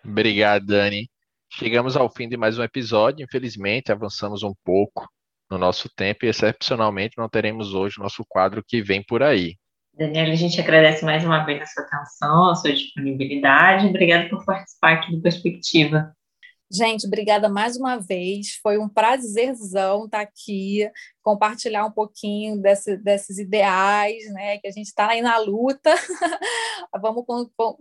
Obrigado, 0.04 0.66
Dani. 0.66 1.10
Chegamos 1.50 1.96
ao 1.96 2.10
fim 2.10 2.28
de 2.28 2.36
mais 2.36 2.58
um 2.58 2.62
episódio. 2.62 3.24
Infelizmente, 3.24 3.92
avançamos 3.92 4.42
um 4.42 4.54
pouco 4.64 5.06
no 5.50 5.58
nosso 5.58 5.88
tempo 5.94 6.24
e, 6.24 6.28
excepcionalmente, 6.28 7.18
não 7.18 7.28
teremos 7.28 7.74
hoje 7.74 7.96
o 7.98 8.02
nosso 8.02 8.24
quadro 8.26 8.62
que 8.66 8.82
vem 8.82 9.02
por 9.02 9.22
aí. 9.22 9.56
Daniela, 9.98 10.30
a 10.30 10.36
gente 10.36 10.60
agradece 10.60 11.04
mais 11.04 11.24
uma 11.24 11.44
vez 11.44 11.60
a 11.60 11.66
sua 11.66 11.82
atenção, 11.82 12.50
a 12.50 12.54
sua 12.54 12.72
disponibilidade. 12.72 13.88
Obrigada 13.88 14.28
por 14.28 14.44
participar 14.44 14.92
aqui 14.92 15.10
do 15.10 15.20
Perspectiva. 15.20 16.14
Gente, 16.70 17.04
obrigada 17.04 17.48
mais 17.48 17.76
uma 17.76 17.96
vez. 17.96 18.60
Foi 18.62 18.78
um 18.78 18.88
prazerzão 18.88 20.04
estar 20.04 20.20
aqui, 20.20 20.88
compartilhar 21.20 21.84
um 21.84 21.90
pouquinho 21.90 22.60
desse, 22.60 22.96
desses 22.98 23.38
ideais, 23.38 24.22
né? 24.32 24.58
Que 24.58 24.68
a 24.68 24.70
gente 24.70 24.86
está 24.86 25.08
aí 25.08 25.20
na 25.20 25.36
luta. 25.38 25.92
Vamos 27.00 27.24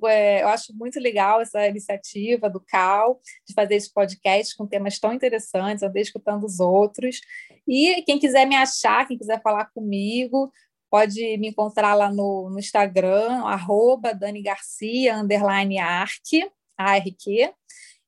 é, 0.05 0.41
eu 0.41 0.47
acho 0.47 0.73
muito 0.73 0.99
legal 0.99 1.39
essa 1.39 1.67
iniciativa 1.67 2.49
do 2.49 2.59
Cal 2.61 3.19
de 3.47 3.53
fazer 3.53 3.75
esse 3.75 3.93
podcast 3.93 4.55
com 4.55 4.65
temas 4.65 4.97
tão 4.97 5.13
interessantes, 5.13 5.83
andei 5.83 6.01
escutando 6.01 6.45
os 6.45 6.59
outros. 6.59 7.19
E 7.67 8.01
quem 8.03 8.17
quiser 8.17 8.47
me 8.47 8.55
achar, 8.55 9.05
quem 9.05 9.17
quiser 9.17 9.41
falar 9.41 9.65
comigo, 9.65 10.51
Pode 10.89 11.37
me 11.37 11.49
encontrar 11.49 11.93
lá 11.93 12.09
no, 12.11 12.49
no 12.49 12.59
Instagram, 12.59 13.43
arroba 13.45 14.13
Dani 14.13 14.41
Garcia, 14.41 15.17
underline 15.17 15.77
ARQ, 15.79 16.49
ARQ. 16.77 17.53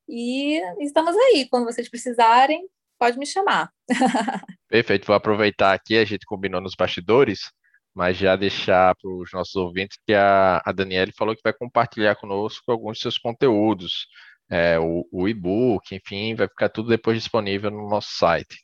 E 0.08 0.60
estamos 0.80 1.14
aí. 1.14 1.46
Quando 1.48 1.66
vocês 1.66 1.88
precisarem, 1.88 2.66
pode 2.98 3.18
me 3.18 3.26
chamar. 3.26 3.70
Perfeito. 4.68 5.06
Vou 5.06 5.14
aproveitar 5.14 5.74
aqui, 5.74 5.98
a 5.98 6.04
gente 6.04 6.24
combinou 6.24 6.60
nos 6.60 6.74
bastidores, 6.74 7.50
mas 7.94 8.16
já 8.16 8.34
deixar 8.34 8.94
para 8.96 9.10
os 9.10 9.30
nossos 9.32 9.54
ouvintes 9.56 9.98
que 10.06 10.14
a, 10.14 10.62
a 10.64 10.72
Daniele 10.72 11.12
falou 11.12 11.34
que 11.34 11.42
vai 11.44 11.52
compartilhar 11.52 12.16
conosco 12.16 12.72
alguns 12.72 12.96
de 12.96 13.02
seus 13.02 13.18
conteúdos. 13.18 14.06
É, 14.50 14.80
o, 14.80 15.06
o 15.12 15.28
e-book, 15.28 15.94
enfim, 15.94 16.34
vai 16.34 16.48
ficar 16.48 16.68
tudo 16.70 16.88
depois 16.88 17.16
disponível 17.16 17.70
no 17.70 17.88
nosso 17.88 18.08
site 18.16 18.56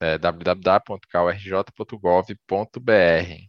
é, 0.00 0.18
www.kurj.gov.br. 0.18 2.90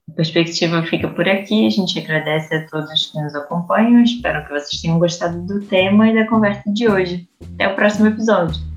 A 0.10 0.14
perspectiva 0.16 0.84
fica 0.84 1.10
por 1.10 1.28
aqui. 1.28 1.68
A 1.68 1.70
gente 1.70 2.00
agradece 2.00 2.56
a 2.56 2.66
todos 2.68 3.12
que 3.12 3.22
nos 3.22 3.36
acompanham. 3.36 4.02
Espero 4.04 4.46
que 4.46 4.54
vocês 4.54 4.82
tenham 4.82 5.00
gostado 5.00 5.46
do 5.46 5.60
tema 5.66 6.10
e 6.10 6.16
da 6.16 6.26
conversa 6.28 6.72
de 6.72 6.88
hoje. 6.88 7.28
Até 7.56 7.68
o 7.68 7.76
próximo 7.76 8.08
episódio. 8.08 8.77